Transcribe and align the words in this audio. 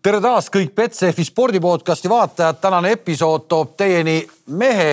tere 0.00 0.20
taas 0.24 0.48
kõik 0.52 0.72
Betsafe 0.76 1.24
spordi 1.26 1.60
podcasti 1.60 2.08
vaatajad, 2.08 2.60
tänane 2.62 2.94
episood 2.96 3.44
toob 3.50 3.74
teieni 3.76 4.16
mehe, 4.56 4.92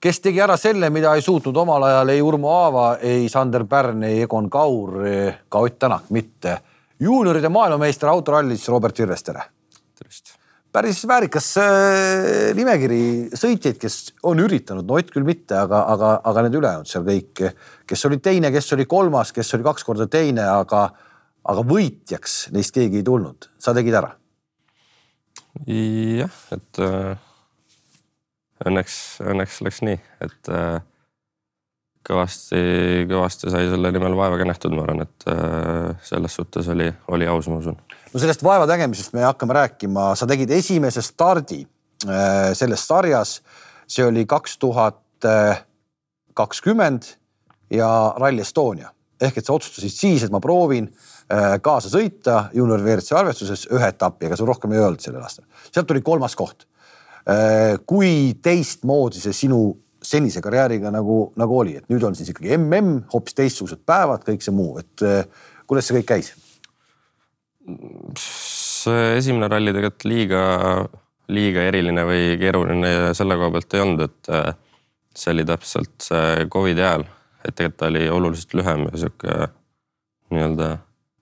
kes 0.00 0.20
tegi 0.20 0.42
ära 0.44 0.56
selle, 0.60 0.90
mida 0.92 1.14
ei 1.16 1.24
suutnud 1.24 1.56
omal 1.56 1.86
ajal 1.88 2.12
ei 2.12 2.20
Urmo 2.22 2.50
Aava, 2.52 2.88
ei 3.00 3.28
Sander 3.32 3.64
Pärn, 3.68 4.04
ei 4.04 4.20
Egon 4.26 4.50
Kaur, 4.52 4.98
ka 5.48 5.64
Ott 5.64 5.78
Tänak 5.78 6.10
mitte. 6.10 6.58
juunioride 7.00 7.48
maailmameister 7.48 8.08
autorallis 8.08 8.68
Robert 8.68 8.98
Virves, 8.98 9.22
tere. 9.22 9.42
tervist. 9.98 10.34
päris 10.72 11.06
väärikas 11.08 11.56
äh, 11.56 12.54
nimekiri 12.54 13.30
sõitjaid, 13.32 13.78
kes 13.80 14.12
on 14.22 14.40
üritanud, 14.44 14.84
no 14.84 14.94
Ott 14.94 15.10
küll 15.10 15.24
mitte, 15.24 15.56
aga, 15.56 15.86
aga, 15.88 16.20
aga 16.24 16.42
need 16.42 16.54
ülejäänud 16.60 16.86
seal 16.86 17.04
kõik, 17.04 17.46
kes 17.86 18.04
oli 18.04 18.18
teine, 18.18 18.52
kes 18.52 18.72
oli 18.76 18.84
kolmas, 18.84 19.32
kes 19.32 19.54
oli 19.54 19.64
kaks 19.64 19.84
korda 19.84 20.06
teine, 20.06 20.44
aga 20.44 20.90
aga 21.48 21.64
võitjaks 21.64 22.48
neist 22.54 22.74
keegi 22.76 23.00
ei 23.00 23.06
tulnud, 23.06 23.48
sa 23.60 23.74
tegid 23.76 23.96
ära. 23.98 24.12
jah, 25.64 26.36
et 26.54 26.80
äh, 26.84 27.16
õnneks, 28.68 28.98
õnneks 29.24 29.60
läks 29.64 29.80
nii, 29.86 29.98
et 30.24 30.50
äh, 30.52 30.76
kõvasti, 32.08 32.60
kõvasti 33.10 33.52
sai 33.52 33.70
selle 33.72 33.92
nimel 33.94 34.16
vaeva 34.18 34.38
känetud, 34.40 34.76
ma 34.76 34.84
arvan, 34.84 35.06
et 35.08 35.28
äh, 35.32 35.96
selles 36.06 36.36
suhtes 36.38 36.68
oli, 36.74 36.90
oli 37.14 37.30
aus, 37.30 37.48
ma 37.50 37.62
usun. 37.62 37.80
no 38.12 38.20
sellest 38.20 38.44
vaeva 38.44 38.68
tegemisest 38.70 39.16
me 39.16 39.24
hakkame 39.26 39.56
rääkima, 39.56 40.12
sa 40.20 40.28
tegid 40.28 40.52
esimese 40.58 41.04
stardi 41.04 41.62
äh, 41.64 42.52
selles 42.58 42.84
sarjas, 42.86 43.38
see 43.88 44.04
oli 44.04 44.28
kaks 44.28 44.58
tuhat 44.60 45.04
kakskümmend 46.38 47.08
ja 47.74 47.88
Rally 48.20 48.44
Estonia 48.44 48.92
ehk 49.18 49.40
et 49.40 49.48
sa 49.48 49.56
otsustasid 49.56 49.90
siis, 49.90 50.22
et 50.22 50.30
ma 50.30 50.38
proovin 50.38 50.86
Äh, 50.86 51.17
kaasa 51.62 51.90
sõita 51.92 52.48
juunior 52.56 52.80
WRC 52.80 53.12
arvestuses 53.18 53.66
ühe 53.74 53.88
etapi, 53.92 54.28
ega 54.28 54.36
sul 54.38 54.48
rohkem 54.48 54.72
ei 54.72 54.80
olnud 54.80 55.02
sellel 55.04 55.24
aastal. 55.24 55.44
sealt 55.68 55.88
tuli 55.90 56.00
kolmas 56.04 56.36
koht. 56.38 56.64
Äh, 57.28 57.76
kui 57.86 58.38
teistmoodi 58.40 59.20
see 59.20 59.34
sinu 59.36 59.62
senise 60.08 60.40
karjääriga 60.40 60.92
nagu, 60.94 61.18
nagu 61.36 61.58
oli, 61.58 61.74
et 61.76 61.90
nüüd 61.92 62.04
on 62.06 62.14
siis 62.16 62.30
ikkagi 62.32 62.54
mm, 62.56 62.94
hoopis 63.12 63.36
teistsugused 63.36 63.82
päevad, 63.84 64.22
kõik 64.24 64.44
see 64.44 64.54
muu, 64.54 64.78
et 64.80 65.04
äh, 65.04 65.26
kuidas 65.68 65.90
see 65.90 65.98
kõik 65.98 66.08
käis? 66.14 66.32
see 68.16 69.18
esimene 69.18 69.50
ralli 69.52 69.74
tegelikult 69.76 70.06
liiga, 70.08 70.42
liiga 71.36 71.66
eriline 71.68 72.06
või 72.08 72.22
keeruline 72.40 72.92
selle 73.18 73.36
koha 73.36 73.52
pealt 73.58 73.76
ei 73.76 73.82
olnud, 73.84 74.06
et 74.06 74.30
see 75.12 75.34
oli 75.34 75.44
täpselt 75.44 76.06
see 76.06 76.46
Covidi 76.48 76.80
ajal, 76.80 77.04
et 77.42 77.52
tegelikult 77.52 77.82
ta 77.82 77.90
oli 77.90 78.06
oluliselt 78.08 78.56
lühem 78.56 78.86
ja 78.88 79.02
sihuke 79.02 79.34
nii-öelda 80.32 80.70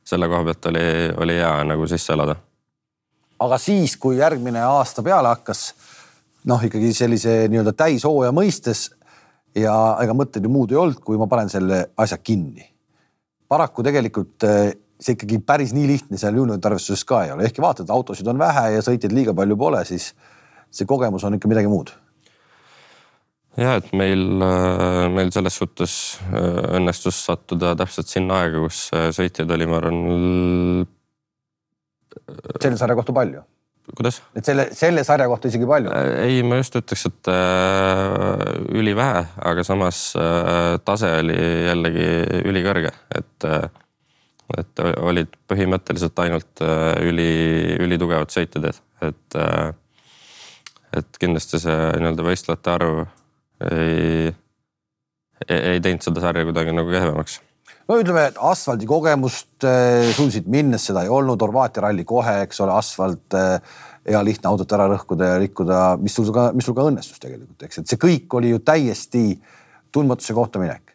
selle 0.06 0.28
koha 0.30 0.44
pealt 0.46 0.68
oli, 0.70 0.84
oli 1.24 1.38
hea 1.40 1.52
nagu 1.66 1.86
sisse 1.90 2.14
elada. 2.14 2.36
aga 3.38 3.58
siis, 3.58 3.96
kui 4.00 4.16
järgmine 4.18 4.62
aasta 4.64 5.02
peale 5.02 5.28
hakkas, 5.28 5.66
noh, 6.48 6.62
ikkagi 6.64 6.92
sellise 6.96 7.34
nii-öelda 7.50 7.74
täishooaja 7.76 8.32
mõistes 8.32 8.86
ja 9.56 9.74
ega 10.02 10.14
mõtteid 10.16 10.46
ju 10.46 10.52
muud 10.52 10.72
ei 10.72 10.80
olnud, 10.80 11.02
kui 11.04 11.18
ma 11.20 11.28
panen 11.28 11.50
selle 11.52 11.86
asja 11.96 12.18
kinni. 12.18 12.64
paraku 13.48 13.82
tegelikult 13.82 14.42
eh, 14.46 14.72
see 15.00 15.14
ikkagi 15.18 15.38
päris 15.38 15.74
nii 15.76 15.86
lihtne 15.86 16.18
seal 16.18 16.38
juuniorite 16.38 16.70
arvestuses 16.70 17.04
ka 17.04 17.24
ei 17.24 17.34
ole, 17.34 17.44
ehkki 17.44 17.62
vaatad, 17.62 17.90
autosid 17.90 18.26
on 18.26 18.38
vähe 18.38 18.70
ja 18.78 18.82
sõitjaid 18.82 19.12
liiga 19.12 19.34
palju 19.34 19.56
pole, 19.56 19.84
siis 19.84 20.12
see 20.70 20.86
kogemus 20.88 21.24
on 21.24 21.36
ikka 21.36 21.48
midagi 21.50 21.70
muud 21.70 21.92
ja 23.56 23.76
et 23.80 23.90
meil, 23.96 24.24
äh, 24.44 25.06
meil 25.12 25.32
selles 25.34 25.58
suhtes 25.60 25.96
äh, 26.28 26.76
õnnestus 26.78 27.18
sattuda 27.28 27.74
täpselt 27.78 28.10
sinna 28.12 28.42
aega, 28.42 28.62
kus 28.66 28.86
äh, 28.96 29.10
sõitjaid 29.16 29.52
oli, 29.56 29.68
ma 29.70 29.80
arvan. 29.80 30.86
selle 32.60 32.76
sarja 32.80 32.98
kohta 32.98 33.14
palju? 33.16 33.44
kuidas? 33.94 34.20
et 34.36 34.44
selle, 34.46 34.68
selle 34.76 35.04
sarja 35.06 35.28
kohta 35.30 35.50
isegi 35.50 35.68
palju? 35.68 35.92
ei, 36.24 36.42
ma 36.46 36.60
just 36.60 36.76
ütleks, 36.78 37.06
et 37.10 37.32
äh, 37.32 38.44
ülivähe, 38.76 39.24
aga 39.52 39.64
samas 39.66 40.08
äh, 40.20 40.76
tase 40.84 41.12
oli 41.22 41.38
jällegi 41.70 42.06
ülikõrge, 42.44 42.92
et 43.14 43.48
äh, 43.48 43.66
et 44.56 44.78
olid 45.02 45.32
põhimõtteliselt 45.50 46.20
ainult 46.22 46.62
äh, 46.62 46.92
üli, 47.02 47.30
ülitugevad 47.82 48.30
sõitjad, 48.30 48.70
et 49.02 49.38
äh, 49.40 49.72
et 50.96 51.18
kindlasti 51.20 51.58
see 51.60 51.76
nii-öelda 51.98 52.24
võistlejate 52.24 52.72
arv 52.72 53.00
ei, 53.64 54.30
ei 55.48 55.80
teinud 55.80 56.04
seda 56.04 56.22
sarja 56.24 56.44
kuidagi 56.48 56.74
nagu 56.76 56.92
kehvemaks 56.92 57.40
no 57.86 57.98
ütleme, 58.00 58.26
et 58.30 58.40
asfaldi 58.42 58.88
kogemust 58.88 59.66
äh, 59.66 60.08
suutsid 60.16 60.48
minnes 60.50 60.88
seda 60.88 61.04
ei 61.06 61.12
olnud, 61.12 61.42
Horvaatia 61.42 61.86
ralli 61.86 62.06
kohe, 62.08 62.40
eks 62.46 62.60
ole, 62.64 62.74
asfalt 62.76 63.36
äh,, 63.38 63.78
hea 64.06 64.22
lihtne 64.26 64.50
autot 64.50 64.72
ära 64.76 64.86
lõhkuda 64.90 65.32
ja 65.32 65.38
rikkuda, 65.42 65.78
mis 66.02 66.14
sul 66.14 66.28
ka, 66.34 66.50
mis 66.54 66.66
sul 66.66 66.76
ka 66.78 66.86
õnnestus 66.86 67.22
tegelikult, 67.22 67.62
eks, 67.66 67.82
et 67.82 67.90
see 67.90 68.02
kõik 68.02 68.36
oli 68.38 68.52
ju 68.52 68.60
täiesti 68.62 69.24
tundmatuse 69.94 70.36
kohta 70.36 70.62
minek 70.62 70.92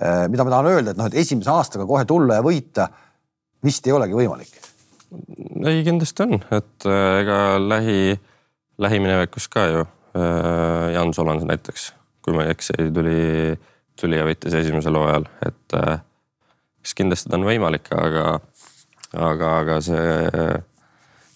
äh,. 0.00 0.26
mida 0.32 0.46
ma 0.46 0.54
tahan 0.54 0.70
öelda, 0.74 0.94
et 0.94 1.00
noh, 1.00 1.10
et 1.10 1.18
esimese 1.24 1.52
aastaga 1.52 1.88
kohe 1.88 2.04
tulla 2.08 2.40
ja 2.40 2.46
võita 2.46 2.90
vist 3.64 3.88
ei 3.88 3.96
olegi 3.96 4.16
võimalik. 4.16 4.62
ei, 5.64 5.82
kindlasti 5.86 6.26
on, 6.26 6.40
et 6.52 6.88
ega 6.92 7.40
lähi, 7.62 8.16
lähiminevikus 8.82 9.48
ka 9.52 9.68
ju 9.72 9.84
Jan 10.92 11.12
Solans 11.14 11.44
näiteks 11.44 11.90
kui 12.26 12.34
ma 12.34 12.42
ei 12.42 12.56
eksi, 12.56 12.74
tuli, 12.90 13.54
tuli 14.00 14.18
ja 14.18 14.26
võitis 14.26 14.54
esimesel 14.58 14.98
hooajal, 14.98 15.28
et 15.46 15.74
äh, 15.78 16.00
siis 16.82 16.98
kindlasti 16.98 17.30
ta 17.30 17.38
on 17.38 17.46
võimalik, 17.46 17.86
aga, 17.94 18.24
aga, 19.14 19.50
aga 19.60 19.76
see, 19.86 20.16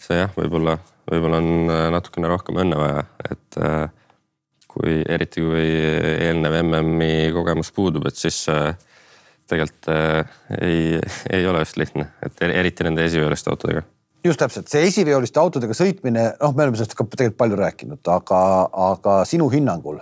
see 0.03 0.19
jah, 0.19 0.35
võib-olla, 0.35 0.75
võib-olla 1.13 1.39
on 1.39 1.71
äh, 1.71 1.85
natukene 1.95 2.33
rohkem 2.33 2.59
õnne 2.65 2.81
vaja, 2.81 3.07
et 3.31 3.61
äh, 3.63 3.85
kui 4.71 4.99
eriti 5.07 5.47
kui 5.47 5.63
eelnev 6.27 6.59
MM-i 6.65 7.31
kogemus 7.39 7.71
puudub, 7.75 8.11
et 8.11 8.19
siis 8.19 8.43
tegelikult 9.51 9.89
ei, 10.59 10.99
ei 11.31 11.47
ole 11.51 11.63
just 11.63 11.79
lihtne, 11.79 12.07
et 12.23 12.43
eriti 12.51 12.87
nende 12.87 13.07
esiveoliste 13.07 13.51
autodega 13.51 13.83
just 14.25 14.41
täpselt, 14.41 14.69
see 14.69 14.87
esiveoliste 14.89 15.41
autodega 15.41 15.75
sõitmine, 15.77 16.31
noh, 16.41 16.55
me 16.55 16.67
oleme 16.67 16.77
sellest 16.77 16.97
ka 16.99 17.07
tegelikult 17.09 17.39
palju 17.41 17.61
rääkinud, 17.61 18.03
aga, 18.13 18.41
aga 18.93 19.21
sinu 19.29 19.49
hinnangul 19.53 20.01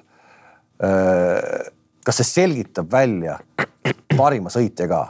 kas 2.08 2.22
see 2.22 2.28
selgitab 2.28 2.90
välja 2.92 3.36
parima 4.16 4.52
sõitja 4.52 4.88
ka? 4.90 5.04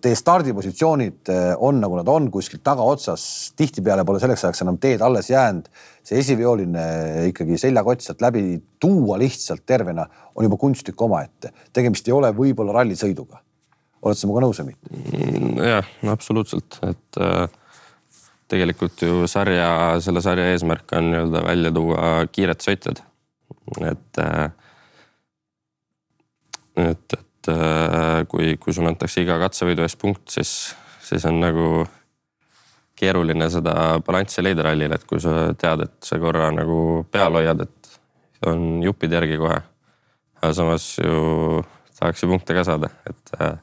Teie 0.00 0.16
stardipositsioonid 0.16 1.28
on 1.66 1.82
nagu 1.82 1.98
nad 1.98 2.08
on 2.08 2.30
kuskil 2.32 2.62
tagaotsas, 2.64 3.24
tihtipeale 3.58 4.06
pole 4.08 4.20
selleks 4.22 4.46
ajaks 4.46 4.62
enam 4.64 4.78
teed 4.80 5.02
alles 5.04 5.28
jäänud. 5.28 5.66
see 6.04 6.20
esivioline 6.20 6.84
ikkagi 7.28 7.58
seljakott 7.60 8.00
sealt 8.00 8.24
läbi 8.24 8.56
tuua 8.80 9.18
lihtsalt 9.20 9.66
tervena 9.66 10.06
on 10.34 10.46
juba 10.46 10.56
kunsttükk 10.56 11.02
omaette. 11.02 11.52
tegemist 11.72 12.08
ei 12.08 12.16
ole 12.16 12.30
võib-olla 12.32 12.72
rallisõiduga. 12.78 13.42
oled 14.02 14.16
sa 14.16 14.26
minuga 14.26 14.46
nõus 14.46 14.62
või 14.62 14.72
mitte? 14.72 14.96
Mm, 14.96 15.60
jah, 15.60 15.92
absoluutselt, 16.14 16.80
et 16.88 17.20
äh, 17.20 17.44
tegelikult 18.48 19.02
ju 19.02 19.28
sarja, 19.30 20.00
selle 20.04 20.20
sarja 20.24 20.52
eesmärk 20.52 20.92
on 20.96 21.10
nii-öelda 21.10 21.44
välja 21.46 21.72
tuua 21.74 22.12
kiired 22.32 22.60
sõitjad. 22.64 23.00
et 23.88 24.20
äh, 24.20 24.50
et, 26.76 27.12
et 27.18 27.48
äh, 27.48 28.24
kui, 28.28 28.56
kui 28.60 28.74
sulle 28.74 28.90
antakse 28.92 29.22
iga 29.22 29.36
katsevõidu 29.42 29.84
eest 29.84 29.98
punkt, 30.00 30.26
siis, 30.32 30.74
siis 31.04 31.24
on 31.28 31.38
nagu 31.42 31.68
keeruline 32.98 33.48
seda 33.50 33.98
balanssi 34.06 34.42
leida 34.44 34.68
rallil, 34.68 34.94
et 34.94 35.06
kui 35.08 35.22
sa 35.22 35.52
tead, 35.58 35.86
et 35.86 35.94
sa 36.06 36.18
korra 36.22 36.50
nagu 36.54 37.04
peal 37.12 37.40
hoiad, 37.40 37.64
et 37.66 38.48
on 38.50 38.82
jupid 38.84 39.14
järgi 39.14 39.38
kohe. 39.40 39.60
aga 40.42 40.52
samas 40.52 40.90
ju 40.98 41.62
tahaks 41.98 42.22
ju 42.22 42.28
punkte 42.28 42.54
ka 42.54 42.64
saada, 42.66 42.90
et, 43.08 43.34
äh, 43.40 43.56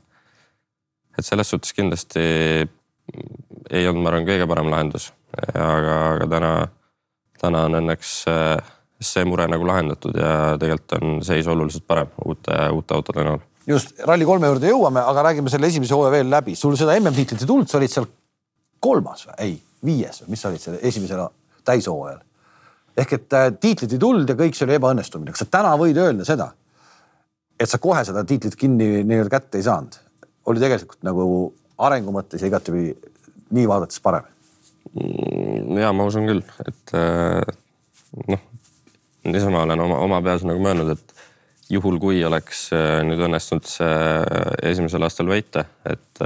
et 1.17 1.25
selles 1.25 1.51
suhtes 1.51 1.75
kindlasti 1.77 2.23
ei 3.69 3.87
olnud, 3.87 4.03
ma 4.03 4.11
arvan, 4.11 4.27
kõige 4.27 4.47
parem 4.49 4.69
lahendus, 4.71 5.11
aga, 5.53 5.97
aga 6.15 6.27
täna, 6.31 6.51
täna 7.41 7.65
on 7.67 7.77
õnneks 7.81 8.13
äh, 8.31 8.71
see 9.01 9.25
mure 9.25 9.47
nagu 9.49 9.65
lahendatud 9.67 10.17
ja 10.17 10.33
tegelikult 10.61 10.97
on 10.99 11.21
seis 11.25 11.47
oluliselt 11.49 11.85
parem 11.89 12.09
uute, 12.25 12.57
uute 12.73 12.95
autode 12.97 13.25
näol. 13.25 13.41
just, 13.67 13.93
Rally3 13.99 14.49
juurde 14.51 14.71
jõuame, 14.71 15.03
aga 15.11 15.27
räägime 15.29 15.53
selle 15.53 15.69
esimese 15.71 15.95
hooaja 15.97 16.13
veel 16.17 16.29
läbi. 16.29 16.55
sul 16.55 16.75
seda 16.79 16.97
MM-tiitlit 16.99 17.41
ei 17.41 17.49
tulnud, 17.49 17.69
sa 17.69 17.79
olid 17.81 17.93
seal 17.93 18.09
kolmas 18.79 19.25
või? 19.27 19.37
ei, 19.45 19.55
viies 19.85 20.23
või 20.23 20.35
mis 20.35 20.43
sa 20.43 20.51
olid 20.51 20.65
selle 20.65 20.81
esimesel 20.81 21.25
täishooajal? 21.65 22.21
ehk 23.01 23.13
et 23.17 23.37
äh, 23.37 23.49
tiitlit 23.59 23.97
ei 23.97 24.01
tulnud 24.01 24.29
ja 24.29 24.37
kõik 24.37 24.57
see 24.57 24.67
oli 24.67 24.77
ebaõnnestumine. 24.77 25.33
kas 25.33 25.45
sa 25.45 25.51
täna 25.57 25.73
võid 25.79 25.97
öelda 26.01 26.27
seda, 26.27 26.51
et 27.59 27.69
sa 27.69 27.81
kohe 27.81 28.03
seda 28.05 28.25
tiitlit 28.27 28.57
kinni 28.59 29.01
nii-öelda 29.01 29.33
kätte 29.33 29.61
ei 29.61 29.65
saanud? 29.65 29.97
oli 30.49 30.61
tegelikult 30.61 31.01
nagu 31.05 31.25
arengu 31.81 32.13
mõttes 32.13 32.41
ja 32.41 32.49
igatepidi 32.49 32.93
nii 33.55 33.67
vaadates 33.69 34.01
parem? 34.03 34.27
Mm, 34.91 35.77
ja 35.79 35.91
ma 35.95 36.07
usun 36.09 36.27
küll, 36.27 36.41
et 36.67 36.93
äh, 36.97 37.41
noh, 38.27 38.41
niisama 39.23 39.65
olen 39.65 39.83
oma, 39.85 39.99
oma 40.03 40.21
peas 40.25 40.45
nagu 40.47 40.61
mõelnud, 40.63 40.91
et 40.95 41.13
juhul 41.71 41.99
kui 42.01 42.23
oleks 42.27 42.65
äh, 42.75 42.99
nüüd 43.07 43.21
õnnestunud 43.27 43.67
see 43.69 43.87
äh, 43.87 44.49
esimesel 44.73 45.07
aastal 45.07 45.31
võita, 45.31 45.65
et 45.87 46.25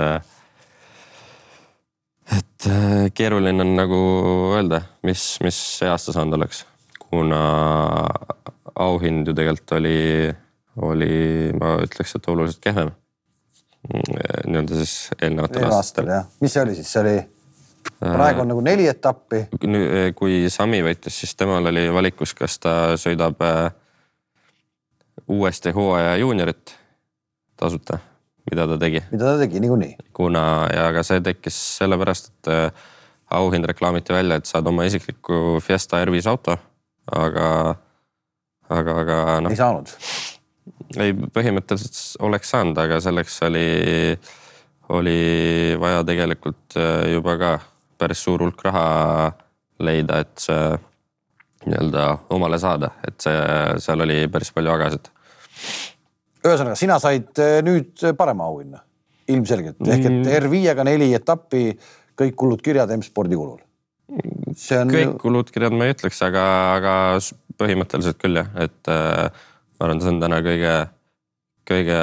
et 2.35 2.65
keeruline 3.13 3.61
on 3.61 3.75
nagu 3.77 3.97
öelda, 4.55 4.79
mis, 5.05 5.35
mis 5.45 5.57
see 5.77 5.89
aasta 5.91 6.15
saanud 6.15 6.39
oleks, 6.39 6.63
kuna 6.97 7.41
auhind 8.81 9.29
ju 9.29 9.35
tegelikult 9.37 9.75
oli, 9.77 9.99
oli, 10.89 11.15
ma 11.59 11.75
ütleks, 11.85 12.15
et 12.17 12.29
oluliselt 12.33 12.63
kehvem. 12.63 12.91
Nii-öelda 13.89 14.81
siis 14.81 14.93
eelnevatel 15.21 15.69
aastatel. 15.69 16.11
jah, 16.13 16.27
mis 16.41 16.53
see 16.53 16.63
oli 16.63 16.75
siis, 16.77 16.91
see 16.93 17.01
oli, 17.01 17.15
praegu 18.01 18.43
on 18.43 18.51
nagu 18.53 18.63
neli 18.65 18.87
etappi, 18.89 19.45
kui 20.17 20.45
Sami 20.53 20.81
võitis, 20.85 21.19
siis 21.21 21.35
temal 21.37 21.71
oli 21.71 21.85
valikus, 21.93 22.33
kas 22.37 22.57
ta 22.63 22.73
sõidab 23.01 23.41
äh, 23.45 23.69
uuesti 25.27 25.73
hooaja 25.75 26.17
juuniorit 26.21 26.75
tasuta, 27.57 27.99
mida 28.49 28.67
ta 28.67 28.77
tegi 28.81 29.03
mida 29.11 29.31
ta 29.31 29.37
tegi 29.45 29.61
niikuinii. 29.63 29.95
kuna 30.13 30.67
ja 30.73 30.89
ka 30.95 31.05
see 31.07 31.23
tekkis 31.25 31.57
sellepärast, 31.79 32.31
et 32.33 32.53
äh, 32.53 32.85
auhind 33.31 33.65
reklaamiti 33.65 34.13
välja, 34.13 34.39
et 34.39 34.45
saad 34.45 34.67
oma 34.67 34.85
isikliku 34.85 35.59
Fiesta 35.63 36.03
R5 36.05 36.29
auto, 36.29 36.57
aga, 37.11 37.75
aga, 38.69 38.97
aga 39.01 39.19
noh 39.45 39.53
ei, 39.53 39.59
saanud. 39.59 39.93
Ei 40.99 41.13
põhimõtteliselt 41.13 42.23
oleks 42.25 42.51
saanud, 42.53 42.77
aga 42.77 42.99
selleks 43.03 43.39
oli, 43.47 43.69
oli 44.95 45.21
vaja 45.81 46.03
tegelikult 46.07 46.77
äh, 46.79 47.13
juba 47.15 47.37
ka 47.41 47.55
päris 47.97 48.21
suur 48.25 48.43
hulk 48.43 48.61
raha 48.67 48.85
leida, 49.83 50.21
et 50.23 50.45
see 50.45 50.77
nii-öelda 51.65 52.05
omale 52.35 52.59
saada, 52.61 52.91
et 53.07 53.17
see, 53.23 53.37
seal 53.81 54.03
oli 54.05 54.25
päris 54.31 54.51
palju 54.55 54.73
agasid. 54.75 55.09
ühesõnaga, 56.45 56.77
sina 56.77 56.99
said 57.01 57.41
eh, 57.41 57.59
nüüd 57.65 58.03
parema 58.17 58.47
auhinna, 58.51 58.83
ilmselgelt 59.33 59.81
ehk 59.95 60.09
et 60.09 60.29
R5-ga 60.43 60.85
neli 60.85 61.09
etappi, 61.17 61.71
kõik 62.19 62.37
kulud 62.37 62.61
kirjad 62.65 62.93
M-spordi 62.97 63.39
kulul. 63.39 63.63
see 64.55 64.77
on 64.77 64.93
kõik 64.93 65.17
kulud 65.23 65.49
kirjad 65.51 65.73
ma 65.73 65.89
ei 65.89 65.95
ütleks, 65.95 66.21
aga, 66.27 66.45
aga 66.77 66.95
põhimõtteliselt 67.57 68.21
küll 68.21 68.43
jah, 68.43 68.51
et 68.61 68.93
äh, 68.93 69.45
ma 69.79 69.87
arvan, 69.87 70.01
see 70.01 70.13
on 70.13 70.19
täna 70.23 70.41
kõige, 70.45 70.73
kõige 71.67 72.01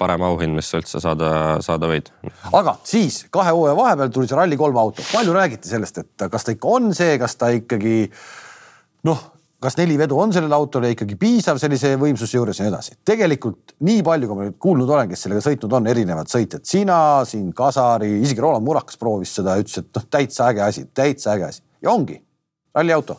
parem 0.00 0.24
auhind, 0.26 0.56
mis 0.58 0.70
üldse 0.76 1.00
saada, 1.02 1.28
saada 1.64 1.88
võid. 1.90 2.10
aga 2.52 2.76
siis 2.86 3.22
kahe 3.32 3.52
hooaja 3.54 3.76
vahepeal 3.78 4.10
tuli 4.14 4.30
see 4.30 4.38
Rally3 4.38 4.80
auto, 4.80 5.04
palju 5.12 5.36
räägiti 5.36 5.70
sellest, 5.70 6.02
et 6.02 6.26
kas 6.30 6.46
ta 6.46 6.54
ikka 6.56 6.74
on 6.78 6.90
see, 6.96 7.14
kas 7.20 7.38
ta 7.40 7.52
ikkagi 7.54 8.08
noh, 9.08 9.22
kas 9.64 9.78
neli 9.78 9.96
vedu 9.96 10.18
on 10.20 10.32
sellele 10.34 10.56
autole 10.56 10.90
ikkagi 10.92 11.16
piisav 11.20 11.58
sellise 11.62 11.94
võimsuse 12.00 12.36
juures 12.36 12.58
ja 12.60 12.66
nii 12.66 12.72
edasi. 12.74 12.96
tegelikult 13.06 13.76
nii 13.86 14.02
palju, 14.04 14.28
kui 14.28 14.38
ma 14.38 14.48
nüüd 14.48 14.58
kuulnud 14.60 14.90
olen, 14.90 15.08
kes 15.12 15.24
sellega 15.24 15.44
sõitnud 15.46 15.78
on, 15.78 15.88
erinevad 15.92 16.30
sõitjad, 16.32 16.66
sina 16.68 16.98
siin, 17.28 17.52
Kasari, 17.56 18.10
isegi 18.26 18.44
Roland 18.44 18.66
Murakas 18.66 19.00
proovis 19.00 19.32
seda, 19.38 19.56
ütles, 19.60 19.80
et 19.80 19.88
noh, 19.96 20.08
täitsa 20.10 20.50
äge 20.50 20.66
asi, 20.66 20.84
täitsa 20.92 21.36
äge 21.38 21.48
asi 21.48 21.64
ja 21.84 21.94
ongi 21.94 22.18
ralliauto. 22.74 23.16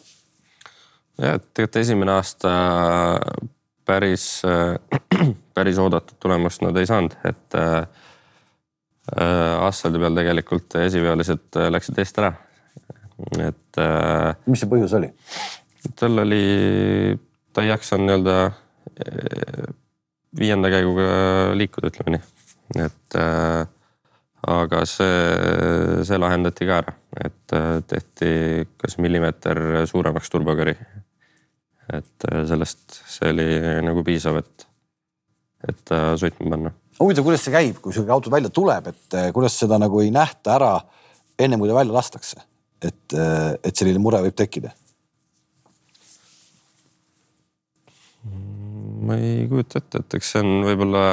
Ja 1.21 1.35
et 1.37 1.45
tegelikult 1.53 1.81
esimene 1.81 2.15
aasta 2.15 2.53
päris, 3.85 4.25
päris 5.57 5.79
oodatud 5.81 6.17
tulemust 6.19 6.63
nad 6.65 6.77
ei 6.77 6.89
saanud, 6.89 7.15
et 7.27 7.59
äh, 7.59 7.77
äh, 9.13 9.67
asfaldi 9.67 10.01
peal 10.01 10.19
tegelikult 10.19 10.79
esiveolised 10.81 11.61
läksid 11.69 12.01
eest 12.03 12.19
ära. 12.23 12.33
et 13.39 13.81
äh, 13.81 14.33
mis 14.45 14.63
see 14.63 14.71
põhjus 14.71 14.97
oli? 14.97 15.13
tal 15.95 16.25
oli, 16.25 16.43
ta 17.53 17.63
ei 17.63 17.69
jaksanud 17.69 18.09
nii-öelda 18.09 18.37
viienda 20.39 20.71
käiguga 20.73 21.07
liikuda, 21.55 21.91
ütleme 21.91 22.17
nii. 22.17 22.23
et 22.85 23.17
äh, 23.19 23.67
aga 24.51 24.83
see, 24.89 26.03
see 26.07 26.19
lahendati 26.21 26.67
ka 26.67 26.79
ära, 26.83 26.95
et 27.23 27.55
äh, 27.55 27.79
tehti 27.87 28.29
kas 28.81 28.97
millimeeter 29.01 29.85
suuremaks 29.89 30.31
turbokõri. 30.33 30.75
Et 31.93 32.27
äh, 32.31 32.41
sellest, 32.49 33.01
see 33.11 33.33
oli 33.33 33.47
nagu 33.85 34.03
piisav, 34.05 34.39
et, 34.41 34.67
et 35.69 35.83
ta 35.87 36.01
sõitma 36.19 36.49
panna. 36.55 36.73
huvitav, 36.99 37.27
kuidas 37.27 37.45
see 37.45 37.53
käib, 37.53 37.81
kui 37.83 37.93
sihuke 37.93 38.15
auto 38.15 38.33
välja 38.33 38.53
tuleb, 38.53 38.89
et 38.93 39.19
eh, 39.19 39.29
kuidas 39.35 39.57
seda 39.59 39.79
nagu 39.81 40.01
ei 40.01 40.13
nähta 40.15 40.55
ära 40.57 40.73
ennem 41.39 41.61
kui 41.61 41.69
ta 41.69 41.77
välja 41.77 41.97
lastakse, 41.97 42.41
et, 42.81 43.13
et 43.13 43.75
selline 43.75 43.99
mure 43.99 44.23
võib 44.23 44.37
tekkida 44.39 44.71
ma 49.05 49.17
ei 49.21 49.47
kujuta 49.49 49.81
ette, 49.81 50.01
et 50.01 50.17
eks 50.17 50.31
see 50.33 50.41
on 50.41 50.63
võib-olla 50.65 51.03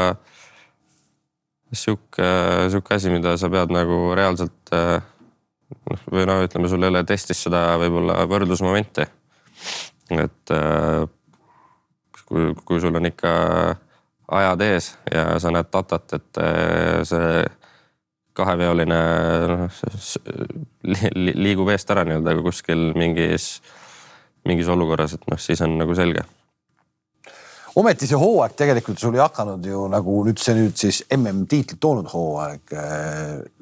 sihuke, 1.73 2.29
sihuke 2.73 2.97
asi, 2.97 3.11
mida 3.13 3.35
sa 3.41 3.51
pead 3.53 3.73
nagu 3.75 3.99
reaalselt 4.17 4.73
äh, 4.77 5.01
noh, 5.91 6.07
või 6.13 6.27
no 6.29 6.39
ütleme, 6.45 6.71
sul 6.71 6.85
ei 6.85 6.93
ole 6.93 7.05
testis 7.09 7.43
seda 7.47 7.65
võib-olla 7.81 8.23
võrdlusmomenti. 8.31 9.07
Et 10.21 10.53
äh, 10.55 11.07
kui, 12.27 12.53
kui 12.65 12.81
sul 12.81 12.97
on 12.99 13.09
ikka 13.09 13.33
ajad 14.33 14.65
ees 14.67 14.93
ja 15.13 15.39
sa 15.43 15.53
näed 15.55 15.71
datat, 15.73 16.19
et 16.19 16.43
äh, 16.43 17.01
see 17.09 17.43
kaheveoline 18.37 19.01
noh, 19.53 19.83
liigub 21.13 21.69
eest 21.73 21.91
ära 21.93 22.05
nii-öelda 22.09 22.39
kuskil 22.45 22.93
mingis, 22.97 23.59
mingis 24.49 24.71
olukorras, 24.73 25.19
et 25.19 25.27
noh, 25.29 25.41
siis 25.41 25.61
on 25.65 25.77
nagu 25.81 25.97
selge 25.97 26.25
ometi 27.81 28.09
see 28.09 28.19
hooaeg 28.21 28.57
tegelikult 28.57 29.01
sul 29.01 29.15
ei 29.17 29.23
hakanud 29.23 29.65
ju 29.65 29.85
nagu 29.93 30.19
nüüd 30.27 30.41
see 30.41 30.57
nüüd 30.59 30.77
siis 30.77 31.03
MM-tiitlit 31.17 31.81
toonud 31.81 32.09
hooaeg. 32.13 32.75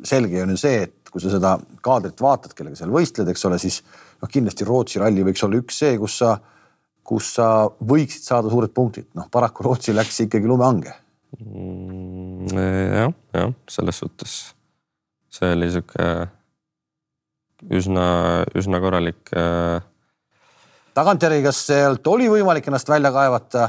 selge 0.06 0.42
on 0.42 0.54
ju 0.54 0.58
see, 0.58 0.86
et 0.88 1.10
kui 1.10 1.22
sa 1.22 1.30
seda 1.32 1.56
kaadrit 1.82 2.22
vaatad, 2.22 2.54
kellega 2.54 2.78
seal 2.78 2.94
võistled, 2.94 3.30
eks 3.30 3.46
ole, 3.46 3.58
siis 3.62 3.80
noh, 4.20 4.30
kindlasti 4.30 4.68
Rootsi 4.68 5.02
ralli 5.02 5.24
võiks 5.26 5.44
olla 5.46 5.60
üks 5.60 5.82
see, 5.82 5.98
kus 6.00 6.20
sa, 6.22 6.36
kus 7.06 7.34
sa 7.38 7.50
võiksid 7.66 8.26
saada 8.26 8.52
suured 8.52 8.72
punktid. 8.76 9.10
noh, 9.18 9.28
paraku 9.32 9.66
Rootsi 9.66 9.96
läks 9.96 10.22
ikkagi 10.26 10.48
lumehange. 10.50 10.94
Mm, 11.40 12.48
jah, 12.54 13.12
jah, 13.34 13.52
selles 13.70 14.02
suhtes 14.02 14.40
see 15.30 15.52
oli 15.54 15.68
sihuke 15.70 16.06
üsna, 17.78 18.06
üsna 18.58 18.80
korralik 18.82 19.30
äh, 19.36 19.78
tagantjärgi, 20.96 21.44
kas 21.46 21.60
sealt 21.68 22.06
oli 22.10 22.28
võimalik 22.30 22.66
ennast 22.68 22.90
välja 22.90 23.12
kaevata 23.14 23.68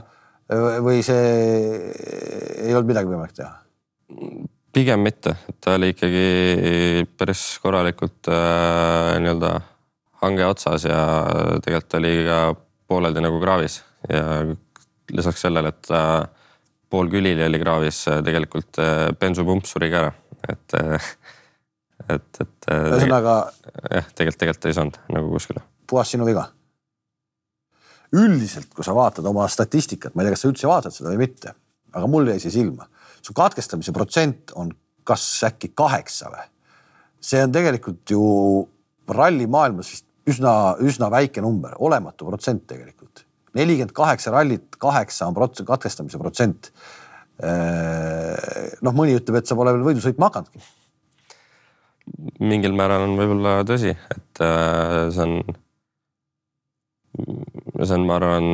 või 0.83 0.99
see 1.05 1.27
ei 2.65 2.73
olnud 2.73 2.89
midagi 2.89 3.11
võimalik 3.11 3.37
teha? 3.37 3.53
pigem 4.75 5.03
mitte, 5.03 5.35
et 5.47 5.57
ta 5.63 5.75
oli 5.77 5.91
ikkagi 5.93 7.05
päris 7.19 7.43
korralikult 7.63 8.27
äh, 8.31 9.19
nii-öelda 9.21 9.53
hange 10.21 10.45
otsas 10.45 10.85
ja 10.85 10.99
tegelikult 11.63 11.97
oli 11.99 12.13
ka 12.27 12.41
pooleldi 12.91 13.23
nagu 13.23 13.39
kraavis 13.41 13.81
ja 14.09 14.23
lisaks 15.11 15.43
sellele, 15.45 15.71
et 15.73 15.81
ta 15.87 16.01
pool 16.91 17.09
külili 17.11 17.43
oli 17.45 17.59
kraavis, 17.61 18.03
tegelikult 18.25 18.79
äh, 18.83 19.09
bensupump 19.19 19.67
suri 19.67 19.91
ka 19.91 20.03
ära, 20.05 20.11
et 20.51 20.77
äh, 20.79 21.11
et, 22.09 22.41
et 22.41 22.69
äh, 22.71 22.87
ühesõnaga 22.89 23.35
jah, 23.53 24.09
tegelikult, 24.15 24.39
tegelikult 24.41 24.69
ei 24.69 24.77
saanud 24.77 24.99
nagu 25.15 25.31
kuskile. 25.35 25.63
puhas 25.89 26.11
sinu 26.13 26.27
viga. 26.27 26.47
üldiselt, 28.11 28.71
kui 28.75 28.83
sa 28.83 28.95
vaatad 28.95 29.25
oma 29.29 29.47
statistikat, 29.47 30.15
ma 30.15 30.23
ei 30.23 30.27
tea, 30.27 30.35
kas 30.35 30.43
sa 30.43 30.51
üldse 30.51 30.67
vaatad 30.67 30.95
seda 30.95 31.13
või 31.13 31.23
mitte, 31.23 31.55
aga 31.95 32.09
mul 32.11 32.27
jäi 32.33 32.39
see 32.43 32.55
silma. 32.57 32.87
su 33.21 33.33
katkestamise 33.37 33.93
protsent 33.95 34.55
on 34.55 34.71
kas 35.07 35.25
äkki 35.47 35.71
kaheksa 35.75 36.31
või? 36.33 36.47
see 37.21 37.43
on 37.45 37.51
tegelikult 37.53 38.09
ju 38.09 38.21
rallimaailmas 39.11 39.91
vist 39.93 40.07
üsna, 40.31 40.55
üsna 40.83 41.11
väike 41.13 41.43
number, 41.43 41.75
olematu 41.79 42.27
protsent 42.29 42.65
tegelikult. 42.71 43.25
nelikümmend 43.53 43.91
kaheksa 43.91 44.31
rallit, 44.31 44.77
kaheksa 44.79 45.27
on 45.27 45.35
prots-, 45.35 45.65
katkestamise 45.67 46.19
protsent. 46.21 46.71
noh, 47.41 48.93
mõni 48.93 49.17
ütleb, 49.17 49.39
et 49.39 49.49
sa 49.49 49.57
pole 49.57 49.73
veel 49.73 49.87
võidu 49.91 50.03
sõitma 50.03 50.29
hakanudki 50.29 50.61
mingil 52.41 52.75
määral 52.75 53.05
on 53.05 53.17
võib-olla 53.19 53.61
tõsi, 53.67 53.91
et 53.93 54.41
see 54.41 55.25
on, 55.25 55.37
see 57.81 57.95
on, 57.97 58.07
ma 58.07 58.17
arvan, 58.17 58.49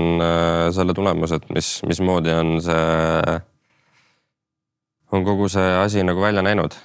selle 0.75 0.95
tulemus, 0.97 1.33
et 1.37 1.47
mis, 1.55 1.71
mismoodi 1.87 2.33
on 2.35 2.57
see, 2.63 3.39
on 5.15 5.25
kogu 5.27 5.49
see 5.51 5.73
asi 5.81 6.05
nagu 6.05 6.23
välja 6.23 6.45
näinud 6.45 6.77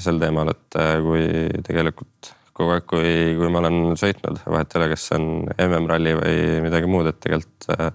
sel 0.00 0.20
teemal, 0.20 0.52
et 0.54 0.80
kui 1.04 1.26
tegelikult 1.66 2.32
kogu 2.54 2.74
aeg, 2.76 2.88
kui, 2.90 3.12
kui 3.38 3.52
ma 3.52 3.62
olen 3.64 3.94
sõitnud, 3.98 4.42
vahet 4.46 4.74
ei 4.74 4.80
ole, 4.80 4.90
kas 4.94 5.06
see 5.10 5.20
on 5.20 5.30
MM-ralli 5.68 6.16
või 6.18 6.36
midagi 6.64 6.90
muud, 6.90 7.08
et 7.10 7.18
tegelikult 7.22 7.70
äh, 7.74 7.88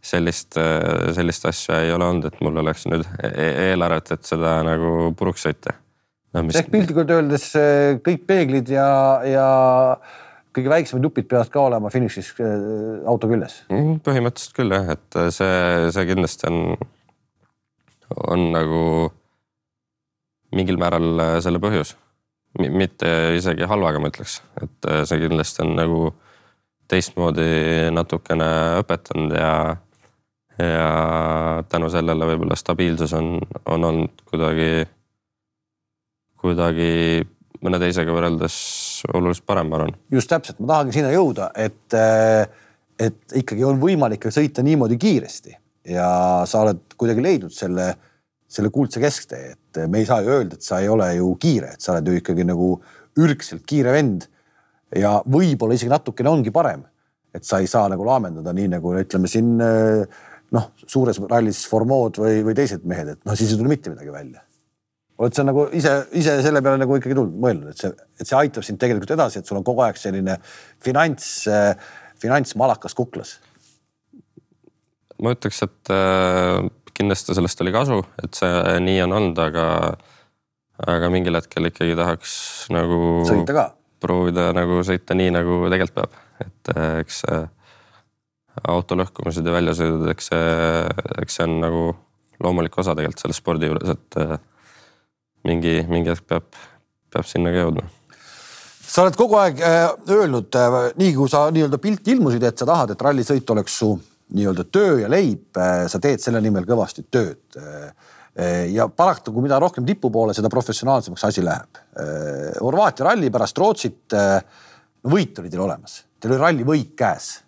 sellist, 0.00 0.56
sellist 1.16 1.46
asja 1.48 1.82
ei 1.84 1.92
ole 1.92 2.08
olnud, 2.08 2.30
et 2.30 2.40
mul 2.44 2.60
oleks 2.62 2.86
nüüd 2.88 3.04
e- 3.26 3.52
eelarvet, 3.70 4.14
et 4.16 4.26
seda 4.28 4.58
nagu 4.66 5.12
puruks 5.16 5.44
sõita 5.48 5.76
no, 6.34 6.44
mis... 6.46 6.58
ehk 6.58 6.70
piltlikult 6.72 7.12
öeldes 7.14 7.46
eh, 7.58 7.98
kõik 8.04 8.24
peeglid 8.28 8.70
ja, 8.72 8.88
ja 9.26 9.46
kõige 10.56 10.72
väiksemad 10.72 11.06
jupid 11.06 11.28
peavad 11.30 11.52
ka 11.52 11.62
olema 11.68 11.92
finišis 11.92 12.32
auto 13.08 13.30
küljes. 13.30 13.60
Mm, 13.70 14.00
põhimõtteliselt 14.06 14.56
küll 14.56 14.74
jah, 14.74 14.92
et 14.96 15.20
see, 15.36 15.56
see 15.94 16.06
kindlasti 16.08 16.48
on, 16.50 16.60
on 18.34 18.46
nagu 18.56 18.84
mingil 20.56 20.80
määral 20.80 21.40
selle 21.44 21.62
põhjus. 21.62 21.94
Mitte 22.58 23.10
isegi 23.38 23.68
halvaga, 23.68 24.00
ma 24.02 24.10
ütleks, 24.10 24.40
et 24.62 24.90
äh, 24.90 25.04
see 25.06 25.22
kindlasti 25.22 25.62
on 25.64 25.76
nagu 25.78 26.00
teistmoodi 26.90 27.90
natukene 27.94 28.48
õpetanud 28.80 29.34
ja, 29.38 29.52
ja 30.58 30.88
tänu 31.70 31.90
sellele 31.92 32.26
võib-olla 32.32 32.58
stabiilsus 32.58 33.14
on, 33.14 33.36
on 33.70 33.86
olnud 33.92 34.24
kuidagi, 34.26 34.88
kuidagi 36.42 36.90
mõne 37.62 37.80
teisega 37.82 38.14
võrreldes 38.16 38.56
oluliselt 39.14 39.46
parem, 39.46 39.70
ma 39.70 39.80
arvan. 39.80 39.94
just 40.10 40.30
täpselt, 40.32 40.58
ma 40.58 40.74
tahangi 40.74 40.98
sinna 40.98 41.14
jõuda, 41.14 41.52
et, 41.54 41.98
et 42.98 43.40
ikkagi 43.42 43.66
on 43.68 43.80
võimalik 43.82 44.26
sõita 44.34 44.64
niimoodi 44.66 44.98
kiiresti. 45.00 45.56
Ja 45.90 46.08
sa 46.48 46.64
oled 46.64 46.82
kuidagi 47.00 47.22
leidnud 47.24 47.54
selle 47.54 47.92
selle 48.50 48.70
kuldse 48.74 49.00
kesktee, 49.02 49.54
et 49.54 49.80
me 49.90 50.02
ei 50.02 50.08
saa 50.08 50.24
ju 50.24 50.32
öelda, 50.34 50.58
et 50.58 50.66
sa 50.66 50.80
ei 50.82 50.90
ole 50.90 51.06
ju 51.14 51.30
kiire, 51.40 51.74
et 51.76 51.84
sa 51.84 51.94
oled 51.94 52.10
ju 52.10 52.18
ikkagi 52.18 52.46
nagu 52.48 52.72
ürgselt 53.20 53.62
kiire 53.68 53.94
vend. 53.94 54.26
ja 54.90 55.20
võib-olla 55.22 55.76
isegi 55.76 55.90
natukene 55.92 56.32
ongi 56.32 56.50
parem, 56.50 56.80
et 57.30 57.46
sa 57.46 57.60
ei 57.62 57.68
saa 57.70 57.86
nagu 57.88 58.02
laamendada 58.02 58.50
nii 58.56 58.72
nagu 58.72 58.94
ütleme 58.98 59.30
siin 59.30 59.52
noh, 59.54 60.64
suures 60.82 61.20
rallis 61.30 61.60
Formood 61.70 62.18
või, 62.18 62.40
või 62.48 62.56
teised 62.58 62.82
mehed, 62.90 63.12
et 63.14 63.20
noh, 63.22 63.36
siis 63.38 63.52
ei 63.54 63.60
tule 63.60 63.70
mitte 63.70 63.92
midagi 63.92 64.10
välja. 64.10 64.42
oled 65.20 65.36
sa 65.36 65.44
nagu 65.46 65.68
ise, 65.76 65.92
ise 66.18 66.40
selle 66.42 66.62
peale 66.64 66.80
nagu 66.82 66.96
ikkagi 66.98 67.14
tulnud, 67.14 67.38
mõelnud, 67.38 67.70
et 67.70 67.84
see, 67.84 67.92
et 68.18 68.26
see 68.26 68.40
aitab 68.40 68.66
sind 68.66 68.82
tegelikult 68.82 69.14
edasi, 69.14 69.38
et 69.38 69.46
sul 69.46 69.60
on 69.60 69.66
kogu 69.68 69.84
aeg 69.86 70.00
selline 70.00 70.40
finants, 70.82 71.30
finantsmalakas 72.18 72.98
kuklas? 72.98 73.36
ma 75.22 75.36
ütleks, 75.36 75.62
et 75.68 75.94
äh 75.94 76.66
kindlasti 76.96 77.36
sellest 77.36 77.62
oli 77.64 77.74
kasu, 77.74 78.00
et 78.22 78.36
see 78.38 78.78
nii 78.86 79.02
on 79.06 79.16
olnud, 79.18 79.40
aga, 79.42 79.66
aga 80.90 81.10
mingil 81.12 81.38
hetkel 81.38 81.70
ikkagi 81.70 81.96
tahaks 81.98 82.34
nagu. 82.74 83.00
sõita 83.28 83.56
ka. 83.56 83.66
proovida 84.00 84.50
nagu 84.56 84.80
sõita 84.86 85.16
nii, 85.18 85.32
nagu 85.36 85.62
tegelikult 85.72 85.96
peab, 85.98 86.20
et 86.46 86.74
eh, 86.74 87.00
eks 87.04 87.22
auto 88.70 88.98
lõhkumised 88.98 89.46
ja 89.46 89.54
väljasõidud, 89.54 90.08
eks 90.12 90.32
see, 90.32 90.50
eks 91.22 91.38
see 91.38 91.46
on 91.46 91.60
nagu 91.62 91.84
loomulik 92.40 92.76
osa 92.80 92.96
tegelikult 92.96 93.22
selle 93.22 93.36
spordi 93.36 93.70
juures, 93.70 93.94
et 93.94 94.20
mingi, 95.48 95.80
mingi 95.88 96.12
hetk 96.12 96.26
peab, 96.28 96.60
peab 97.12 97.28
sinna 97.28 97.52
ka 97.54 97.64
jõudma 97.64 97.86
sa 98.90 99.04
oled 99.04 99.16
kogu 99.18 99.36
aeg 99.38 99.60
öelnud, 99.62 100.56
nii 100.98 101.12
kui 101.14 101.30
sa 101.30 101.44
nii-öelda 101.54 101.78
pilti 101.82 102.16
ilmusid, 102.16 102.42
et 102.46 102.58
sa 102.58 102.66
tahad, 102.66 102.90
et 102.94 103.04
rallisõit 103.06 103.52
oleks 103.54 103.76
su 103.82 103.92
nii-öelda 104.36 104.64
töö 104.72 105.00
ja 105.02 105.10
leib, 105.10 105.50
äh, 105.58 105.84
sa 105.90 106.00
teed 106.02 106.22
selle 106.22 106.40
nimel 106.44 106.66
kõvasti 106.68 107.04
tööd. 107.10 107.42
Äh, 107.58 107.90
äh, 108.38 108.64
ja 108.74 108.88
paraku, 108.88 109.34
mida 109.42 109.58
rohkem 109.62 109.86
tipu 109.86 110.10
poole, 110.12 110.34
seda 110.36 110.50
professionaalsemaks 110.52 111.26
asi 111.28 111.44
läheb. 111.44 111.80
Horvaatia 112.60 113.08
ralli 113.08 113.30
pärast 113.32 113.58
Rootsit, 113.58 114.14
no 114.14 115.10
võit 115.12 115.38
oli 115.40 115.50
teil 115.52 115.62
olemas, 115.64 116.00
teil 116.20 116.34
oli 116.34 116.40
ralli 116.40 116.66
võit 116.66 116.94
käes. 116.96 117.40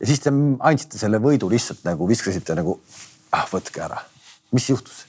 ja 0.00 0.06
siis 0.06 0.20
te 0.22 0.30
andsite 0.30 0.98
selle 0.98 1.18
võidu 1.18 1.50
lihtsalt 1.50 1.82
nagu 1.84 2.08
viskasite 2.08 2.54
nagu, 2.54 2.78
ah 3.32 3.48
võtke 3.50 3.82
ära. 3.84 3.98
mis 4.52 4.68
juhtus? 4.70 5.06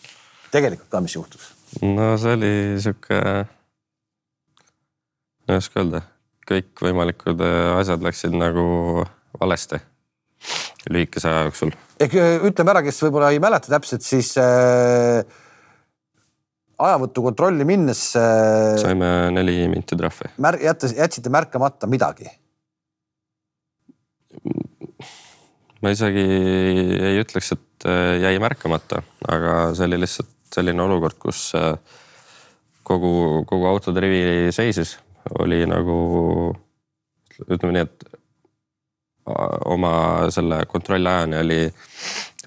tegelikult 0.52 0.90
ka, 0.90 1.00
mis 1.00 1.16
juhtus? 1.16 1.52
no 1.82 2.18
see 2.18 2.34
oli 2.34 2.82
sihuke, 2.82 3.22
ma 5.46 5.54
ei 5.54 5.62
oska 5.62 5.80
öelda, 5.84 6.02
kõikvõimalikud 6.50 7.46
asjad 7.78 8.04
läksid 8.04 8.34
nagu 8.34 9.06
valesti 9.40 9.80
lühikese 10.94 11.30
aja 11.30 11.46
jooksul. 11.48 11.74
ehk 12.00 12.16
äh, 12.18 12.48
ütleme 12.50 12.74
ära, 12.74 12.84
kes 12.86 13.00
võib-olla 13.06 13.32
ei 13.34 13.42
mäleta 13.44 13.72
täpselt, 13.72 14.06
siis 14.06 14.32
äh, 14.42 15.22
ajavõtu 16.80 17.24
kontrolli 17.30 17.68
minnes 17.68 18.04
äh,. 18.20 18.76
saime 18.82 19.12
neli 19.36 19.62
minti 19.72 19.98
trahvi. 20.00 20.34
mär-, 20.42 20.62
jättes, 20.64 20.96
jätsite 20.98 21.34
märkamata 21.34 21.90
midagi? 21.92 22.30
ma 25.84 25.94
isegi 25.96 26.26
ei 27.12 27.22
ütleks, 27.22 27.54
et 27.56 27.88
jäi 28.20 28.36
märkamata, 28.42 29.00
aga 29.32 29.54
see 29.78 29.88
oli 29.88 30.02
lihtsalt 30.02 30.36
selline 30.52 30.82
olukord, 30.84 31.16
kus 31.22 31.44
kogu, 32.90 33.12
kogu 33.48 33.68
autode 33.70 34.02
rivi 34.04 34.52
seisis, 34.56 34.98
oli 35.40 35.62
nagu 35.70 35.96
ütleme 37.48 37.76
nii, 37.76 37.86
et 37.86 38.09
oma 39.66 39.94
selle 40.34 40.64
kontrollajani 40.70 41.38
oli 41.40 41.62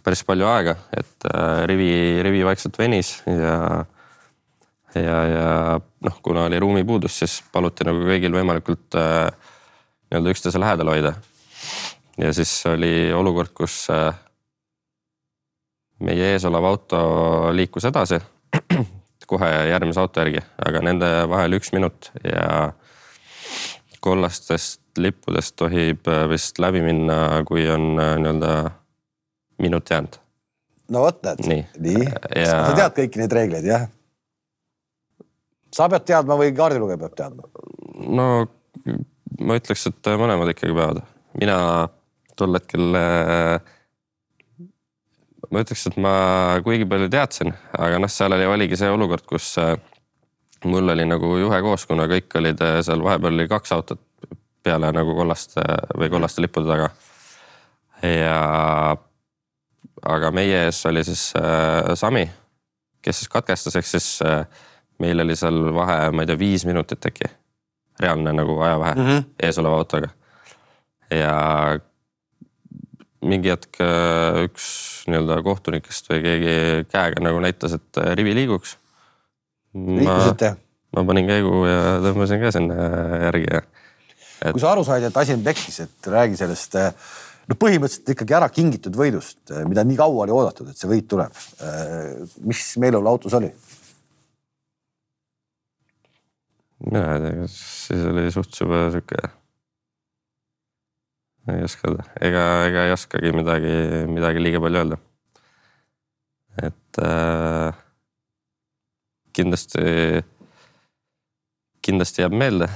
päris 0.02 0.24
palju 0.26 0.46
aega, 0.50 0.74
et 0.96 1.26
äh, 1.30 1.62
rivi, 1.70 1.92
rivi 2.22 2.42
vaikselt 2.46 2.78
venis 2.78 3.14
ja, 3.26 3.84
ja, 4.98 5.18
ja 5.30 5.46
noh, 5.78 6.18
kuna 6.22 6.48
oli 6.48 6.58
ruumipuudus, 6.62 7.20
siis 7.22 7.38
paluti 7.52 7.86
nagu 7.86 8.02
kõigil 8.08 8.34
võimalikult 8.34 8.98
äh, 8.98 9.30
nii-öelda 10.10 10.34
üksteise 10.34 10.60
lähedal 10.60 10.92
hoida. 10.92 11.14
ja 12.18 12.32
siis 12.34 12.54
oli 12.66 13.12
olukord, 13.14 13.54
kus 13.54 13.86
äh, 13.94 14.10
meie 16.02 16.32
ees 16.34 16.44
olev 16.50 16.66
auto 16.72 17.02
liikus 17.54 17.86
edasi 17.88 18.18
kohe 19.32 19.48
järgmise 19.70 20.00
auto 20.02 20.20
järgi, 20.20 20.42
aga 20.66 20.82
nende 20.84 21.10
vahel 21.30 21.56
üks 21.56 21.70
minut 21.72 22.10
ja 22.26 22.72
kollastest 24.02 24.81
lippudest 24.98 25.56
tohib 25.56 26.08
äh, 26.08 26.26
vist 26.30 26.58
läbi 26.62 26.82
minna, 26.84 27.16
kui 27.48 27.64
on 27.70 27.96
äh, 28.00 28.14
nii-öelda 28.20 28.52
minut 29.62 29.90
jäänud. 29.90 30.18
no 30.92 31.04
vot 31.06 31.22
näed, 31.24 31.44
nii, 31.48 31.66
nii. 31.78 32.06
Ja... 32.36 32.58
sa 32.66 32.72
tead 32.76 32.96
kõiki 32.98 33.22
neid 33.22 33.36
reegleid, 33.36 33.68
jah? 33.68 33.86
sa 35.72 35.88
pead 35.92 36.08
teadma 36.10 36.36
või 36.40 36.52
kaardilugeja 36.56 37.00
peab 37.04 37.16
teadma? 37.18 37.48
no 38.08 38.26
ma 39.40 39.58
ütleks, 39.60 39.86
et 39.88 40.12
mõlemad 40.20 40.52
ikkagi 40.52 40.76
peavad. 40.76 41.02
mina 41.40 41.56
tol 42.36 42.58
hetkel 42.58 42.98
äh, 42.98 43.56
ma 45.48 45.64
ütleks, 45.64 45.88
et 45.88 45.98
ma 46.00 46.14
kuigi 46.64 46.88
palju 46.88 47.08
teadsin, 47.12 47.56
aga 47.78 48.00
noh, 48.02 48.12
seal 48.12 48.36
oli, 48.36 48.48
oligi 48.58 48.78
see 48.80 48.92
olukord, 48.92 49.24
kus 49.28 49.54
mul 50.68 50.94
oli 50.94 51.04
nagu 51.08 51.36
juhe 51.40 51.58
koos, 51.64 51.88
kuna 51.88 52.06
kõik 52.10 52.38
olid 52.38 52.60
seal 52.86 53.02
vahepeal 53.02 53.34
oli 53.34 53.48
kaks 53.50 53.72
autot 53.74 54.00
peale 54.62 54.92
nagu 54.94 55.14
kollaste 55.16 55.64
või 55.98 56.10
kollaste 56.10 56.42
lippude 56.42 56.68
taga. 56.70 56.90
ja 58.02 58.96
aga 60.02 60.30
meie 60.34 60.64
ees 60.66 60.82
oli 60.86 61.04
siis 61.06 61.30
äh, 61.38 61.94
Sami, 61.98 62.26
kes 63.02 63.22
siis 63.22 63.30
katkestas, 63.32 63.76
ehk 63.78 63.86
siis 63.86 64.08
äh, 64.26 64.44
meil 65.02 65.22
oli 65.24 65.36
seal 65.38 65.64
vahe, 65.74 66.10
ma 66.14 66.24
ei 66.24 66.30
tea, 66.30 66.38
viis 66.38 66.66
minutit 66.68 67.06
äkki. 67.06 67.30
reaalne 68.00 68.32
nagu 68.32 68.60
ajavahe 68.60 68.94
mm 68.94 69.06
-hmm. 69.06 69.24
eesoleva 69.42 69.76
autoga. 69.76 70.08
ja 71.10 71.78
mingi 73.22 73.50
hetk 73.50 73.80
äh, 73.80 74.44
üks 74.46 74.66
nii-öelda 75.06 75.42
kohtunikest 75.42 76.10
või 76.10 76.22
keegi 76.22 76.54
käega 76.90 77.22
nagu 77.22 77.40
näitas, 77.40 77.72
et 77.78 77.98
äh, 77.98 78.14
rivi 78.18 78.34
liiguks 78.34 78.76
liikusite? 79.74 80.56
ma 80.96 81.04
panin 81.08 81.26
käigu 81.26 81.64
ja 81.66 81.98
tõmbasin 82.04 82.42
ka 82.42 82.50
sinna 82.52 82.74
järgi 83.22 83.46
ja 83.48 83.62
et.... 84.42 84.52
kui 84.52 84.62
sa 84.62 84.72
aru 84.74 84.84
said, 84.86 85.06
et 85.08 85.20
asi 85.22 85.36
on 85.36 85.44
pekkis, 85.44 85.82
et 85.86 86.10
räägi 86.12 86.38
sellest 86.40 86.78
no 87.48 87.58
põhimõtteliselt 87.58 88.14
ikkagi 88.14 88.36
ära 88.38 88.48
kingitud 88.52 88.96
võidust, 88.96 89.40
mida 89.68 89.84
nii 89.86 89.98
kaua 89.98 90.26
oli 90.26 90.34
oodatud, 90.34 90.70
et 90.70 90.78
see 90.78 90.90
võit 90.90 91.08
tuleb. 91.10 91.36
mis 92.46 92.64
meeleolu 92.82 93.14
autos 93.14 93.38
oli? 93.38 93.52
mina 96.86 97.04
ei 97.14 97.22
tea, 97.22 97.46
siis 97.54 98.04
oli 98.10 98.26
suht 98.34 98.58
juba 98.58 98.84
sihuke. 98.90 99.22
ei 101.52 101.64
oska 101.66 101.94
ega, 102.20 102.44
ega 102.66 102.86
ei 102.88 102.94
oskagi 102.94 103.32
midagi, 103.34 103.74
midagi 104.10 104.42
liiga 104.42 104.62
palju 104.62 104.82
öelda. 104.82 104.98
et 106.62 107.02
äh, 107.02 107.82
kindlasti, 109.32 110.22
kindlasti 111.82 112.24
jääb 112.24 112.34
meelde 112.36 112.68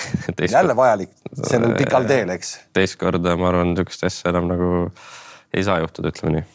jälle 0.56 0.76
vajalik. 0.76 1.12
Sellel 1.32 1.76
pikal 1.78 2.08
teel, 2.08 2.32
eks. 2.34 2.56
teist 2.76 2.98
korda, 3.00 3.36
ma 3.40 3.52
arvan, 3.52 3.76
sihukest 3.78 4.08
asja 4.08 4.32
enam 4.32 4.50
nagu 4.50 4.72
ei 5.52 5.64
saa 5.64 5.78
juhtuda, 5.82 6.12
ütleme 6.12 6.38
nii. 6.38 6.50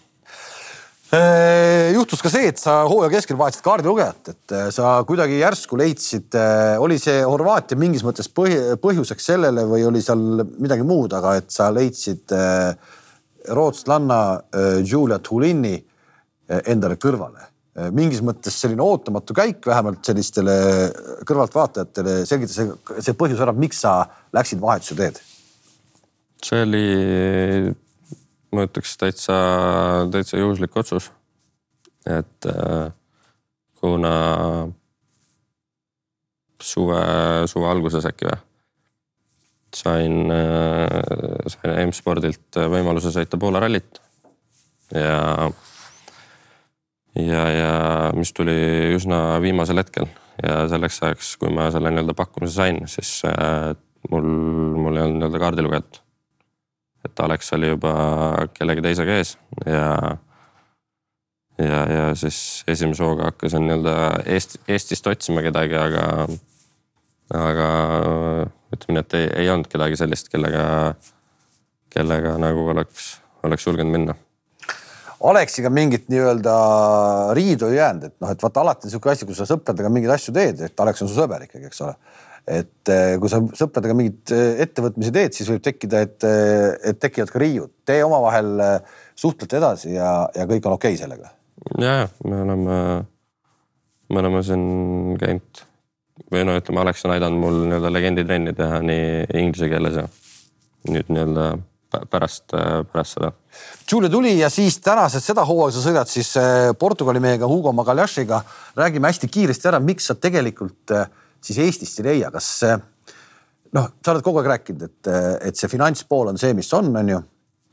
Äh, 1.16 1.94
juhtus 1.96 2.20
ka 2.20 2.28
see, 2.28 2.50
et 2.52 2.58
sa 2.60 2.82
hooaja 2.84 3.14
keskel 3.14 3.38
vahetasid 3.40 3.64
kaardilugejat, 3.64 4.32
et 4.34 4.54
äh, 4.58 4.66
sa 4.76 4.98
kuidagi 5.08 5.38
järsku 5.40 5.80
leidsid, 5.80 6.36
äh, 6.36 6.76
oli 6.84 6.98
see 7.00 7.22
Horvaatia 7.24 7.80
mingis 7.80 8.04
mõttes 8.04 8.28
põhjuseks 8.28 9.30
sellele 9.32 9.64
või 9.70 9.86
oli 9.88 10.02
seal 10.04 10.44
midagi 10.60 10.84
muud, 10.88 11.16
aga 11.16 11.38
et 11.40 11.48
sa 11.54 11.70
leidsid 11.72 12.36
rootslanna 13.48 14.20
Julia 14.84 15.22
Tulini 15.24 15.78
endale 16.68 16.98
kõrvale 17.00 17.48
mingis 17.94 18.24
mõttes 18.26 18.56
selline 18.58 18.82
ootamatu 18.82 19.36
käik, 19.38 19.60
vähemalt 19.70 20.06
sellistele 20.06 20.54
kõrvaltvaatajatele 21.30 22.20
selgitas 22.26 22.58
see, 22.58 22.72
see 23.06 23.18
põhjus 23.18 23.42
ära, 23.44 23.54
miks 23.54 23.84
sa 23.86 24.00
läksid 24.34 24.62
vahetuse 24.64 24.98
teed? 24.98 25.20
see 26.46 26.64
oli, 26.66 26.88
ma 28.54 28.66
ütleks 28.68 28.98
täitsa, 29.02 29.38
täitsa 30.14 30.42
juhuslik 30.42 30.76
otsus. 30.78 31.12
et 32.08 32.50
äh, 32.50 32.90
kuna 33.82 34.16
suve, 36.62 37.02
suve 37.48 37.70
alguses 37.70 38.06
äkki 38.10 38.30
või. 38.30 38.42
sain, 39.78 40.34
sain 41.52 41.74
M-spordilt 41.86 42.58
võimaluse 42.74 43.12
sõita 43.14 43.38
Poola 43.38 43.62
rallit 43.62 44.02
ja, 44.96 45.50
ja, 47.20 47.44
ja 47.52 47.74
mis 48.18 48.34
tuli 48.36 48.56
üsna 48.96 49.42
viimasel 49.42 49.82
hetkel 49.82 50.08
ja 50.44 50.66
selleks 50.70 51.00
ajaks, 51.04 51.32
kui 51.42 51.52
ma 51.54 51.70
selle 51.74 51.92
nii-öelda 51.94 52.14
pakkumise 52.18 52.54
sain, 52.60 52.82
siis 52.90 53.22
äh, 53.26 53.74
mul, 54.12 54.28
mul 54.84 54.98
ei 54.98 55.06
olnud 55.06 55.22
nii-öelda 55.22 55.42
kaardilugejat. 55.42 56.02
et 57.06 57.20
Alex 57.24 57.54
oli 57.56 57.72
juba 57.72 57.94
kellegi 58.54 58.84
teisega 58.84 59.18
ees 59.22 59.38
ja, 59.66 60.18
ja, 61.58 61.82
ja 61.96 62.04
siis 62.16 62.64
esimese 62.68 63.04
hooga 63.04 63.32
hakkasin 63.32 63.66
nii-öelda 63.66 63.96
Eesti, 64.26 64.62
Eestist 64.68 65.08
otsima 65.08 65.42
kedagi, 65.46 65.78
aga, 65.80 66.28
aga 67.34 67.70
ütleme 68.76 69.00
nii, 69.00 69.06
et 69.06 69.20
ei, 69.22 69.30
ei 69.44 69.50
olnud 69.54 69.72
kedagi 69.72 69.98
sellist, 69.98 70.30
kellega, 70.34 70.94
kellega 71.94 72.38
nagu 72.42 72.70
oleks, 72.76 73.16
oleks 73.48 73.68
julgenud 73.70 73.96
minna 73.98 74.18
Aleksiga 75.26 75.70
mingit 75.74 76.06
nii-öelda 76.14 76.54
riidu 77.34 77.72
ei 77.72 77.80
jäänud, 77.80 78.04
et 78.06 78.16
noh, 78.22 78.32
et 78.34 78.44
vaata 78.44 78.62
alati 78.62 78.86
niisugune 78.86 79.16
asi, 79.16 79.26
kui 79.26 79.38
sa 79.38 79.48
sõpradega 79.50 79.90
mingeid 79.90 80.14
asju 80.14 80.34
teed, 80.36 80.62
et 80.68 80.84
Alex 80.84 81.02
on 81.02 81.10
su 81.10 81.18
sõber 81.18 81.48
ikkagi, 81.48 81.72
eks 81.72 81.82
ole. 81.86 81.96
et 82.48 82.92
eh, 82.94 83.16
kui 83.20 83.32
sa 83.32 83.42
sõpradega 83.60 83.96
mingeid 83.98 84.34
eh, 84.36 84.62
ettevõtmisi 84.68 85.14
teed, 85.16 85.34
siis 85.36 85.50
võib 85.52 85.64
tekkida, 85.66 86.04
et, 86.06 86.24
eh, 86.24 86.78
et 86.92 87.00
tekivad 87.02 87.34
ka 87.34 87.42
riiud. 87.42 87.74
Te 87.84 87.98
omavahel 88.06 88.62
suhtlete 89.18 89.58
edasi 89.58 89.96
ja, 89.96 90.12
ja 90.38 90.46
kõik 90.48 90.70
on 90.70 90.78
okei 90.78 90.94
okay 90.94 91.02
sellega. 91.02 91.34
ja, 91.82 91.96
ja 92.04 92.06
me 92.24 92.44
oleme, 92.46 92.78
me 94.14 94.22
oleme 94.22 94.44
siin 94.46 95.18
käinud 95.20 95.66
või 96.32 96.46
no 96.46 96.56
ütleme, 96.60 96.84
Alex 96.84 97.04
on 97.06 97.16
aidanud 97.16 97.42
mul 97.42 97.60
nii-öelda 97.66 97.92
legenditrenni 97.94 98.54
teha 98.58 98.80
nii 98.86 99.10
inglise 99.42 99.70
keeles 99.72 99.98
ja 99.98 100.06
nüüd 100.94 101.10
nii-öelda 101.10 101.50
pärast, 102.10 102.54
pärast 102.92 103.18
seda. 103.18 103.32
Giulio 103.90 104.10
tuli 104.10 104.34
ja 104.40 104.50
siis 104.50 104.80
tänased 104.84 105.24
seda 105.24 105.46
hooaega 105.48 105.76
sa 105.76 105.84
sõidad 105.86 106.12
siis 106.12 106.34
äh, 106.40 106.74
Portugali 106.80 107.22
mehega 107.24 107.48
Hugo 107.48 107.72
Magalhães'iga. 107.74 108.42
räägime 108.76 109.08
hästi 109.08 109.28
kiiresti 109.28 109.68
ära, 109.72 109.80
miks 109.80 110.10
sa 110.10 110.16
tegelikult 110.16 110.92
äh, 110.92 111.08
siis 111.42 111.60
Eestist 111.64 112.00
ei 112.02 112.10
leia, 112.10 112.32
kas 112.32 112.50
äh, 112.68 112.78
noh, 113.74 113.90
sa 114.04 114.14
oled 114.14 114.26
kogu 114.26 114.42
aeg 114.42 114.52
rääkinud, 114.54 114.84
et, 114.84 115.12
et 115.50 115.60
see 115.60 115.72
finantspool 115.72 116.34
on 116.34 116.38
see, 116.38 116.54
mis 116.58 116.72
on, 116.74 116.92
on 116.96 117.14
ju. 117.16 117.22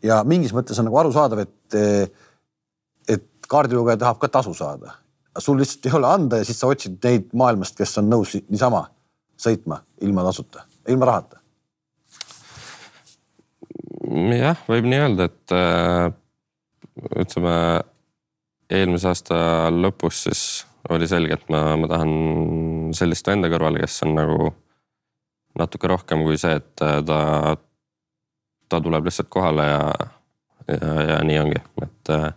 ja 0.07 0.23
mingis 0.25 0.55
mõttes 0.57 0.79
on 0.79 0.89
nagu 0.89 1.01
arusaadav, 1.03 1.45
et, 1.45 1.79
et 3.09 3.29
kaardilugeja 3.49 4.01
tahab 4.01 4.21
ka 4.23 4.29
tasu 4.29 4.55
saada. 4.55 4.99
sul 5.39 5.59
lihtsalt 5.59 5.87
ei 5.87 5.97
ole 5.99 6.07
anda 6.07 6.39
ja 6.39 6.45
siis 6.45 6.61
sa 6.61 6.71
otsid 6.71 6.99
neid 7.03 7.33
maailmast, 7.33 7.77
kes 7.77 7.99
on 7.99 8.11
nõus 8.11 8.37
niisama 8.49 8.87
sõitma 9.41 9.83
ilma 10.01 10.23
tasuta, 10.23 10.63
ilma 10.89 11.11
rahata 11.11 11.44
jah, 14.39 14.61
võib 14.69 14.87
nii 14.89 15.01
öelda, 15.01 15.29
et 15.31 15.55
äh, 15.55 16.13
ütleme 17.21 17.57
eelmise 18.73 19.11
aasta 19.11 19.37
lõpus 19.73 20.25
siis 20.27 20.45
oli 20.93 21.09
selge, 21.09 21.39
et 21.39 21.47
ma, 21.53 21.75
ma 21.81 21.89
tahan 21.89 22.93
sellist 22.97 23.29
venda 23.29 23.49
kõrvale, 23.53 23.81
kes 23.81 24.03
on 24.05 24.15
nagu 24.19 24.51
natuke 25.59 25.89
rohkem 25.89 26.25
kui 26.27 26.37
see, 26.41 26.59
et 26.61 26.85
äh, 26.85 26.99
ta, 27.07 27.21
ta 28.69 28.81
tuleb 28.85 29.09
lihtsalt 29.09 29.31
kohale 29.33 29.69
ja, 29.71 29.85
ja, 30.69 30.95
ja 31.13 31.21
nii 31.25 31.41
ongi, 31.41 31.63
et 31.87 32.13
äh, 32.13 32.29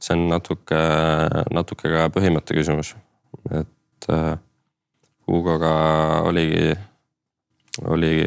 see 0.00 0.16
on 0.16 0.28
natuke, 0.32 0.80
natuke 1.52 1.92
ka 1.92 2.08
põhimõtte 2.14 2.56
küsimus, 2.56 2.94
et 3.52 3.66
Hugoga 5.28 5.74
oligi, 6.26 6.72
oligi 7.84 8.24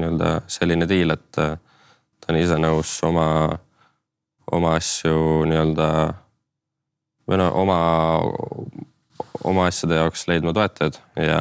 nii-öelda 0.00 0.30
selline 0.50 0.88
diil, 0.88 1.12
et 1.12 1.38
ta 2.24 2.32
on 2.32 2.40
ise 2.40 2.56
nõus 2.56 2.96
oma, 3.04 3.28
oma 4.52 4.74
asju 4.78 5.44
nii-öelda 5.44 5.88
või 7.28 7.40
no 7.40 7.48
oma, 7.60 7.78
oma 9.44 9.66
asjade 9.68 9.98
jaoks 10.00 10.24
leidma 10.30 10.54
toetajad 10.56 10.96
ja 11.20 11.40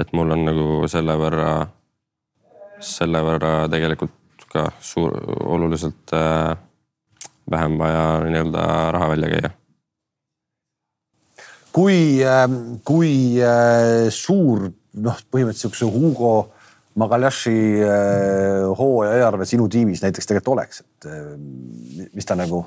et 0.00 0.10
mul 0.12 0.34
on 0.34 0.42
nagu 0.48 0.88
selle 0.90 1.14
võrra, 1.20 1.50
selle 2.82 3.22
võrra 3.22 3.52
tegelikult 3.70 4.46
ka 4.50 4.66
suur, 4.82 5.14
oluliselt 5.46 6.14
äh, 6.18 6.56
vähem 7.50 7.78
vaja 7.78 8.02
nii-öelda 8.26 8.66
raha 8.96 9.08
välja 9.14 9.30
käia. 9.36 9.50
kui, 11.72 12.24
äh, 12.26 12.44
kui 12.84 13.14
äh, 13.38 14.10
suur 14.10 14.66
noh, 14.96 15.24
põhimõtteliselt 15.30 15.76
sihukese 15.78 15.94
Hugo 15.94 16.34
Magalhaši 16.96 17.56
äh, 17.84 18.64
hooaja 18.78 19.18
eelarve 19.18 19.46
sinu 19.48 19.68
tiimis 19.72 20.00
näiteks 20.04 20.30
tegelikult 20.30 20.54
oleks, 20.56 20.82
et 20.84 21.08
äh, 21.10 22.08
mis 22.16 22.28
ta 22.28 22.38
nagu? 22.38 22.64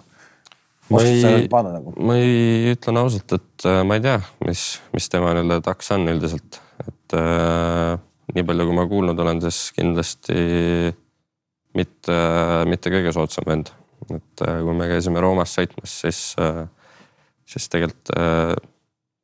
ma 0.90 1.02
ei, 1.06 1.48
nagu? 1.50 1.94
ma 1.98 2.18
ei, 2.20 2.76
ütlen 2.76 3.02
ausalt, 3.02 3.38
et 3.40 3.68
äh, 3.70 3.82
ma 3.88 3.98
ei 3.98 4.06
tea, 4.06 4.20
mis, 4.46 4.66
mis 4.94 5.10
tema 5.10 5.34
nii-öelda 5.34 5.62
taks 5.66 5.94
on 5.98 6.08
üldiselt, 6.14 6.62
et 6.86 7.18
äh, 7.18 7.98
nii 8.36 8.46
palju, 8.46 8.70
kui 8.70 8.78
ma 8.78 8.88
kuulnud 8.90 9.26
olen, 9.26 9.42
siis 9.48 9.72
kindlasti 9.78 10.40
mitte, 11.78 12.18
mitte 12.70 12.94
kõige 12.94 13.14
soodsam 13.16 13.50
vend. 13.50 13.74
et 14.10 14.42
kui 14.46 14.74
me 14.78 14.88
käisime 14.90 15.22
Roomas 15.22 15.58
sõitmas, 15.58 16.00
siis 16.06 16.22
siis 17.50 17.70
tegelikult 17.70 18.14
äh, 18.18 18.54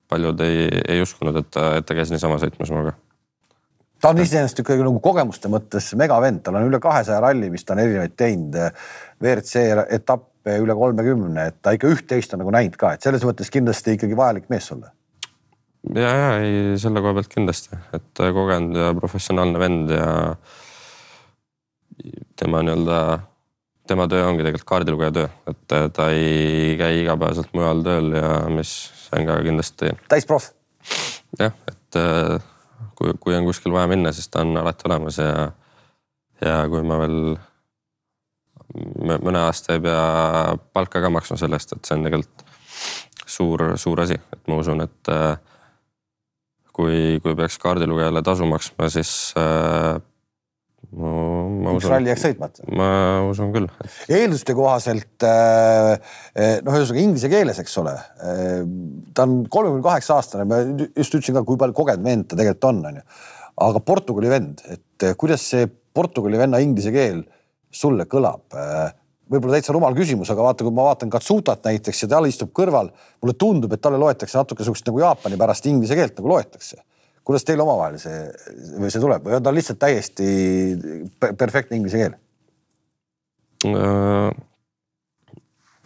paljud 0.09 0.41
ei, 0.45 0.67
ei 0.87 1.01
uskunud, 1.01 1.37
et 1.41 1.49
ta, 1.53 1.71
et 1.79 1.85
ta 1.85 1.97
käis 1.97 2.11
niisama 2.13 2.39
sõitmas 2.41 2.71
minuga 2.73 2.95
ta 4.01 4.11
on 4.11 4.21
iseenesest 4.21 4.61
ikkagi 4.61 4.85
nagu 4.85 4.99
kogemuste 5.03 5.49
mõttes 5.51 5.91
megavend, 5.99 6.43
tal 6.45 6.59
on 6.59 6.69
üle 6.69 6.79
kahesaja 6.83 7.21
ralli, 7.23 7.49
mis 7.53 7.65
ta 7.65 7.75
on 7.75 7.83
erinevaid 7.85 8.15
teinud. 8.19 8.57
WRC 9.23 9.63
etappe 9.97 10.57
üle 10.61 10.75
kolmekümne, 10.77 11.47
et 11.49 11.61
ta 11.63 11.73
ikka 11.75 11.89
üht-teist 11.93 12.35
on 12.35 12.43
nagu 12.43 12.53
näinud 12.53 12.77
ka, 12.79 12.95
et 12.95 13.05
selles 13.05 13.25
mõttes 13.25 13.51
kindlasti 13.53 13.95
ikkagi 13.97 14.17
vajalik 14.17 14.49
mees 14.53 14.69
sulle. 14.71 14.91
ja, 15.95 16.09
ja 16.09 16.29
ei 16.41 16.79
selle 16.81 17.01
koha 17.01 17.15
pealt 17.19 17.31
kindlasti, 17.31 17.77
et 17.95 18.23
kogenud 18.39 18.81
ja 18.81 18.91
professionaalne 18.97 19.61
vend 19.61 19.93
ja 19.95 20.09
tema 22.35 22.61
nii-öelda, 22.65 22.97
tema 23.87 24.07
töö 24.11 24.25
ongi 24.27 24.43
tegelikult 24.43 24.69
kaardilugeja 24.69 25.13
töö, 25.15 25.29
et 25.49 25.77
ta 25.95 26.09
ei 26.11 26.75
käi 26.79 27.03
igapäevaselt 27.03 27.53
mujal 27.55 27.85
tööl 27.85 28.11
ja 28.17 28.33
mis 28.51 28.73
see 29.05 29.21
on 29.21 29.29
ka 29.29 29.39
kindlasti. 29.45 29.93
täisproff. 30.11 30.51
jah, 31.39 31.55
et 31.71 32.01
kui, 32.95 33.13
kui 33.19 33.35
on 33.37 33.47
kuskil 33.47 33.73
vaja 33.75 33.89
minna, 33.91 34.13
siis 34.15 34.29
ta 34.31 34.43
on 34.45 34.57
alati 34.57 34.87
olemas 34.89 35.19
ja, 35.21 35.49
ja 36.45 36.55
kui 36.71 36.83
ma 36.87 36.99
veel 37.03 37.19
mõne 39.23 39.41
aasta 39.45 39.75
ei 39.75 39.83
pea 39.83 40.55
palka 40.73 41.01
ka 41.03 41.11
maksma 41.13 41.37
selle 41.39 41.59
eest, 41.59 41.75
et 41.75 41.87
see 41.87 41.97
on 41.97 42.07
tegelikult 42.07 42.45
suur, 43.25 43.65
suur 43.81 44.01
asi, 44.03 44.17
et 44.33 44.49
ma 44.51 44.59
usun, 44.61 44.83
et 44.85 45.11
äh, 45.13 45.37
kui, 46.75 47.19
kui 47.23 47.35
peaks 47.37 47.57
kaardilugejale 47.61 48.23
tasu 48.25 48.47
maksma, 48.49 48.89
siis 48.91 49.13
ma, 50.91 51.11
ma 51.49 51.71
usun. 51.73 51.79
üks 51.79 51.87
ralli 51.91 52.11
jääks 52.11 52.23
sõitmata. 52.25 52.65
ma 52.77 52.89
usun 53.29 53.53
küll. 53.55 53.67
eelduste 54.11 54.55
kohaselt 54.57 55.25
äh, 55.27 55.93
äh, 56.33 56.57
noh, 56.65 56.75
ühesõnaga 56.75 57.03
inglise 57.03 57.31
keeles, 57.31 57.61
eks 57.63 57.77
ole. 57.81 57.95
Äh, 57.95 58.59
ta 59.17 59.27
on 59.27 59.41
kolmekümne 59.51 59.85
kaheksa 59.85 60.19
aastane, 60.19 60.47
ma 60.49 60.61
just 60.63 61.15
ütlesin 61.15 61.39
ka, 61.39 61.45
kui 61.47 61.59
palju 61.61 61.77
kogenud 61.77 62.05
vend 62.05 62.29
ta 62.29 62.39
tegelikult 62.39 62.69
on, 62.71 62.83
onju. 62.91 63.05
aga 63.67 63.81
Portugali 63.91 64.31
vend, 64.31 64.65
et 64.71 65.09
kuidas 65.19 65.47
see 65.53 65.67
Portugali 65.69 66.39
venna 66.39 66.61
inglise 66.63 66.93
keel 66.95 67.25
sulle 67.73 68.07
kõlab? 68.11 68.45
võib-olla 69.25 69.57
täitsa 69.57 69.73
rumal 69.73 69.95
küsimus, 69.97 70.29
aga 70.29 70.43
vaata, 70.45 70.61
kui 70.61 70.73
ma 70.75 70.83
vaatan 70.85 71.09
Katsutat 71.09 71.63
näiteks 71.65 72.03
ja 72.03 72.09
tal 72.11 72.27
istub 72.29 72.51
kõrval, 72.53 72.91
mulle 73.23 73.33
tundub, 73.41 73.71
et 73.73 73.81
talle 73.81 73.97
loetakse 73.97 74.37
natuke 74.37 74.61
sihukest 74.61 74.85
nagu 74.85 75.01
Jaapani 75.01 75.39
pärast 75.41 75.65
inglise 75.65 75.97
keelt 75.97 76.13
nagu 76.19 76.29
loetakse 76.29 76.77
kuidas 77.25 77.45
teil 77.47 77.61
omavahel 77.63 77.97
see, 78.01 78.25
või 78.79 78.91
see 78.93 79.03
tuleb 79.03 79.25
või 79.25 79.37
on 79.37 79.45
ta 79.45 79.53
lihtsalt 79.55 79.81
täiesti 79.81 80.27
perfektne 81.25 81.79
inglise 81.79 82.01
keel 82.01 82.19
uh,? 83.71 84.29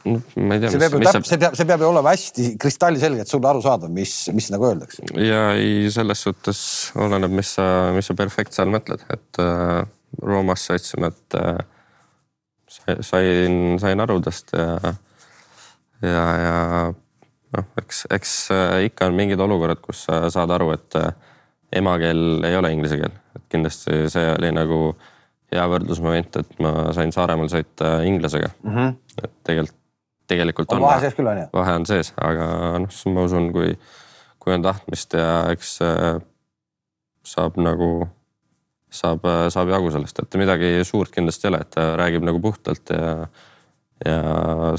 no 0.06 0.20
ma 0.48 0.56
ei 0.56 0.64
tea. 0.64 0.72
see 0.74 0.82
peab 0.82 0.96
ju 0.96 1.02
täpselt, 1.04 1.30
see 1.30 1.42
peab, 1.42 1.58
see 1.60 1.68
peab 1.70 1.84
ju 1.84 1.90
olema 1.90 2.14
hästi 2.14 2.46
kristalliselge, 2.62 3.26
et 3.26 3.32
sulle 3.32 3.50
arusaadav, 3.50 3.92
mis, 3.94 4.14
mis 4.36 4.50
nagu 4.54 4.70
öeldakse. 4.70 5.04
ja 5.20 5.50
ei, 5.58 5.90
selles 5.94 6.24
suhtes 6.28 6.62
oleneb, 7.00 7.34
mis 7.40 7.56
sa, 7.58 7.66
mis 7.96 8.10
sa 8.10 8.16
perfekt 8.20 8.56
seal 8.56 8.72
mõtled, 8.72 9.04
et 9.14 9.44
äh, 9.44 9.84
Roomas 10.24 10.66
sõitsime, 10.70 11.12
et 11.12 11.38
äh, 11.40 11.60
sain, 13.06 13.78
sain 13.82 14.06
aru 14.06 14.20
tast 14.26 14.56
ja, 14.56 14.96
ja, 16.02 16.26
ja 16.44 16.58
noh, 17.56 17.72
eks, 17.82 18.06
eks 18.14 18.36
äh, 18.56 18.76
ikka 18.90 19.10
on 19.10 19.18
mingid 19.18 19.42
olukorrad, 19.42 19.82
kus 19.84 20.06
sa 20.08 20.22
saad 20.34 20.54
aru, 20.56 20.72
et 20.78 21.00
äh, 21.00 21.12
emakeel 21.76 22.44
ei 22.48 22.58
ole 22.58 22.72
inglise 22.74 22.98
keel, 22.98 23.16
et 23.36 23.46
kindlasti 23.52 24.06
see 24.12 24.30
oli 24.34 24.52
nagu 24.56 24.80
hea 25.54 25.66
võrdlusmoment, 25.70 26.40
et 26.42 26.62
ma 26.64 26.74
sain 26.96 27.14
Saaremaal 27.14 27.50
sõita 27.52 28.00
inglasega 28.06 28.52
mm. 28.62 28.76
-hmm. 28.76 28.96
et 29.24 29.34
tegelikult, 29.44 29.78
tegelikult 30.30 30.74
on, 30.74 30.84
on 30.84 30.88
vahe 30.88 31.04
sees 31.06 31.18
küll 31.18 31.32
on 31.32 31.42
ju? 31.42 31.48
vahe 31.54 31.76
on 31.80 31.86
sees, 31.90 32.14
aga 32.22 32.48
noh, 32.86 33.02
ma 33.14 33.26
usun, 33.26 33.52
kui, 33.54 33.74
kui 34.40 34.54
on 34.54 34.66
tahtmist 34.66 35.18
ja 35.18 35.30
eks 35.54 35.78
saab 37.30 37.60
nagu, 37.62 38.08
saab, 38.94 39.26
saab 39.54 39.74
jagu 39.74 39.94
sellest, 39.94 40.24
et 40.24 40.42
midagi 40.42 40.74
suurt 40.88 41.14
kindlasti 41.14 41.48
ei 41.48 41.54
ole, 41.54 41.62
et 41.66 41.72
ta 41.76 41.94
räägib 42.00 42.26
nagu 42.26 42.42
puhtalt 42.42 42.94
ja, 42.94 43.16
ja 44.06 44.20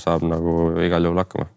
saab 0.03 0.27
nagu 0.27 0.77
igal 0.87 1.07
juhul 1.07 1.23
hakkama. 1.23 1.51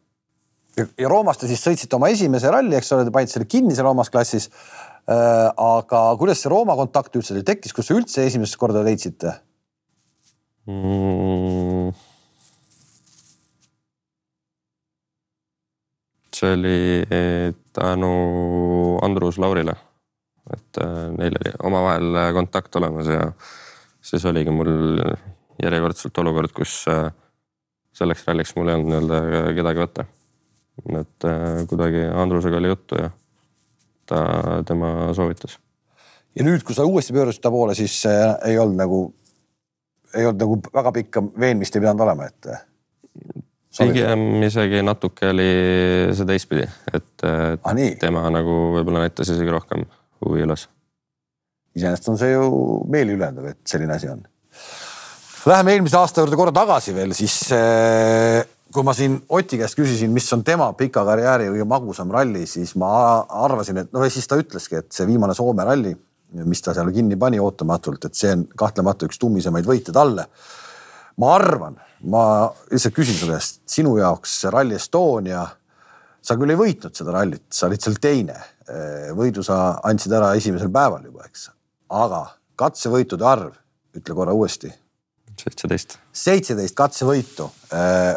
ja 0.77 1.09
Roomas 1.09 1.37
te 1.37 1.49
siis 1.49 1.61
sõitsite 1.61 1.97
oma 1.97 2.09
esimese 2.13 2.51
ralli, 2.53 2.75
eks 2.77 2.91
ole, 2.93 3.05
te 3.05 3.13
panite 3.13 3.37
selle 3.37 3.49
kinni 3.49 3.77
seal 3.77 3.93
omas 3.93 4.13
klassis 4.13 4.49
äh,. 4.49 4.92
Aga 5.07 6.01
kuidas 6.19 6.39
see 6.39 6.51
Rooma 6.51 6.77
kontakt 6.79 7.15
üldse 7.19 7.35
teil 7.35 7.43
tekkis, 7.47 7.73
kus 7.75 7.89
te 7.89 7.97
üldse 7.97 8.23
esimest 8.23 8.55
korda 8.61 8.85
leidsite 8.85 9.33
mm.? 10.69 11.91
see 16.33 16.53
oli 16.53 16.79
tänu 17.73 18.99
Andrus 19.01 19.37
Laurile. 19.37 19.75
et 20.53 20.77
äh, 20.77 21.11
neil 21.17 21.35
oli 21.39 21.51
omavahel 21.63 22.15
äh, 22.19 22.33
kontakt 22.33 22.75
olemas 22.75 23.07
ja 23.07 23.31
siis 24.01 24.25
oligi 24.25 24.51
mul 24.51 24.99
järjekordselt 25.63 26.17
olukord, 26.19 26.51
kus 26.51 26.81
äh, 26.91 27.13
selleks 27.95 28.25
ralliks 28.27 28.51
mul 28.57 28.67
ei 28.67 28.75
olnud 28.75 28.91
nii-öelda 28.91 29.53
kedagi 29.55 29.83
võtta. 29.85 30.05
et 30.99 31.27
kuidagi 31.69 32.03
Andrusega 32.11 32.59
oli 32.59 32.73
juttu 32.73 32.99
ja 32.99 33.09
ta, 34.09 34.19
tema 34.67 35.13
soovitas. 35.15 35.57
ja 36.35 36.45
nüüd, 36.45 36.63
kui 36.65 36.75
sa 36.75 36.85
uuesti 36.87 37.15
pöörasid 37.15 37.43
ta 37.43 37.51
poole, 37.53 37.75
siis 37.77 38.01
ei 38.07 38.57
olnud 38.59 38.79
nagu, 38.79 39.01
ei 40.15 40.27
olnud 40.27 40.45
nagu 40.45 40.59
väga 40.73 40.93
pikka 40.99 41.25
veenmist 41.39 41.75
ei 41.75 41.83
pidanud 41.83 42.05
olema, 42.05 42.29
et 42.29 42.51
pigem 43.79 44.43
isegi 44.45 44.83
natuke 44.85 45.31
oli 45.33 45.49
see 46.13 46.29
teistpidi, 46.29 46.67
et 46.93 47.25
ah, 47.25 47.83
tema 48.01 48.27
nagu 48.33 48.59
võib-olla 48.77 49.07
näitas 49.07 49.33
isegi 49.33 49.53
rohkem 49.53 49.85
huvi 50.23 50.45
üles. 50.45 50.67
iseenesest 51.75 52.09
on 52.11 52.19
see 52.21 52.33
ju 52.33 52.49
meeliülendav, 52.93 53.53
et 53.53 53.61
selline 53.69 53.95
asi 53.95 54.11
on. 54.11 54.21
Läheme 55.49 55.73
eelmise 55.75 55.97
aasta 55.99 56.23
juurde 56.23 56.37
korra 56.39 56.53
tagasi 56.55 56.93
veel, 56.95 57.15
siis 57.17 57.35
eh, 57.51 58.43
kui 58.73 58.85
ma 58.85 58.95
siin 58.97 59.19
Oti 59.29 59.59
käest 59.61 59.77
küsisin, 59.77 60.11
mis 60.13 60.27
on 60.33 60.43
tema 60.45 60.71
pika 60.77 61.03
karjääri 61.05 61.51
kõige 61.51 61.67
magusam 61.69 62.11
ralli, 62.13 62.47
siis 62.49 62.73
ma 62.79 62.89
arvasin, 63.45 63.83
et 63.83 63.93
no 63.93 64.03
siis 64.09 64.27
ta 64.29 64.39
ütleski, 64.39 64.81
et 64.81 64.91
see 64.93 65.07
viimane 65.07 65.35
Soome 65.37 65.65
ralli, 65.67 65.93
mis 66.43 66.61
ta 66.65 66.73
seal 66.73 66.89
kinni 66.93 67.17
pani 67.21 67.39
ootamatult, 67.41 68.09
et 68.09 68.17
see 68.17 68.33
on 68.33 68.47
kahtlemata 68.57 69.05
üks 69.05 69.21
tummisemaid 69.21 69.69
võite 69.69 69.93
talle. 69.93 70.27
ma 71.21 71.35
arvan 71.35 71.75
ma 72.03 72.23
lihtsalt 72.71 72.95
küsin 72.95 73.15
su 73.17 73.29
käest, 73.29 73.61
sinu 73.69 73.95
jaoks 73.99 74.43
Rally 74.51 74.75
Estonia, 74.75 75.43
sa 76.23 76.37
küll 76.39 76.53
ei 76.53 76.59
võitnud 76.59 76.95
seda 76.95 77.15
rallit, 77.15 77.45
sa 77.51 77.67
olid 77.69 77.83
seal 77.83 77.99
teine. 78.01 78.39
võidu 79.15 79.43
sa 79.43 79.79
andsid 79.83 80.13
ära 80.15 80.29
esimesel 80.39 80.69
päeval 80.71 81.03
juba, 81.03 81.25
eks, 81.27 81.49
aga 81.91 82.21
katsevõitude 82.55 83.25
arv, 83.27 83.57
ütle 83.95 84.15
korra 84.15 84.33
uuesti. 84.33 84.71
Seitseteist. 85.43 85.97
seitseteist 86.13 86.75
katsevõitu, 86.77 87.49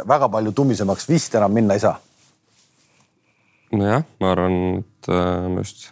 väga 0.09 0.29
palju 0.33 0.53
tummisemaks 0.57 1.09
vist 1.11 1.35
enam 1.35 1.55
minna 1.55 1.75
ei 1.75 1.83
saa. 1.83 1.97
nojah, 3.73 4.05
ma 4.21 4.33
arvan, 4.33 4.59
et 4.81 5.11
äh, 5.11 5.49
ma 5.51 5.65
just 5.65 5.91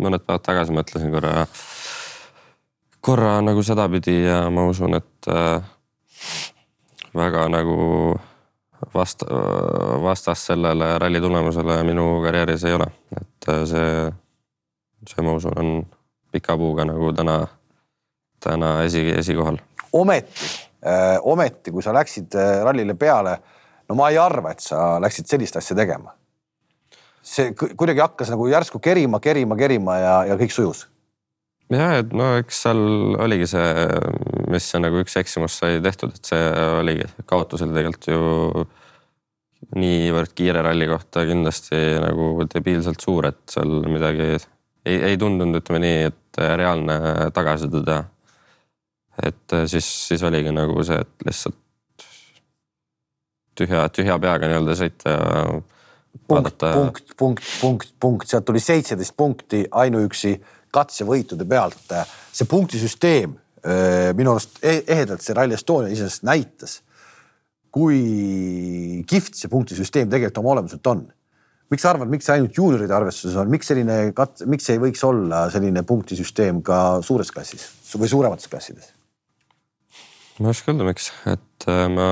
mõned 0.00 0.24
päevad 0.24 0.44
tagasi 0.44 0.74
mõtlesin 0.74 1.12
korra, 1.14 1.46
korra 3.04 3.38
nagu 3.44 3.62
sedapidi 3.64 4.20
ja 4.24 4.44
ma 4.52 4.66
usun, 4.68 4.96
et 4.98 5.28
äh, 5.32 5.64
väga 7.14 7.48
nagu 7.52 7.76
vast-, 8.94 9.26
vastas 10.02 10.46
sellele 10.46 10.94
ralli 10.98 11.20
tulemusele 11.20 11.82
minu 11.88 12.06
karjääris 12.24 12.64
ei 12.68 12.76
ole, 12.78 12.88
et 13.20 13.50
äh, 13.52 13.64
see, 13.68 13.92
see 15.08 15.26
ma 15.26 15.36
usun, 15.40 15.58
on 15.58 15.76
pika 16.32 16.56
puuga 16.58 16.86
nagu 16.88 17.12
täna, 17.14 17.38
täna 18.42 18.76
esi, 18.84 19.06
esikohal. 19.14 19.60
Ometi 19.94 20.50
äh,, 20.84 21.18
ometi, 21.22 21.72
kui 21.74 21.84
sa 21.84 21.94
läksid 21.96 22.36
äh, 22.38 22.60
rallile 22.66 22.96
peale, 22.98 23.38
no 23.88 23.98
ma 23.98 24.10
ei 24.12 24.18
arva, 24.20 24.54
et 24.54 24.64
sa 24.64 24.96
läksid 25.02 25.30
sellist 25.30 25.56
asja 25.60 25.76
tegema. 25.78 26.14
see 27.24 27.54
kuidagi 27.56 28.02
hakkas 28.04 28.28
nagu 28.34 28.46
järsku 28.50 28.78
kerima, 28.84 29.20
kerima, 29.20 29.56
kerima 29.56 29.96
ja, 29.96 30.16
ja 30.28 30.34
kõik 30.40 30.52
sujus 30.52 30.84
ja, 31.72 31.90
et 32.02 32.12
no 32.12 32.34
eks 32.40 32.64
seal 32.66 32.80
oligi 33.24 33.48
see, 33.48 33.68
mis 34.52 34.66
see 34.70 34.80
nagu 34.82 35.00
üks 35.00 35.16
eksimus 35.20 35.58
sai 35.60 35.80
tehtud, 35.84 36.12
et 36.16 36.32
see 36.32 36.48
oligi, 36.80 37.08
kaotus 37.30 37.64
oli 37.64 37.76
tegelikult 37.76 38.10
ju 38.10 38.66
niivõrd 39.80 40.34
kiire 40.36 40.62
ralli 40.64 40.86
kohta 40.90 41.24
kindlasti 41.24 41.78
nagu 42.02 42.44
debiilselt 42.52 43.00
suur, 43.00 43.30
et 43.30 43.40
seal 43.50 43.78
midagi 43.88 44.34
ei, 44.84 44.98
ei 45.12 45.16
tundunud, 45.20 45.62
ütleme 45.62 45.80
nii, 45.84 46.10
et 46.10 46.42
reaalne 46.60 46.98
tagasiside 47.34 47.80
teha. 47.86 48.02
Et 49.22 49.56
siis, 49.70 49.86
siis 50.08 50.22
oligi 50.26 50.50
nagu 50.54 50.82
see, 50.86 50.98
et 51.00 51.28
lihtsalt 51.28 51.60
tühja, 53.58 53.86
tühja 53.94 54.18
peaga 54.22 54.48
nii-öelda 54.50 54.76
sõita 54.78 55.14
punkt, 56.26 56.58
punkt, 56.60 57.14
punkt, 57.18 57.48
punkt, 57.60 57.94
punkt, 58.00 58.28
sealt 58.30 58.46
tuli 58.48 58.62
seitseteist 58.62 59.16
punkti 59.16 59.64
ainuüksi 59.70 60.34
katsevõitude 60.74 61.46
pealt. 61.48 61.94
see 62.32 62.48
punktisüsteem 62.50 63.34
eh, 63.64 64.10
minu 64.16 64.34
arust 64.34 64.58
e-, 64.62 64.82
ehedalt 64.86 65.22
see 65.22 65.36
Rally 65.36 65.54
Estonia 65.54 65.92
iseenesest 65.92 66.26
näitas, 66.26 66.80
kui 67.74 69.02
kihvt 69.10 69.38
see 69.38 69.50
punktisüsteem 69.50 70.10
tegelikult 70.10 70.42
oma 70.42 70.56
olemuselt 70.56 70.86
on. 70.90 71.06
miks 71.70 71.82
sa 71.82 71.94
arvad, 71.94 72.10
miks 72.10 72.26
see 72.28 72.34
ainult 72.36 72.58
juunioride 72.58 72.94
arvestuses 72.94 73.38
on, 73.40 73.50
miks 73.50 73.70
selline 73.70 74.12
kat-, 74.16 74.44
miks 74.50 74.68
ei 74.70 74.82
võiks 74.82 75.02
olla 75.06 75.46
selline 75.50 75.82
punktisüsteem 75.86 76.62
ka 76.62 77.00
suures 77.02 77.32
klassis 77.34 77.70
või 77.94 78.10
suuremates 78.10 78.50
klassides? 78.50 78.92
Ma 80.40 80.48
ei 80.48 80.54
oska 80.56 80.72
öelda, 80.72 80.88
miks, 80.88 81.12
et 81.30 81.68
äh, 81.70 81.86
ma 81.92 82.08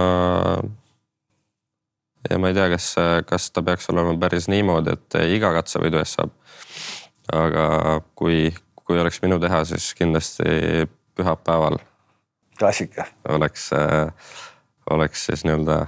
ja 2.31 2.39
ma 2.39 2.53
ei 2.53 2.55
tea, 2.55 2.69
kas, 2.71 2.93
kas 3.27 3.51
ta 3.51 3.65
peaks 3.67 3.89
olema 3.91 4.15
päris 4.21 4.47
niimoodi, 4.53 4.95
et 4.95 5.19
iga 5.35 5.51
katsevõidu 5.57 5.99
eest 6.03 6.21
saab 6.21 6.37
aga 7.31 8.01
kui, 8.19 8.51
kui 8.83 9.01
oleks 9.01 9.21
minu 9.23 9.39
teha, 9.43 9.63
siis 9.69 9.93
kindlasti 9.99 10.89
pühapäeval. 11.17 11.79
klassika. 12.59 13.07
oleks, 13.29 13.71
oleks 14.91 15.27
siis 15.27 15.45
nii-öelda 15.45 15.87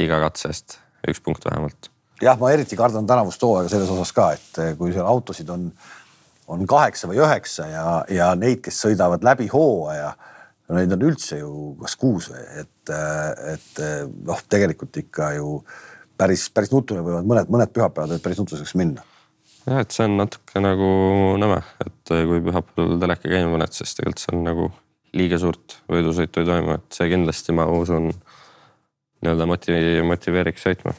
iga 0.00 0.20
katse 0.26 0.48
eest 0.48 0.78
üks 1.08 1.20
punkt 1.24 1.44
vähemalt. 1.44 1.90
jah, 2.22 2.38
ma 2.38 2.50
eriti 2.52 2.76
kardan 2.76 3.06
tänavust 3.06 3.42
hooaega 3.42 3.68
selles 3.68 3.90
osas 3.90 4.12
ka, 4.12 4.32
et 4.32 4.78
kui 4.78 4.92
seal 4.92 5.06
autosid 5.06 5.48
on, 5.48 5.70
on 6.48 6.66
kaheksa 6.66 7.08
või 7.08 7.20
üheksa 7.22 7.68
ja, 7.68 7.88
ja 8.08 8.34
neid, 8.34 8.62
kes 8.64 8.80
sõidavad 8.86 9.24
läbi 9.24 9.48
hooaja 9.52 10.14
neid 10.72 10.92
on 10.96 11.02
üldse 11.10 11.40
ju 11.42 11.74
kas 11.82 11.96
kuus 12.00 12.30
või 12.32 12.44
et, 12.62 12.92
et 13.52 13.82
noh, 14.24 14.38
tegelikult 14.48 14.96
ikka 15.02 15.34
ju 15.36 15.58
päris, 16.16 16.46
päris 16.54 16.72
nutune 16.72 17.02
võivad 17.04 17.26
mõned, 17.28 17.50
mõned 17.52 17.74
pühapäevad 17.74 18.22
päris 18.24 18.40
nutuseks 18.40 18.72
minna 18.80 19.04
jah, 19.66 19.80
et 19.80 19.94
see 19.94 20.06
on 20.06 20.18
natuke 20.20 20.62
nagu 20.62 20.88
nõme, 21.40 21.60
et 21.84 22.12
äh, 22.14 22.24
kui 22.28 22.42
pühapäeval 22.44 22.98
teleka 23.02 23.30
käima 23.30 23.54
paned, 23.56 23.76
siis 23.76 23.96
tegelikult 23.96 24.24
seal 24.24 24.42
nagu 24.44 24.68
liiga 25.14 25.38
suurt 25.40 25.78
võidusõitu 25.90 26.42
ei 26.42 26.48
toimu, 26.48 26.76
et 26.78 26.96
see 26.98 27.10
kindlasti, 27.12 27.54
ma 27.56 27.66
usun, 27.70 28.10
nii-öelda 29.24 29.48
motivi-, 29.48 30.04
motiveeriks 30.06 30.66
sõitma. 30.66 30.94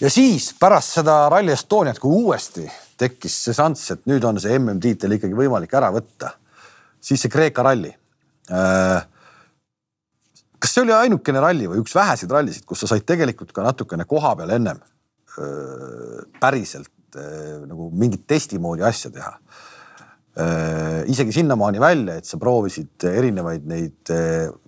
ja 0.00 0.10
siis 0.12 0.50
pärast 0.60 0.96
seda 0.98 1.22
Rally 1.32 1.54
Estoniat, 1.54 2.00
kui 2.00 2.24
uuesti 2.24 2.66
tekkis 3.00 3.36
see 3.46 3.56
šanss, 3.56 3.94
et 3.94 4.06
nüüd 4.10 4.24
on 4.28 4.40
see 4.40 4.56
MM-tiitel 4.58 5.16
ikkagi 5.16 5.36
võimalik 5.36 5.74
ära 5.76 5.92
võtta, 5.94 6.34
siis 7.00 7.22
see 7.22 7.32
Kreeka 7.32 7.64
ralli. 7.64 7.92
Äh, 8.50 9.02
kas 10.58 10.74
see 10.74 10.82
oli 10.84 10.94
ainukene 10.94 11.42
ralli 11.42 11.68
või 11.70 11.82
üks 11.84 11.94
väheseid 11.94 12.32
rallisid, 12.34 12.66
kus 12.68 12.82
sa 12.82 12.90
said 12.90 13.06
tegelikult 13.06 13.52
ka 13.54 13.64
natukene 13.64 14.06
koha 14.10 14.34
peal 14.40 14.56
ennem 14.56 14.80
äh, 14.80 16.16
päriselt 16.42 16.90
äh, 17.14 17.60
nagu 17.68 17.90
mingit 17.94 18.26
testi 18.30 18.58
moodi 18.62 18.86
asja 18.86 19.12
teha 19.14 19.36
isegi 21.10 21.34
sinnamaani 21.34 21.80
välja, 21.82 22.14
et 22.16 22.24
sa 22.24 22.38
proovisid 22.40 23.02
erinevaid 23.04 23.64
neid 23.68 24.12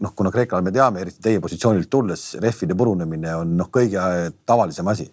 noh, 0.03 0.11
kuna 0.19 0.33
Kreekal 0.35 0.61
me 0.67 0.73
teame, 0.75 1.01
eriti 1.01 1.23
teie 1.23 1.41
positsioonilt 1.41 1.89
tulles, 1.89 2.25
rehvide 2.43 2.75
purunemine 2.77 3.31
on 3.39 3.55
noh, 3.57 3.71
kõige 3.73 4.03
tavalisem 4.45 4.91
asi. 4.91 5.07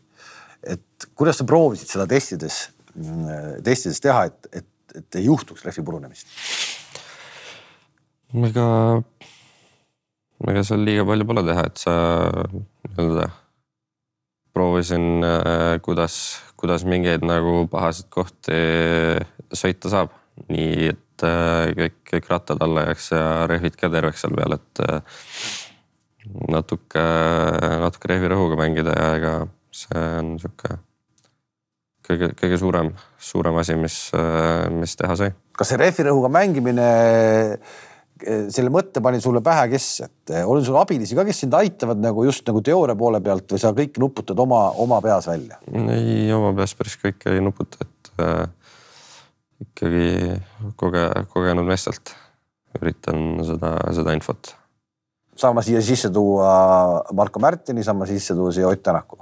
et 0.66 1.08
kuidas 1.16 1.38
sa 1.40 1.46
proovisid 1.48 1.94
seda 1.94 2.10
testides, 2.10 2.58
mm, 2.98 3.62
testides 3.64 4.02
teha, 4.04 4.26
et, 4.26 4.50
et, 4.52 4.98
et 5.00 5.20
ei 5.22 5.30
juhtuks 5.30 5.64
rehvi 5.70 5.86
purunemist? 5.86 6.28
Ega, 8.34 8.66
ega 10.46 10.64
seal 10.66 10.84
liiga 10.86 11.06
palju 11.08 11.26
pole 11.30 11.44
teha, 11.48 11.66
et 11.70 11.82
sa 11.82 11.94
nii-öelda 12.54 13.30
proovisin, 14.54 15.24
äh, 15.24 15.80
kuidas, 15.82 16.42
kuidas 16.60 16.86
mingeid 16.86 17.24
nagu 17.26 17.64
pahasid 17.72 18.10
kohti 18.14 18.60
sõita 19.56 19.92
saab. 19.92 20.16
nii 20.48 20.86
et 20.88 21.24
äh, 21.28 21.70
kõik, 21.76 21.96
kõik 22.08 22.30
rattad 22.32 22.62
alla 22.64 22.86
jääks 22.88 23.10
ja 23.12 23.24
rehvid 23.50 23.76
ka 23.76 23.90
terveks 23.92 24.22
seal 24.24 24.38
peal, 24.38 24.56
et 24.56 24.82
äh, 24.86 25.02
natuke, 26.48 27.04
natuke 27.82 28.12
rehvirõhuga 28.14 28.56
mängida 28.62 28.94
ja 28.96 29.10
ega 29.18 29.34
see 29.76 30.06
on 30.22 30.32
sihuke 30.40 30.78
kõige, 32.08 32.32
kõige 32.40 32.62
suurem, 32.62 32.94
suurem 33.20 33.60
asi, 33.60 33.76
mis, 33.76 33.98
mis 34.80 34.96
teha 34.96 35.20
sai. 35.20 35.34
kas 35.60 35.74
see 35.74 35.82
rehvirõhuga 35.82 36.32
mängimine, 36.32 36.88
selle 38.26 38.72
mõtte 38.74 39.02
pani 39.04 39.22
sulle 39.24 39.42
pähe, 39.46 39.68
kes, 39.72 39.88
et 40.06 40.34
on 40.44 40.64
sul 40.66 40.78
abilisi 40.80 41.18
ka, 41.18 41.26
kes 41.28 41.44
sind 41.46 41.56
aitavad 41.58 42.02
nagu 42.04 42.24
just 42.28 42.48
nagu 42.50 42.62
teooria 42.66 42.98
poole 43.00 43.22
pealt 43.24 43.52
või 43.54 43.62
sa 43.62 43.72
kõik 43.76 44.00
nuputad 44.02 44.40
oma, 44.40 44.70
oma 44.84 45.00
peas 45.04 45.30
välja? 45.30 45.60
ei, 45.96 46.28
oma 46.36 46.52
peas 46.58 46.76
päris 46.80 46.98
kõike 47.02 47.36
ei 47.36 47.44
nuputa, 47.44 47.86
et 47.86 48.12
äh, 48.24 48.48
ikkagi 49.66 50.10
koge-, 50.80 51.12
kogenud 51.34 51.68
meestelt 51.68 52.14
üritan 52.80 53.40
seda, 53.48 53.76
seda 53.96 54.16
infot. 54.18 54.54
saama 55.40 55.64
siia 55.66 55.82
sisse 55.86 56.12
tuua 56.14 56.52
Marko 57.16 57.42
Märtini, 57.44 57.84
saama 57.84 58.08
sisse 58.10 58.36
tuua 58.38 58.52
siia 58.56 58.68
Ott 58.68 58.84
Tänaku? 58.84 59.20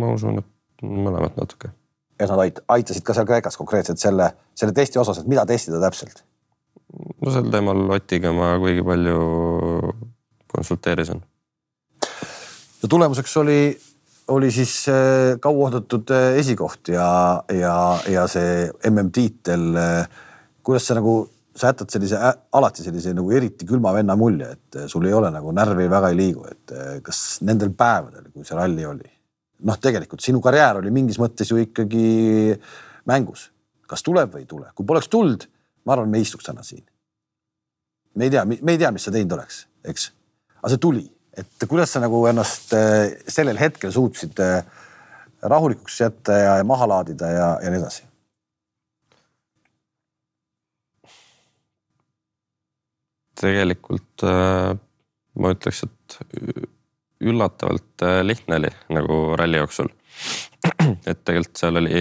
ma 0.00 0.14
usun, 0.14 0.40
et 0.40 0.86
mõlemat 0.86 1.36
natuke. 1.36 1.72
ja 2.20 2.30
nad 2.30 2.46
ait-, 2.46 2.62
aitasid 2.78 3.04
ka 3.04 3.16
seal 3.16 3.28
Kreekas 3.28 3.58
konkreetselt 3.60 4.00
selle, 4.00 4.30
selle 4.54 4.72
testi 4.76 5.02
osas, 5.02 5.20
et 5.20 5.28
mida 5.30 5.46
testida 5.48 5.82
täpselt? 5.82 6.24
No 6.96 7.32
sel 7.32 7.50
teemal 7.52 7.82
Otiga 7.96 8.32
ma 8.36 8.54
kuigi 8.62 8.84
palju 8.86 9.18
konsulteerisin. 10.52 11.22
ja 12.82 12.88
tulemuseks 12.88 13.36
oli, 13.42 13.60
oli 14.34 14.50
siis 14.50 14.74
äh, 14.92 15.38
kauaoodatud 15.40 16.10
äh, 16.14 16.28
esikoht 16.42 16.92
ja, 16.94 17.08
ja, 17.52 17.76
ja 18.08 18.26
see 18.30 18.68
MM-tiitel. 18.90 19.66
kuidas 20.66 20.86
sa 20.88 20.96
nagu, 20.98 21.18
sa 21.54 21.70
jätad 21.70 21.92
sellise 21.92 22.18
alati 22.52 22.82
sellise 22.82 23.12
nagu 23.14 23.30
eriti 23.30 23.66
külma 23.66 23.92
venna 23.94 24.16
mulje, 24.18 24.48
et 24.56 24.80
sul 24.90 25.06
ei 25.06 25.14
ole 25.14 25.30
nagu 25.30 25.52
närvi 25.54 25.90
väga 25.90 26.10
ei 26.10 26.18
liigu, 26.18 26.46
et 26.50 26.74
kas 27.06 27.42
nendel 27.46 27.70
päevadel, 27.76 28.32
kui 28.32 28.44
see 28.44 28.58
ralli 28.58 28.86
oli 28.86 29.16
noh, 29.64 29.78
tegelikult 29.80 30.24
sinu 30.24 30.40
karjäär 30.44 30.80
oli 30.80 30.92
mingis 30.94 31.18
mõttes 31.22 31.50
ju 31.50 31.58
ikkagi 31.60 32.56
mängus, 33.08 33.50
kas 33.88 34.04
tuleb 34.04 34.34
või 34.34 34.44
ei 34.44 34.50
tule, 34.50 34.70
kui 34.76 34.86
poleks 34.88 35.08
tulnud, 35.12 35.46
ma 35.86 35.94
arvan, 35.94 36.10
me 36.10 36.20
istuks 36.20 36.48
täna 36.48 36.64
siin. 36.66 36.84
me 38.14 38.24
ei 38.24 38.30
tea, 38.30 38.44
me 38.44 38.72
ei 38.72 38.78
tea, 38.78 38.90
mis 38.92 39.04
sa 39.06 39.12
teinud 39.14 39.36
oleks, 39.36 39.66
eks, 39.84 40.10
aga 40.58 40.72
see 40.72 40.82
tuli, 40.82 41.04
et 41.36 41.68
kuidas 41.68 41.92
sa 41.92 42.00
nagu 42.02 42.22
ennast 42.30 42.72
äh, 42.76 43.12
sellel 43.28 43.58
hetkel 43.60 43.92
suutsid 43.92 44.40
äh, 44.42 44.64
rahulikuks 45.42 46.00
jätta 46.00 46.38
ja 46.40 46.54
maha 46.64 46.88
laadida 46.88 47.30
ja, 47.32 47.48
ja 47.62 47.72
nii 47.72 47.82
edasi? 47.82 48.04
tegelikult 53.36 54.24
äh, 54.24 54.72
ma 55.36 55.52
ütleks, 55.52 55.82
et 55.84 56.16
üllatavalt 57.20 58.04
lihtne 58.24 58.56
oli 58.56 58.70
nagu 58.96 59.18
ralli 59.36 59.60
jooksul. 59.60 59.90
et 61.08 61.20
tegelikult 61.24 61.60
seal 61.60 61.80
oli 61.80 62.00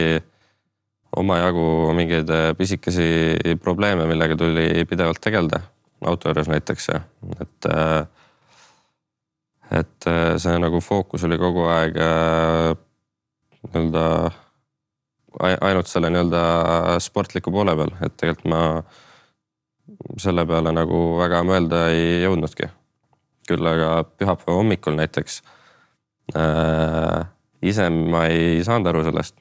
omajagu 1.15 1.93
mingeid 1.97 2.29
äh, 2.29 2.49
pisikesi 2.57 3.57
probleeme, 3.61 4.07
millega 4.09 4.37
tuli 4.39 4.85
pidevalt 4.89 5.21
tegeleda 5.23 5.61
auto 6.05 6.29
juures 6.29 6.51
näiteks, 6.51 6.89
et. 7.41 7.71
Äh, 7.71 8.05
et 9.73 10.05
see 10.37 10.59
nagu 10.61 10.77
fookus 10.77 11.23
oli 11.25 11.39
kogu 11.41 11.63
aeg 11.73 11.95
nii-öelda 13.65 14.03
ainult 15.41 15.89
selle 15.89 16.11
nii-öelda 16.13 16.41
sportliku 17.01 17.49
poole 17.51 17.73
peal, 17.79 17.95
et 18.05 18.13
tegelikult 18.13 18.51
ma 18.53 18.61
selle 20.21 20.45
peale 20.45 20.69
nagu 20.77 20.99
väga 21.17 21.41
mõelda 21.49 21.87
ei 21.97 22.21
jõudnudki 22.27 22.69
küll 23.49 23.69
aga 23.69 24.03
pühapäeva 24.17 24.57
hommikul 24.57 24.97
näiteks 24.97 25.41
äh,. 26.35 27.25
ise 27.61 27.89
ma 27.89 28.25
ei 28.29 28.63
saanud 28.65 28.89
aru 28.91 29.03
sellest. 29.05 29.37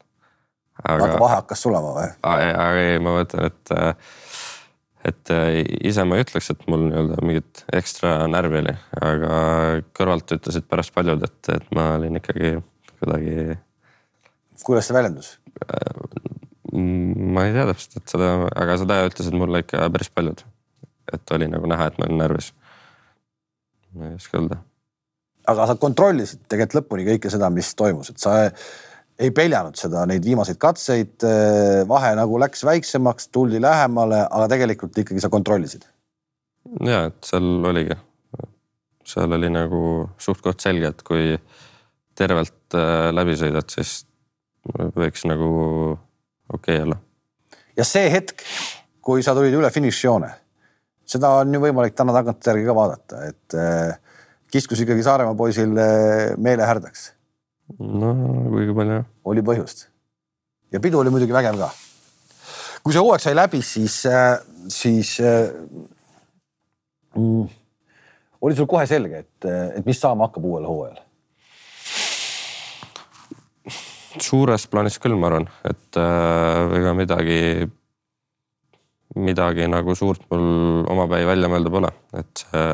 Aga 0.88 1.18
vahe 1.20 1.38
hakkas 1.40 1.64
sulama 1.64 1.92
või? 1.96 2.08
aga 2.22 2.70
ei, 2.80 2.98
ma 3.02 3.16
mõtlen, 3.18 3.50
et, 3.50 3.74
et 5.10 5.34
ise 5.90 6.06
ma 6.08 6.18
ei 6.18 6.26
ütleks, 6.26 6.50
et 6.54 6.66
mul 6.70 6.86
nii-öelda 6.88 7.20
mingit 7.26 7.64
ekstra 7.76 8.16
närvi 8.30 8.62
oli, 8.62 8.74
aga 9.00 9.36
kõrvalt 9.96 10.36
ütlesid 10.38 10.68
pärast 10.70 10.94
paljud, 10.96 11.24
et, 11.26 11.52
et 11.56 11.70
ma 11.76 11.94
olin 11.98 12.20
ikkagi 12.20 12.56
kuidagi. 13.00 13.58
kuidas 14.64 14.90
see 14.90 14.98
väljendus? 14.98 15.36
ma 16.74 17.46
ei 17.46 17.54
tea 17.54 17.68
täpselt, 17.70 18.00
et 18.00 18.12
seda, 18.16 18.34
aga 18.50 18.76
seda 18.80 18.98
ütlesid 19.06 19.36
mulle 19.38 19.62
ikka 19.62 19.86
päris 19.94 20.10
paljud. 20.10 20.44
et 21.12 21.34
oli 21.36 21.48
nagu 21.48 21.68
näha, 21.70 21.90
et 21.90 21.98
ma 22.00 22.08
olin 22.08 22.22
närvis 22.24 22.52
ma 23.94 24.08
ei 24.10 24.14
oska 24.18 24.38
öelda. 24.38 24.58
aga 25.46 25.66
sa 25.68 25.76
kontrollisid 25.80 26.46
tegelikult 26.48 26.80
lõpuni 26.80 27.06
kõike 27.08 27.30
seda, 27.32 27.50
mis 27.52 27.74
toimus, 27.78 28.10
et 28.10 28.22
sa 28.22 28.34
ei 29.18 29.30
peljanud 29.34 29.78
seda, 29.78 30.04
neid 30.10 30.24
viimaseid 30.26 30.58
katseid, 30.60 31.24
vahe 31.88 32.14
nagu 32.18 32.38
läks 32.42 32.64
väiksemaks, 32.66 33.28
tuldi 33.34 33.60
lähemale, 33.62 34.24
aga 34.26 34.48
tegelikult 34.50 34.98
ikkagi 34.98 35.22
sa 35.22 35.30
kontrollisid. 35.30 35.84
ja, 36.82 37.04
et 37.10 37.28
seal 37.28 37.68
oligi, 37.70 37.96
seal 39.06 39.38
oli 39.38 39.52
nagu 39.54 39.82
suht-koht 40.18 40.64
selge, 40.66 40.90
et 40.90 41.04
kui 41.06 41.36
tervelt 42.18 42.78
äh, 42.78 43.10
läbi 43.14 43.38
sõidad, 43.38 43.70
siis 43.70 44.00
võiks 44.96 45.26
nagu 45.30 45.50
okei 45.94 46.78
okay 46.78 46.86
olla. 46.86 46.98
ja 47.76 47.86
see 47.86 48.10
hetk, 48.10 48.42
kui 49.04 49.22
sa 49.22 49.34
tulid 49.36 49.54
üle 49.54 49.70
finišijoone 49.70 50.32
seda 51.08 51.30
on 51.40 51.54
ju 51.54 51.60
võimalik 51.62 51.96
täna 51.96 52.14
tagantjärgi 52.16 52.66
ka 52.66 52.76
vaadata, 52.76 53.22
et 53.28 53.56
äh, 53.58 53.96
kiskus 54.52 54.82
ikkagi 54.84 55.04
Saaremaa 55.04 55.36
poisil 55.38 55.76
äh, 55.78 56.32
meele 56.40 56.66
härdaks. 56.68 57.12
No 57.78 58.12
kuigi 58.52 58.76
palju 58.76 58.98
jah. 58.98 59.06
oli 59.24 59.44
põhjust. 59.46 59.88
ja 60.72 60.80
pidu 60.80 61.00
oli 61.00 61.12
muidugi 61.14 61.36
vägev 61.36 61.58
ka. 61.60 61.70
kui 62.82 62.92
see 62.92 63.02
hooaeg 63.02 63.22
sai 63.24 63.34
läbi, 63.36 63.62
siis, 63.64 64.02
äh, 64.10 64.38
siis 64.68 65.16
mm, 67.16 67.46
oli 68.40 68.58
sul 68.58 68.68
kohe 68.70 68.86
selge, 68.86 69.24
et, 69.24 69.50
et 69.78 69.86
mis 69.86 70.00
saama 70.00 70.28
hakkab 70.28 70.44
uuel 70.44 70.68
hooajal? 70.68 71.00
suures 74.22 74.68
plaanis 74.70 75.00
küll, 75.02 75.16
ma 75.18 75.30
arvan, 75.30 75.48
et 75.66 75.98
äh, 75.98 76.76
ega 76.78 76.92
midagi 76.96 77.40
midagi 79.14 79.66
nagu 79.70 79.94
suurt 79.94 80.24
mul 80.30 80.84
omapäi 80.90 81.26
välja 81.26 81.50
mõelda 81.50 81.70
pole, 81.70 81.90
et 82.18 82.44
see 82.44 82.68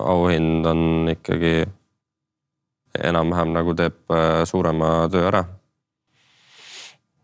auhind 0.00 0.66
on 0.66 1.10
ikkagi 1.12 1.64
enam-vähem 3.02 3.52
nagu 3.54 3.74
teeb 3.76 4.12
äh, 4.12 4.42
suurema 4.46 5.08
töö 5.10 5.26
ära. 5.28 5.42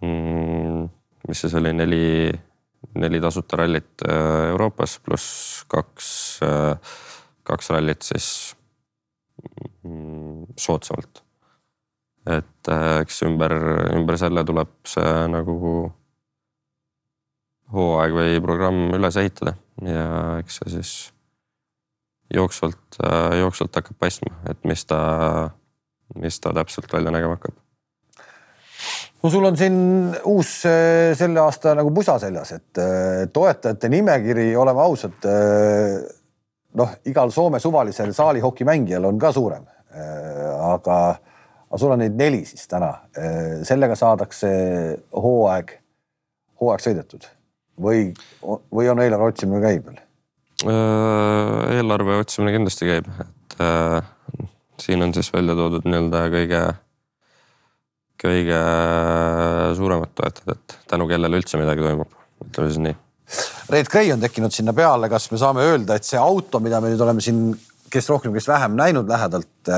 Mm, 0.01 0.89
mis 1.29 1.43
see 1.45 1.59
oli, 1.61 1.73
neli, 1.77 2.05
neli 2.99 3.21
tasuta 3.23 3.61
rallit 3.61 4.05
äh, 4.07 4.51
Euroopas 4.51 4.99
pluss 5.05 5.65
kaks, 5.71 6.09
äh, 6.47 6.97
kaks 7.47 7.71
rallit 7.75 8.07
siis 8.07 8.57
mm, 9.85 10.57
soodsamalt. 10.57 11.25
et 12.31 12.69
eks 13.01 13.23
ümber, 13.25 13.53
ümber 13.97 14.19
selle 14.21 14.43
tuleb 14.45 14.69
see 14.87 15.13
nagu 15.33 15.71
hooaeg 17.73 18.13
või 18.13 18.43
programm 18.45 18.93
üles 18.93 19.17
ehitada 19.17 19.55
ja 19.87 20.05
eks 20.43 20.61
see 20.61 20.75
siis 20.75 20.93
jooksvalt, 22.35 23.01
jooksvalt 23.41 23.81
hakkab 23.81 23.97
paistma, 24.05 24.37
et 24.53 24.61
mis 24.69 24.85
ta, 24.85 25.01
mis 26.19 26.41
ta 26.41 26.53
täpselt 26.57 26.93
välja 26.93 27.13
nägema 27.15 27.37
hakkab. 27.37 27.55
no 29.23 29.31
sul 29.31 29.45
on 29.45 29.57
siin 29.57 29.79
uus 30.25 30.55
äh, 30.67 31.13
selle 31.19 31.41
aasta 31.41 31.75
nagu 31.79 31.93
pusa 31.95 32.19
seljas, 32.19 32.53
et 32.57 32.83
äh, 32.83 33.25
toetajate 33.33 33.89
nimekiri, 33.93 34.51
oleme 34.57 34.83
ausad, 34.83 35.27
noh, 36.75 36.95
igal 37.05 37.31
Soome 37.35 37.61
suvalisel 37.61 38.15
saalihokimängijal 38.17 39.05
on 39.05 39.19
ka 39.19 39.33
suurem. 39.33 39.67
aga, 39.91 40.97
aga 41.67 41.79
sul 41.83 41.91
on 41.91 41.99
neid 41.99 42.15
neli 42.15 42.45
siis 42.47 42.69
täna, 42.71 42.93
sellega 43.67 43.97
saadakse 43.99 44.51
hooaeg, 45.11 45.73
hooaeg 46.63 46.85
sõidetud 46.85 47.27
või, 47.81 48.13
või 48.71 48.89
on 48.93 49.03
eelarve 49.03 49.33
otsimine 49.33 49.61
käib 49.65 49.89
veel? 49.89 49.99
Äh, 50.69 51.77
eelarve 51.79 52.19
otsimine 52.21 52.53
kindlasti 52.53 52.89
käib, 52.89 53.07
et 53.23 53.55
äh, 53.65 54.01
siin 54.81 55.03
on 55.03 55.15
siis 55.15 55.31
välja 55.33 55.57
toodud 55.59 55.87
nii-öelda 55.87 56.25
kõige, 56.33 56.63
kõige 58.21 58.61
suuremad 59.79 60.13
toetajad, 60.17 60.57
et 60.57 60.77
tänu 60.91 61.09
kellele 61.11 61.41
üldse 61.41 61.61
midagi 61.61 61.85
toimub, 61.85 62.13
ütleme 62.47 62.71
siis 62.71 62.83
nii. 62.87 62.99
Red 63.71 63.91
Gray 63.93 64.11
on 64.15 64.23
tekkinud 64.23 64.55
sinna 64.55 64.75
peale, 64.75 65.09
kas 65.13 65.29
me 65.31 65.39
saame 65.39 65.65
öelda, 65.69 65.97
et 65.97 66.09
see 66.09 66.19
auto, 66.19 66.59
mida 66.63 66.81
me 66.83 66.91
nüüd 66.91 67.03
oleme 67.05 67.23
siin, 67.23 67.53
kes 67.93 68.09
rohkem, 68.11 68.35
kes 68.35 68.49
vähem 68.51 68.75
näinud 68.79 69.11
lähedalt, 69.11 69.73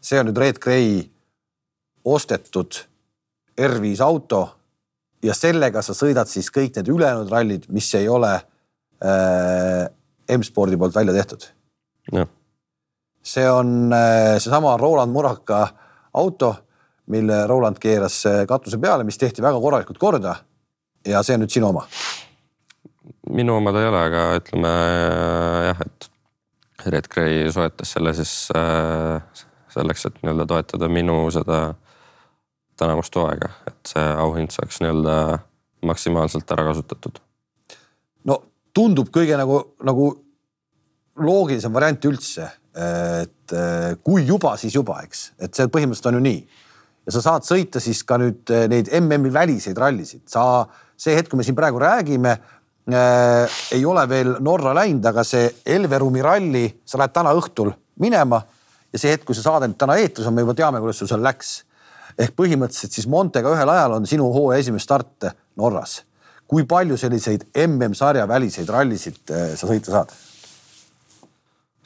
see 0.00 0.20
on 0.20 0.30
nüüd 0.30 0.40
Red 0.42 0.62
Gray 0.62 1.02
ostetud 2.08 2.80
R5 3.58 4.02
auto 4.06 4.42
ja 5.22 5.34
sellega 5.34 5.82
sa 5.82 5.94
sõidad 5.96 6.30
siis 6.30 6.50
kõik 6.54 6.76
need 6.78 6.90
ülejäänud 6.92 7.30
rallid, 7.32 7.68
mis 7.74 7.90
ei 7.98 8.08
ole 8.10 8.32
äh, 8.38 9.86
M-spordi 10.38 10.78
poolt 10.78 10.94
välja 10.94 11.14
tehtud. 11.16 11.48
See 13.22 13.50
on 13.50 13.92
äh, 13.92 14.38
seesama 14.38 14.76
Roland 14.76 15.12
Muraka 15.12 15.68
auto, 16.14 16.54
mille 17.06 17.46
Roland 17.46 17.78
keeras 17.80 18.26
äh, 18.26 18.44
katuse 18.48 18.78
peale, 18.78 19.04
mis 19.04 19.18
tehti 19.18 19.42
väga 19.42 19.60
korralikult 19.60 19.98
korda. 19.98 20.36
ja 21.06 21.22
see 21.22 21.36
on 21.38 21.44
nüüd 21.44 21.52
sinu 21.54 21.68
oma. 21.68 21.86
minu 23.30 23.56
oma 23.56 23.72
ta 23.72 23.82
ei 23.82 23.88
ole, 23.88 24.04
aga 24.10 24.24
ütleme 24.40 24.72
äh, 24.72 25.66
jah, 25.68 25.84
et 25.86 26.10
Red 26.86 27.08
Gray 27.12 27.52
soetas 27.52 27.92
selle 27.92 28.14
siis 28.14 28.32
selleks, 29.68 30.06
et 30.06 30.20
nii-öelda 30.22 30.46
toetada 30.46 30.88
minu 30.88 31.24
seda 31.34 31.74
tänavust 32.78 33.16
hooaega, 33.18 33.50
et 33.66 33.90
see 33.92 34.04
auhind 34.22 34.54
saaks 34.54 34.78
nii-öelda 34.82 35.16
maksimaalselt 35.88 36.50
ära 36.54 36.64
kasutatud. 36.70 37.18
no 38.24 38.38
tundub 38.74 39.10
kõige 39.14 39.36
nagu, 39.38 39.60
nagu 39.82 40.08
loogilisem 41.18 41.74
variant 41.74 42.04
üldse, 42.10 42.48
et 42.76 43.54
eh, 43.56 43.96
kui 44.04 44.24
juba, 44.26 44.56
siis 44.60 44.74
juba, 44.76 45.00
eks, 45.06 45.30
et 45.40 45.54
see 45.56 45.70
põhimõtteliselt 45.72 46.10
on 46.10 46.18
ju 46.18 46.24
nii. 46.26 46.40
ja 47.08 47.14
sa 47.14 47.22
saad 47.24 47.46
sõita 47.48 47.80
siis 47.80 48.02
ka 48.06 48.18
nüüd 48.20 48.50
eh, 48.52 48.66
neid 48.70 48.90
MM-i 49.00 49.32
väliseid 49.34 49.78
rallisid, 49.78 50.26
sa 50.28 50.66
see 50.98 51.16
hetk, 51.16 51.30
kui 51.32 51.40
me 51.40 51.46
siin 51.46 51.56
praegu 51.58 51.80
räägime 51.82 52.34
äh,, 52.34 53.58
ei 53.76 53.84
ole 53.88 54.04
veel 54.10 54.36
Norra 54.44 54.74
läinud, 54.76 55.06
aga 55.08 55.24
see 55.26 55.48
Elverumi 55.64 56.22
ralli, 56.24 56.66
sa 56.84 57.00
lähed 57.00 57.16
täna 57.16 57.34
õhtul 57.38 57.72
minema 58.02 58.42
ja 58.92 59.00
see 59.00 59.14
hetk, 59.14 59.24
kui 59.26 59.36
see 59.36 59.46
saade 59.46 59.70
nüüd 59.70 59.80
täna 59.80 59.98
eetris 60.02 60.28
on, 60.28 60.36
me 60.36 60.44
juba 60.44 60.56
teame, 60.58 60.82
kuidas 60.84 61.00
sul 61.00 61.10
seal 61.10 61.24
läks. 61.24 61.62
ehk 62.18 62.34
põhimõtteliselt 62.34 62.94
siis 62.94 63.06
Montega 63.06 63.52
ühel 63.54 63.70
ajal 63.70 63.98
on 63.98 64.06
sinu 64.10 64.26
hooaja 64.34 64.64
esimene 64.64 64.82
start 64.82 65.30
Norras. 65.56 66.02
kui 66.48 66.64
palju 66.64 66.96
selliseid 66.96 67.48
MM-sarja 67.66 68.28
väliseid 68.28 68.68
rallisid 68.68 69.22
sa 69.28 69.66
sõita 69.66 69.92
saad? 69.92 70.18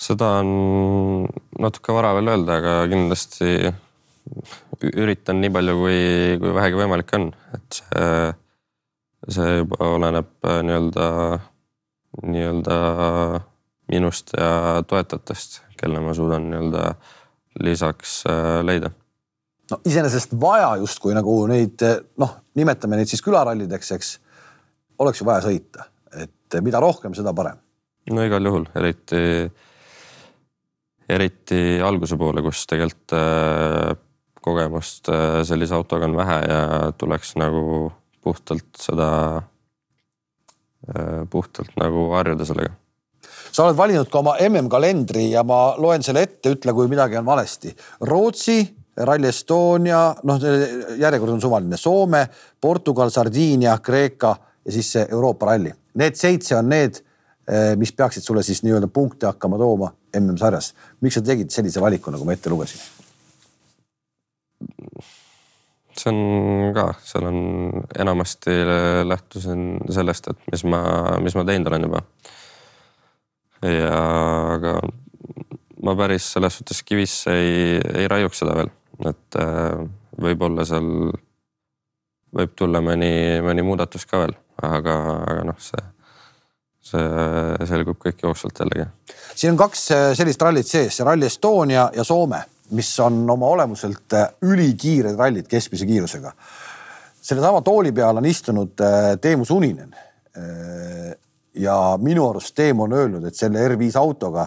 Seda 0.02 0.36
on 0.40 1.28
natuke 1.62 1.94
vara 1.94 2.12
veel 2.16 2.32
öelda, 2.32 2.58
aga 2.58 2.74
kindlasti 2.90 3.70
üritan 5.02 5.40
nii 5.42 5.52
palju, 5.54 5.76
kui, 5.78 5.98
kui 6.42 6.54
vähegi 6.56 6.78
võimalik 6.78 7.14
on, 7.18 7.28
et 7.56 7.78
see, 7.78 8.32
see 9.36 9.56
juba 9.60 9.78
oleneb 9.92 10.48
äh, 10.48 10.60
nii-öelda, 10.66 11.06
nii-öelda 12.22 12.78
minust 13.92 14.34
ja 14.38 14.82
toetajatest, 14.88 15.60
kelle 15.78 16.02
ma 16.02 16.14
suudan 16.16 16.48
nii-öelda 16.50 16.86
lisaks 17.62 18.22
äh, 18.30 18.58
leida. 18.66 18.92
no 19.70 19.80
iseenesest 19.86 20.34
vaja 20.40 20.74
justkui 20.82 21.14
nagu 21.14 21.34
neid 21.50 21.82
noh, 22.20 22.38
nimetame 22.58 22.98
neid 22.98 23.10
siis 23.10 23.22
külarallideks, 23.24 23.92
eks. 23.98 24.14
oleks 25.02 25.22
ju 25.22 25.28
vaja 25.28 25.44
sõita, 25.46 25.90
et 26.18 26.62
mida 26.62 26.80
rohkem, 26.82 27.14
seda 27.14 27.34
parem. 27.36 27.60
no 28.10 28.24
igal 28.26 28.50
juhul, 28.50 28.66
eriti 28.78 29.22
eriti 31.08 31.80
alguse 31.82 32.16
poole, 32.18 32.42
kus 32.44 32.66
tegelikult 32.70 33.14
äh, 33.16 33.94
kogemust 34.42 35.10
äh, 35.12 35.40
sellise 35.46 35.76
autoga 35.76 36.08
on 36.08 36.16
vähe 36.18 36.38
ja 36.46 36.60
tuleks 36.98 37.34
nagu 37.40 37.90
puhtalt 38.22 38.78
seda, 38.78 39.08
äh, 40.88 41.22
puhtalt 41.30 41.74
nagu 41.80 42.10
harjuda 42.16 42.46
sellega. 42.46 42.74
sa 43.52 43.66
oled 43.66 43.76
valinud 43.76 44.08
ka 44.10 44.22
oma 44.22 44.36
MM-kalendri 44.40 45.30
ja 45.32 45.42
ma 45.44 45.74
loen 45.78 46.02
selle 46.02 46.22
ette, 46.24 46.54
ütle, 46.54 46.72
kui 46.72 46.88
midagi 46.88 47.18
on 47.20 47.26
valesti. 47.26 47.74
Rootsi, 48.08 48.62
Rally 48.96 49.28
Estonia, 49.28 50.00
noh, 50.28 50.40
järjekord 51.00 51.34
on 51.34 51.40
suvaline, 51.40 51.76
Soome, 51.80 52.26
Portugal, 52.60 53.10
Sardiinia, 53.12 53.78
Kreeka 53.84 54.34
ja 54.64 54.72
siis 54.72 54.90
see 54.94 55.06
Euroopa 55.10 55.50
ralli. 55.50 55.72
Need 56.00 56.16
seitse 56.16 56.56
on 56.56 56.68
need, 56.72 57.00
mis 57.76 57.92
peaksid 57.92 58.24
sulle 58.24 58.44
siis 58.46 58.62
nii-öelda 58.64 58.88
punkte 58.92 59.28
hakkama 59.28 59.58
tooma 59.60 59.90
MM-sarjas. 60.18 60.72
miks 61.00 61.18
sa 61.18 61.24
tegid 61.24 61.50
sellise 61.50 61.80
valiku, 61.80 62.12
nagu 62.12 62.26
ma 62.26 62.36
ette 62.36 62.52
lugesin? 62.52 62.80
see 65.92 66.10
on 66.10 66.72
ka, 66.74 66.86
seal 67.04 67.26
on 67.28 67.38
enamasti 67.98 68.54
lähtusin 69.04 69.64
sellest, 69.92 70.30
et 70.32 70.52
mis 70.52 70.64
ma, 70.64 70.82
mis 71.22 71.36
ma 71.36 71.44
teinud 71.44 71.68
olen 71.70 71.88
juba. 71.88 72.02
ja 73.62 73.96
aga 74.56 74.76
ma 75.82 75.96
päris 75.98 76.32
selles 76.34 76.58
suhtes 76.58 76.82
kivisse 76.86 77.34
ei, 77.34 77.80
ei 78.02 78.08
raiuks 78.08 78.42
seda 78.42 78.56
veel, 78.58 78.70
et 79.10 79.40
äh, 79.42 79.82
võib-olla 80.22 80.66
seal 80.68 80.88
võib 82.32 82.54
tulla 82.56 82.80
mõni, 82.80 83.40
mõni 83.44 83.64
muudatus 83.66 84.06
ka 84.08 84.22
veel, 84.24 84.36
aga, 84.62 84.96
aga 85.28 85.44
noh, 85.50 85.58
see 85.60 85.82
see 85.82 86.01
selgub 86.92 87.98
kõik 88.00 88.22
jooksvalt 88.22 88.62
jällegi. 88.62 88.86
siin 89.34 89.52
on 89.52 89.60
kaks 89.60 89.84
äh, 89.94 90.08
sellist 90.16 90.42
rallit 90.42 90.68
sees, 90.68 90.96
see 90.96 91.06
Rally 91.06 91.26
Estonia 91.26 91.88
ja 91.94 92.04
Soome, 92.04 92.42
mis 92.76 92.90
on 93.00 93.22
oma 93.30 93.50
olemuselt 93.54 94.16
äh, 94.18 94.28
ülikiired 94.42 95.18
rallid 95.18 95.48
keskmise 95.50 95.86
kiirusega. 95.86 96.32
sellesama 97.20 97.62
tooli 97.62 97.92
peal 97.92 98.16
on 98.16 98.26
istunud 98.26 98.80
äh, 98.80 99.18
Teemu 99.20 99.44
Suninen. 99.44 99.94
ja 101.54 101.98
minu 102.00 102.30
arust 102.30 102.54
Teemu 102.56 102.82
on 102.82 102.92
öelnud, 102.96 103.24
et 103.28 103.36
selle 103.36 103.60
R5 103.68 103.98
autoga 104.00 104.46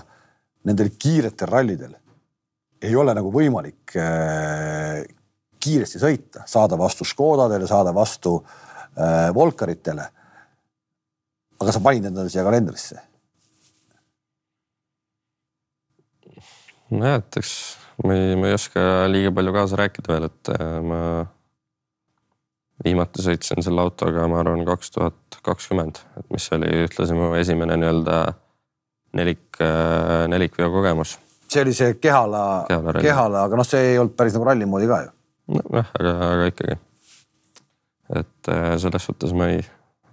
nendel 0.66 0.90
kiiretel 0.98 1.48
rallidel 1.48 1.92
ei 2.82 2.96
ole 2.96 3.14
nagu 3.14 3.30
võimalik 3.32 3.94
kiiresti 5.62 6.02
sõita, 6.02 6.42
saada 6.50 6.78
vastu 6.78 7.06
Škodadele, 7.06 7.68
saada 7.70 7.94
vastu 7.94 8.40
Volkaritele 9.34 10.08
aga 11.62 11.76
sa 11.76 11.84
panid 11.84 12.08
endale 12.10 12.32
siia 12.32 12.46
kalendrisse? 12.48 13.00
nojah, 16.96 17.18
et 17.20 17.40
eks 17.42 17.54
ma 18.04 18.16
ei, 18.16 18.36
ma 18.40 18.50
ei 18.50 18.58
oska 18.58 18.82
liiga 19.12 19.32
palju 19.36 19.54
kaasa 19.56 19.80
rääkida 19.80 20.12
veel, 20.14 20.28
et 20.30 20.52
äh, 20.54 20.78
ma 20.86 21.00
viimati 22.86 23.24
sõitsin 23.24 23.64
selle 23.64 23.84
autoga, 23.84 24.28
ma 24.32 24.42
arvan, 24.42 24.66
kaks 24.68 24.92
tuhat 24.96 25.40
kakskümmend, 25.46 26.02
et 26.20 26.28
mis 26.34 26.48
oli 26.56 26.72
ühtlasi 26.86 27.16
mu 27.18 27.32
esimene 27.40 27.78
nii-öelda 27.80 28.18
nelik, 29.16 29.46
äh, 29.64 30.26
nelikveo 30.32 30.72
kogemus. 30.74 31.18
see 31.48 31.62
oli 31.62 31.74
see 31.78 31.94
Kehala, 32.02 32.66
Kehala, 32.68 33.00
Kehala, 33.02 33.46
aga 33.48 33.62
noh, 33.62 33.68
see 33.68 33.94
ei 33.94 34.02
olnud 34.02 34.18
päris 34.18 34.36
nagu 34.36 34.50
ralli 34.50 34.68
moodi 34.68 34.92
ka 34.92 35.02
ju. 35.06 35.16
nojah, 35.56 35.96
aga, 36.00 36.14
aga 36.30 36.52
ikkagi. 36.52 36.78
et 38.22 38.52
äh, 38.52 38.76
selles 38.82 39.10
suhtes 39.10 39.34
ma 39.34 39.50
ei 39.54 39.64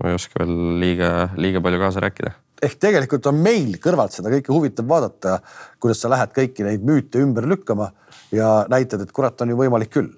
ma 0.01 0.11
ei 0.11 0.17
oska 0.17 0.43
veel 0.43 0.55
liiga, 0.81 1.11
liiga 1.39 1.63
palju 1.65 1.81
kaasa 1.83 2.03
rääkida. 2.05 2.33
ehk 2.63 2.79
tegelikult 2.83 3.27
on 3.31 3.41
meil 3.43 3.75
kõrvalt 3.83 4.15
seda 4.15 4.31
kõike 4.33 4.55
huvitav 4.55 4.87
vaadata, 4.89 5.39
kuidas 5.83 6.03
sa 6.03 6.11
lähed 6.13 6.35
kõiki 6.37 6.67
neid 6.67 6.85
müüte 6.87 7.23
ümber 7.23 7.47
lükkama 7.51 7.91
ja 8.35 8.65
näitad, 8.71 9.03
et 9.03 9.13
kurat, 9.13 9.41
on 9.43 9.53
ju 9.53 9.59
võimalik 9.59 9.93
küll. 9.93 10.13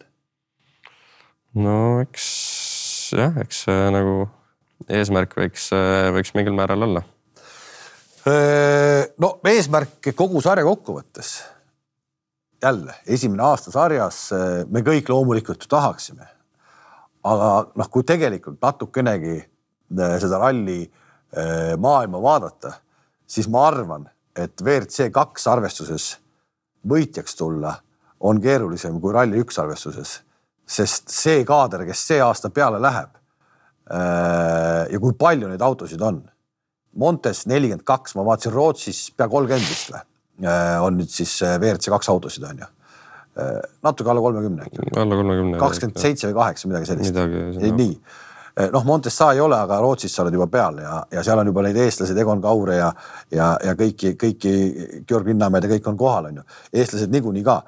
no 1.54 2.00
eks 2.04 2.28
jah, 3.16 3.37
eks 3.42 3.64
see 3.66 3.88
nagu 3.94 4.28
eesmärk 4.88 5.37
võiks, 5.38 5.70
võiks 6.16 6.34
mingil 6.37 6.56
määral 6.56 6.88
olla. 6.88 7.04
no 9.18 9.34
eesmärk 9.50 10.12
kogu 10.16 10.40
sarja 10.44 10.64
kokkuvõttes 10.64 11.40
jälle 12.64 12.94
esimene 13.04 13.42
aasta 13.44 13.72
sarjas 13.72 14.30
me 14.72 14.80
kõik 14.80 15.10
loomulikult 15.12 15.60
ju 15.60 15.68
tahaksime. 15.68 16.28
aga 17.24 17.50
noh, 17.76 17.88
kui 17.92 18.04
tegelikult 18.04 18.60
natukenegi 18.62 19.42
Äh, 19.42 19.53
seda 20.22 20.40
ralli 20.42 20.83
äh, 20.85 21.74
maailma 21.80 22.20
vaadata, 22.22 22.72
siis 23.26 23.48
ma 23.50 23.66
arvan, 23.68 24.07
et 24.37 24.61
WRC 24.62 25.11
kaks 25.14 25.46
arvestuses 25.50 26.14
võitjaks 26.88 27.37
tulla 27.38 27.74
on 28.24 28.40
keerulisem 28.42 29.00
kui 29.00 29.14
ralli 29.14 29.40
üks 29.42 29.59
arvestuses, 29.62 30.18
sest 30.64 31.12
see 31.12 31.44
kaader, 31.46 31.85
kes 31.88 32.07
see 32.09 32.20
aasta 32.24 32.50
peale 32.54 32.80
läheb 32.83 33.12
äh, 33.14 34.85
ja 34.90 35.00
kui 35.00 35.16
palju 35.18 35.50
neid 35.50 35.64
autosid 35.64 36.02
on. 36.02 36.22
Montes 36.94 37.42
nelikümmend 37.50 37.83
kaks, 37.83 38.14
ma 38.14 38.22
vaatasin 38.22 38.52
Rootsis 38.54 39.09
pea 39.18 39.26
kolmkümmend 39.28 39.66
vist 39.66 39.90
või, 39.90 40.04
on 40.83 40.94
nüüd 40.98 41.11
siis 41.11 41.33
WRC 41.42 41.90
kaks 41.90 42.11
autosid 42.12 42.46
on 42.46 42.62
ju 42.62 42.70
natuke 43.83 44.11
alla 44.11 44.20
kolmekümne 44.22 44.62
äkki. 44.62 44.92
alla 44.94 45.16
kolmekümne. 45.18 45.58
kakskümmend 45.58 45.98
seitse 45.98 46.29
või 46.29 46.37
kaheksa, 46.37 46.68
midagi 46.71 46.87
sellist. 46.87 47.16
nii, 47.18 47.96
Eh, 47.98 48.02
noh, 48.73 48.85
Montessa 48.85 49.33
ei 49.33 49.40
ole, 49.40 49.57
aga 49.59 49.79
Rootsis 49.83 50.15
sa 50.15 50.23
oled 50.23 50.37
juba 50.37 50.46
peal 50.50 50.79
ja, 50.83 50.98
ja 51.11 51.23
seal 51.27 51.40
on 51.42 51.50
juba 51.50 51.65
neid 51.67 51.79
eestlased, 51.83 52.19
Egon 52.19 52.42
Kaure 52.42 52.77
ja, 52.77 52.90
ja, 53.35 53.48
ja 53.65 53.75
kõiki, 53.79 54.15
kõiki 54.21 54.52
Georg 55.09 55.31
Linnamäed 55.31 55.67
ja 55.67 55.73
kõik 55.75 55.88
on 55.90 55.98
kohal, 55.98 56.31
on 56.31 56.38
ju. 56.40 56.46
eestlased 56.73 57.13
niikuinii 57.15 57.44
ka, 57.46 57.59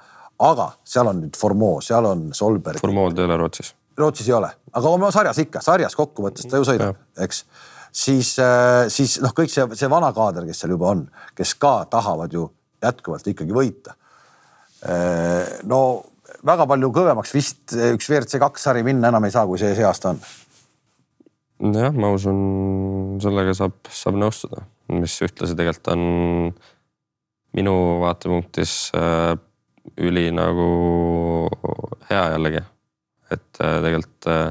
aga 0.46 0.68
seal 0.86 1.10
on 1.10 1.24
nüüd 1.24 1.38
Formeau, 1.38 1.80
seal 1.84 2.06
on 2.06 2.28
Solberg. 2.36 2.82
Formeau'd 2.82 3.18
ei 3.18 3.26
ole 3.26 3.40
Rootsis. 3.40 3.72
Rootsis 3.98 4.28
ei 4.30 4.36
ole, 4.36 4.52
aga 4.76 4.92
oma 4.92 5.10
sarjas 5.14 5.40
ikka, 5.42 5.64
sarjas 5.64 5.96
kokkuvõttes 5.98 6.46
ta 6.50 6.60
ju 6.60 6.68
sõidab, 6.68 7.00
eks. 7.26 7.44
siis, 7.90 8.34
äh, 8.42 8.86
siis 8.92 9.18
noh, 9.24 9.34
kõik 9.34 9.50
see, 9.50 9.66
see 9.74 9.90
vana 9.90 10.12
kaader, 10.14 10.46
kes 10.46 10.62
seal 10.62 10.76
juba 10.76 10.92
on, 10.92 11.06
kes 11.34 11.56
ka 11.58 11.78
tahavad 11.90 12.34
ju 12.36 12.46
jätkuvalt 12.84 13.26
ikkagi 13.32 13.56
võita. 13.56 13.96
Äh, 14.86 15.64
no 15.66 15.80
väga 16.46 16.66
palju 16.68 16.90
kõvemaks 16.94 17.32
vist 17.34 17.74
üks 17.74 18.10
WRC 18.10 18.38
kaks 18.42 18.68
sari 18.68 18.84
minna 18.86 19.10
enam 19.10 19.24
ei 19.26 19.34
saa, 19.34 19.46
kui 19.48 19.58
see 19.58 19.74
see 19.74 19.86
aasta 19.86 20.12
on 20.12 20.20
jah, 21.60 21.92
ma 21.96 22.12
usun, 22.14 22.38
sellega 23.22 23.54
saab, 23.56 23.78
saab 23.88 24.18
nõustuda, 24.20 24.66
mis 24.92 25.16
ühtlasi 25.24 25.56
tegelikult 25.56 25.92
on 25.94 26.02
minu 27.56 27.74
vaatepunktis 28.02 28.76
äh, 28.96 29.34
üli 30.02 30.28
nagu 30.34 30.68
hea 32.10 32.24
jällegi, 32.34 32.62
et 33.32 33.60
äh, 33.62 33.76
tegelikult 33.84 34.30
äh, 34.32 34.46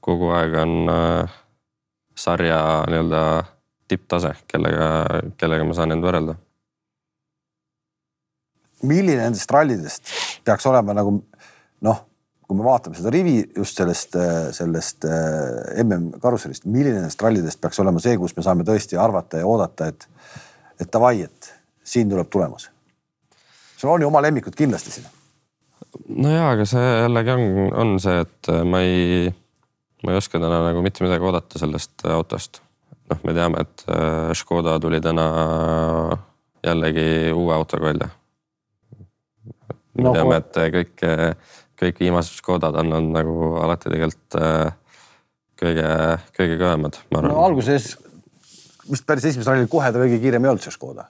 kogu 0.00 0.30
aeg 0.36 0.56
on 0.62 0.76
äh, 0.92 1.40
sarja 2.16 2.60
nii-öelda 2.90 3.24
tipptase, 3.90 4.34
kellega, 4.48 4.86
kellega 5.40 5.66
ma 5.66 5.76
saan 5.76 5.96
end 5.96 6.06
võrrelda. 6.06 6.36
milline 8.80 9.26
nendest 9.26 9.50
rallidest 9.52 10.08
peaks 10.44 10.64
olema 10.64 10.94
nagu 10.96 11.18
noh, 11.84 11.98
kui 12.50 12.58
me 12.58 12.64
vaatame 12.66 12.98
seda 12.98 13.12
rivi 13.14 13.36
just 13.54 13.78
sellest, 13.78 14.16
sellest 14.56 15.04
mm 15.06 16.08
karussellist, 16.18 16.64
milline 16.66 16.96
nendest 16.98 17.22
rallidest 17.22 17.60
peaks 17.62 17.78
olema 17.78 18.02
see, 18.02 18.16
kus 18.18 18.34
me 18.34 18.42
saame 18.42 18.64
tõesti 18.66 18.98
arvata 18.98 19.38
ja 19.38 19.46
oodata, 19.46 19.86
et, 19.92 20.06
et 20.82 20.90
davai, 20.90 21.20
et 21.28 21.50
siin 21.86 22.10
tuleb 22.10 22.26
tulemus. 22.26 22.66
sul 23.76 23.92
on 23.92 24.02
ju 24.02 24.08
oma 24.10 24.22
lemmikud 24.22 24.56
kindlasti 24.58 24.96
siin. 24.96 25.06
no 26.08 26.32
ja, 26.32 26.48
aga 26.56 26.66
see 26.66 26.88
jällegi 26.88 27.36
on, 27.36 27.46
on 27.84 27.94
see, 28.02 28.18
et 28.26 28.50
ma 28.66 28.82
ei, 28.82 29.30
ma 30.02 30.16
ei 30.16 30.18
oska 30.18 30.42
täna 30.42 30.58
nagu 30.66 30.82
mitte 30.82 31.06
midagi 31.06 31.30
oodata 31.30 31.62
sellest 31.62 32.02
autost. 32.10 32.62
noh, 33.14 33.22
me 33.22 33.36
teame, 33.38 33.62
et 33.62 33.86
äh, 33.94 34.34
Škoda 34.34 34.74
tuli 34.82 34.98
täna 35.00 35.28
jällegi 36.66 37.30
uue 37.30 37.54
autoga 37.54 37.92
välja. 37.92 38.10
me 39.94 40.10
no, 40.10 40.18
teame, 40.18 40.42
et 40.42 40.62
kõik 40.80 41.08
kõik 41.80 42.00
viimased 42.02 42.36
Škodad 42.40 42.76
on 42.80 42.92
olnud 42.92 43.16
nagu 43.16 43.54
alati 43.62 43.88
tegelikult 43.88 44.38
äh, 44.40 44.72
kõige, 45.60 45.88
kõige 46.36 46.58
kõvemad, 46.60 47.00
ma 47.10 47.20
arvan. 47.20 47.34
no 47.34 47.44
alguses 47.44 47.94
vist 48.90 49.06
päris 49.08 49.30
esimesel 49.30 49.54
rallil 49.54 49.70
kohe 49.70 49.90
ta 49.92 50.02
kõige 50.02 50.20
kiirem 50.22 50.46
ei 50.46 50.52
olnud 50.52 50.64
see 50.64 50.74
Škoda. 50.74 51.06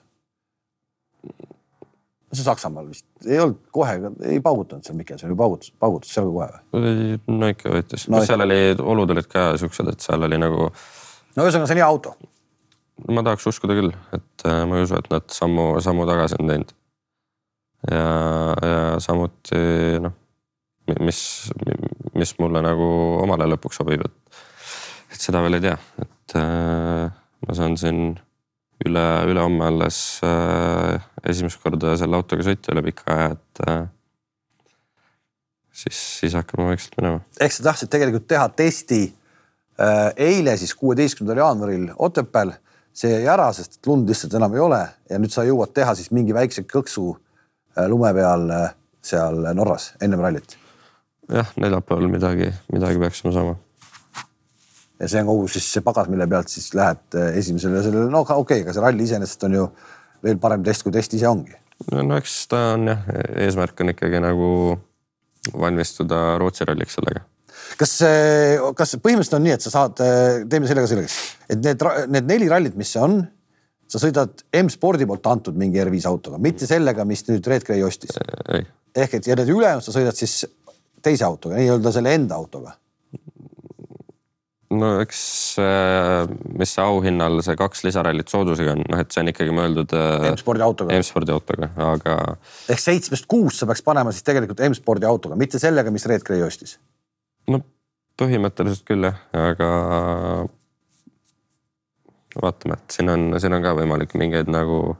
see 2.31 2.45
Saksamaal 2.45 2.89
vist 2.89 3.07
ei 3.27 3.39
olnud 3.43 3.61
kohe, 3.75 3.97
ei 4.31 4.41
paugutanud 4.43 4.87
seal 4.87 4.99
Mikkelson, 4.99 5.35
paugutas, 5.39 5.73
paugutas 5.79 6.13
seal 6.15 6.29
kohe 6.31 6.49
või? 6.73 7.21
no 7.27 7.51
ikka 7.51 7.73
võttis 7.77 8.07
no,, 8.11 8.23
seal 8.25 8.47
oli, 8.47 8.61
olud 8.95 9.15
olid 9.15 9.31
ka 9.31 9.51
siuksed, 9.61 9.91
et 9.91 10.03
seal 10.03 10.27
oli 10.29 10.39
nagu. 10.41 10.69
no 10.71 11.47
ühesõnaga, 11.47 11.67
see 11.67 11.77
on 11.77 11.83
hea 11.83 11.89
auto. 11.89 12.15
ma 13.11 13.25
tahaks 13.27 13.49
uskuda 13.51 13.77
küll, 13.79 13.91
et 14.15 14.47
äh, 14.47 14.63
ma 14.67 14.79
ei 14.79 14.87
usu, 14.87 14.99
et 14.99 15.11
nad 15.13 15.27
sammu, 15.31 15.73
sammu 15.83 16.07
tagasi 16.09 16.39
on 16.39 16.53
teinud. 16.53 16.73
ja, 17.91 18.07
ja 18.61 18.81
samuti 19.03 20.01
noh 20.03 20.20
mis, 20.99 21.21
mis 22.17 22.33
mulle 22.39 22.63
nagu 22.65 22.89
omale 23.21 23.47
lõpuks 23.53 23.81
sobib, 23.81 24.03
et, 24.05 24.43
et 25.13 25.21
seda 25.21 25.43
veel 25.45 25.59
ei 25.59 25.65
tea, 25.67 25.77
et 26.03 26.35
äh, 26.39 27.07
ma 27.47 27.57
saan 27.57 27.77
siin 27.79 28.03
üle, 28.85 29.05
ülehomme 29.29 29.67
alles 29.69 30.19
äh, 30.25 31.01
esimest 31.29 31.61
korda 31.63 31.95
selle 31.99 32.17
autoga 32.19 32.45
sõita 32.45 32.73
üle 32.73 32.85
pika 32.89 33.15
aja, 33.15 33.33
et 33.35 33.63
äh, 33.67 33.81
siis, 35.83 36.01
siis 36.19 36.35
hakkame 36.37 36.71
vaikselt 36.71 36.97
minema. 36.99 37.21
ehk 37.39 37.55
sa 37.55 37.67
tahtsid 37.69 37.91
tegelikult 37.93 38.27
teha 38.31 38.47
testi 38.63 39.01
äh, 39.05 40.09
eile 40.29 40.57
siis 40.57 40.73
kuueteistkümnendal 40.79 41.43
jaanuaril 41.45 41.89
Otepääl, 41.97 42.55
see 42.93 43.13
jäi 43.13 43.29
ära, 43.31 43.51
sest 43.55 43.79
lund 43.87 44.09
lihtsalt 44.09 44.35
enam 44.39 44.55
ei 44.57 44.63
ole 44.63 44.81
ja 45.09 45.19
nüüd 45.21 45.33
sa 45.33 45.45
jõuad 45.47 45.73
teha 45.75 45.95
siis 45.97 46.11
mingi 46.15 46.35
väikse 46.35 46.65
kõksu 46.69 47.11
äh, 47.13 47.87
lume 47.91 48.13
peal 48.17 48.49
äh, 48.55 48.67
seal 49.01 49.45
Norras 49.57 49.93
ennem 50.01 50.21
rallit 50.21 50.57
jah, 51.31 51.51
neljapäeval 51.61 52.09
midagi, 52.11 52.51
midagi 52.73 53.01
peaksime 53.01 53.33
saama. 53.35 53.55
ja 54.99 55.09
see 55.09 55.23
on 55.23 55.31
kogu 55.31 55.47
siis 55.51 55.71
see 55.75 55.85
pagas, 55.85 56.11
mille 56.11 56.27
pealt 56.29 56.51
siis 56.51 56.71
lähed 56.77 57.17
eh, 57.17 57.33
esimesele 57.41 57.83
sellele, 57.85 58.11
no 58.11 58.23
okei 58.25 58.43
okay,, 58.43 58.63
aga 58.65 58.75
see 58.75 58.85
ralli 58.85 59.07
iseenesest 59.07 59.49
on 59.49 59.57
ju 59.57 59.65
veel 60.25 60.39
parem 60.41 60.63
test, 60.63 60.85
kui 60.85 60.93
test 60.95 61.17
ise 61.17 61.29
ongi. 61.29 61.57
no 61.91 62.17
eks 62.19 62.37
ta 62.51 62.63
on 62.75 62.93
jah, 62.93 63.03
eesmärk 63.45 63.83
on 63.83 63.95
ikkagi 63.95 64.21
nagu 64.23 64.47
valmistuda 65.57 66.21
Rootsi 66.41 66.67
ralliks 66.69 66.99
sellega 66.99 67.25
kas, 67.79 67.97
kas 68.77 68.97
põhimõtteliselt 69.01 69.37
on 69.37 69.45
nii, 69.47 69.57
et 69.57 69.65
sa 69.65 69.73
saad, 69.73 70.01
eh, 70.03 70.41
teeme 70.49 70.69
sellega 70.69 70.89
selgeks, 70.91 71.19
et 71.49 71.61
need, 71.63 71.85
need 72.11 72.27
neli 72.29 72.49
rallit, 72.51 72.75
mis 72.77 72.91
see 72.93 73.01
on, 73.01 73.21
sa 73.91 73.99
sõidad 73.99 74.43
M-spordi 74.61 75.07
poolt 75.07 75.27
antud 75.27 75.57
mingi 75.59 75.81
R5 75.83 76.07
autoga, 76.09 76.39
mitte 76.41 76.67
sellega, 76.69 77.05
mis 77.07 77.25
nüüd 77.27 77.47
Red 77.51 77.65
Gray 77.67 77.83
ostis. 77.83 78.15
ehk 78.95 79.13
et 79.19 79.27
ja 79.27 79.35
need 79.39 79.51
ülejäänud 79.51 79.83
sa 79.83 79.93
sõidad 79.95 80.15
siis 80.15 80.41
teise 81.03 81.25
autoga, 81.27 81.57
nii-öelda 81.59 81.93
selle 81.95 82.13
enda 82.17 82.37
autoga? 82.39 82.77
no 84.71 84.91
eks 85.03 85.21
mis 86.59 86.73
see 86.77 86.83
auhinnal 86.83 87.41
see 87.43 87.57
kaks 87.59 87.83
lisarallit 87.87 88.31
soodusega 88.31 88.75
on, 88.75 88.85
noh, 88.93 89.01
et 89.03 89.11
see 89.11 89.23
on 89.23 89.31
ikkagi 89.31 89.55
mõeldud. 89.55 89.95
Äh, 89.97 90.29
M-spordi 90.31 90.63
autoga. 90.65 90.95
M-spordi 90.95 91.35
autoga, 91.35 91.71
aga. 91.89 92.15
ehk 92.71 92.79
seitsmest 92.83 93.27
kuus 93.31 93.59
sa 93.59 93.67
peaks 93.69 93.83
panema 93.85 94.13
siis 94.15 94.25
tegelikult 94.27 94.63
M-spordi 94.69 95.09
autoga, 95.09 95.37
mitte 95.39 95.59
sellega, 95.61 95.93
mis 95.93 96.07
Red 96.09 96.25
Gray 96.27 96.43
ostis. 96.45 96.77
no 97.51 97.61
põhimõtteliselt 98.21 98.85
küll 98.87 99.07
jah, 99.07 99.19
aga 99.35 99.69
vaatame, 102.41 102.77
et 102.77 102.95
siin 102.95 103.11
on, 103.11 103.31
siin 103.41 103.57
on 103.57 103.63
ka 103.63 103.73
võimalik 103.77 104.13
mingeid 104.19 104.51
nagu 104.51 104.95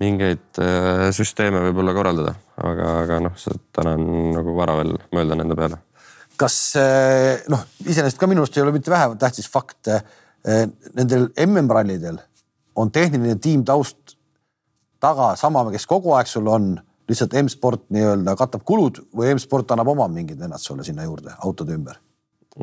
mingeid 0.00 0.60
äh, 0.60 1.08
süsteeme 1.14 1.60
võib-olla 1.66 1.94
korraldada, 1.96 2.34
aga, 2.62 2.88
aga 3.04 3.20
noh, 3.26 3.36
täna 3.76 3.94
on 3.98 4.32
nagu 4.36 4.56
vara 4.56 4.78
veel 4.80 4.94
mõelda 5.12 5.36
nende 5.38 5.56
peale. 5.58 5.80
kas 6.40 6.56
äh, 6.80 7.42
noh, 7.52 7.66
iseenesest 7.84 8.20
ka 8.20 8.28
minu 8.30 8.44
arust 8.44 8.56
ei 8.56 8.64
ole 8.64 8.74
mitte 8.76 8.92
vähem 8.92 9.18
tähtis 9.20 9.48
fakt. 9.50 9.90
Äh, 9.92 10.04
nendel 10.96 11.28
MM-rallidel 11.44 12.16
on 12.80 12.88
tehniline 12.90 13.36
tiim 13.44 13.64
taust 13.68 14.16
taga 15.00 15.34
sama, 15.36 15.66
kes 15.72 15.84
kogu 15.88 16.14
aeg 16.16 16.30
sul 16.30 16.48
on, 16.48 16.72
lihtsalt 17.10 17.36
M-sport 17.42 17.88
nii-öelda 17.92 18.36
katab 18.40 18.64
kulud 18.64 19.02
või 19.16 19.34
M-sport 19.34 19.74
annab 19.74 19.92
oma 19.92 20.08
mingid 20.08 20.40
vennad 20.40 20.62
sulle 20.62 20.86
sinna 20.86 21.04
juurde 21.04 21.36
autode 21.44 21.76
ümber? 21.76 22.00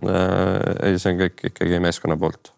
ei, 0.03 0.97
see 0.99 1.13
on 1.13 1.21
kõik 1.21 1.45
ikkagi 1.51 1.79
meeskonna 1.83 2.17
poolt. 2.19 2.51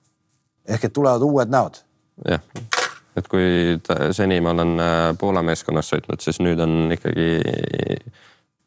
ehk 0.67 0.87
et 0.87 0.95
tulevad 0.95 1.23
uued 1.27 1.51
näod? 1.51 1.83
jah 2.27 2.78
et 3.17 3.27
kui 3.29 3.77
ta, 3.85 4.11
seni 4.15 4.39
ma 4.43 4.53
olen 4.55 4.73
äh, 4.83 5.03
Poola 5.19 5.43
meeskonnas 5.45 5.89
sõitnud, 5.93 6.21
siis 6.23 6.41
nüüd 6.43 6.59
on 6.63 6.93
ikkagi 6.95 7.29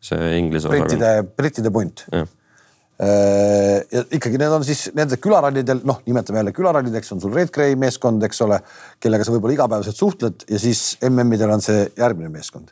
see 0.03 0.31
Inglise 0.39 0.69
osakond. 0.69 0.89
brittide, 0.89 1.13
brittide 1.39 1.73
punt. 1.75 2.07
Äh, 2.13 3.79
ja 3.91 4.03
ikkagi 4.15 4.39
need 4.39 4.53
on 4.55 4.65
siis 4.67 4.85
nende 4.95 5.17
külarallidel, 5.23 5.81
noh, 5.89 6.03
nimetame 6.07 6.43
jälle 6.43 6.53
külarallideks, 6.55 7.15
on 7.15 7.23
sul 7.23 7.35
Red 7.35 7.51
Gray 7.55 7.75
meeskond, 7.81 8.23
eks 8.27 8.43
ole, 8.45 8.61
kellega 9.03 9.27
sa 9.27 9.35
võib-olla 9.35 9.57
igapäevaselt 9.57 9.99
suhtled 9.99 10.45
ja 10.51 10.61
siis 10.63 10.99
MM-idel 11.09 11.51
on 11.55 11.65
see 11.65 11.87
järgmine 11.99 12.31
meeskond. 12.33 12.71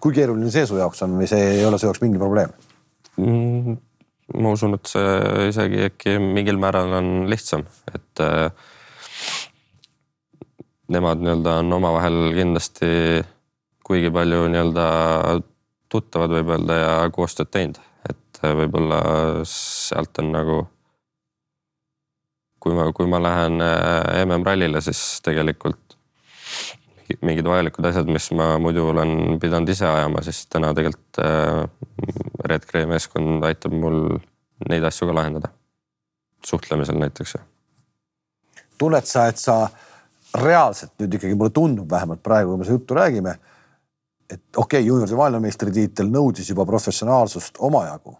kui 0.00 0.12
keeruline 0.12 0.52
see 0.52 0.66
su 0.68 0.76
jaoks 0.76 1.00
on 1.06 1.16
või 1.18 1.26
see 1.28 1.44
ei 1.56 1.64
ole 1.64 1.78
su 1.80 1.88
jaoks 1.88 2.02
mingi 2.02 2.18
probleem 2.20 2.50
mm,? 3.16 3.76
ma 4.42 4.52
usun, 4.52 4.76
et 4.76 4.90
see 4.90 5.46
isegi 5.48 5.86
äkki 5.86 6.18
mingil 6.20 6.58
määral 6.60 6.92
on 6.98 7.08
lihtsam, 7.30 7.64
et 7.94 8.22
äh, 8.22 8.50
nemad 10.92 11.22
nii-öelda 11.22 11.58
on 11.62 11.72
omavahel 11.78 12.20
kindlasti 12.36 12.90
kuigi 13.86 14.10
palju 14.10 14.46
nii-öelda 14.50 14.86
tuttavad, 15.92 16.32
võib 16.34 16.50
öelda 16.56 16.78
ja 16.80 16.94
koostööd 17.14 17.52
teinud, 17.54 17.78
et 18.10 18.40
võib-olla 18.42 18.98
sealt 19.46 20.18
on 20.22 20.32
nagu. 20.34 20.64
kui 22.66 22.74
ma, 22.74 22.88
kui 22.90 23.06
ma 23.06 23.20
lähen 23.22 23.62
äh, 23.62 24.24
MM-rallile, 24.24 24.80
siis 24.82 25.20
tegelikult 25.22 25.94
mingid 27.22 27.46
vajalikud 27.46 27.86
asjad, 27.86 28.08
mis 28.10 28.26
ma 28.34 28.56
muidu 28.58 28.88
olen 28.90 29.38
pidanud 29.38 29.70
ise 29.70 29.86
ajama, 29.86 30.24
siis 30.26 30.40
täna 30.50 30.72
tegelikult 30.74 31.20
äh, 31.22 31.62
Red 32.50 32.66
Gray 32.66 32.88
meeskond 32.90 33.46
aitab 33.46 33.76
mul 33.76 34.18
neid 34.66 34.82
asju 34.82 35.06
ka 35.06 35.14
lahendada. 35.14 35.52
suhtlemisel 36.46 36.98
näiteks. 36.98 37.36
tunned 38.78 39.06
sa, 39.06 39.28
et 39.30 39.38
sa 39.38 39.68
reaalselt 40.34 40.92
nüüd 41.00 41.14
ikkagi 41.16 41.34
mulle 41.34 41.54
tundub 41.54 41.90
vähemalt 41.90 42.22
praegu, 42.22 42.50
kui 42.52 42.60
me 42.60 42.66
seda 42.66 42.76
juttu 42.76 42.96
räägime, 42.98 43.34
et 44.30 44.42
okei 44.56 44.80
okay,, 44.80 44.86
juunioride 44.86 45.18
maailmameistritiitel 45.18 46.10
nõudis 46.10 46.50
juba 46.50 46.66
professionaalsust 46.66 47.60
omajagu. 47.62 48.16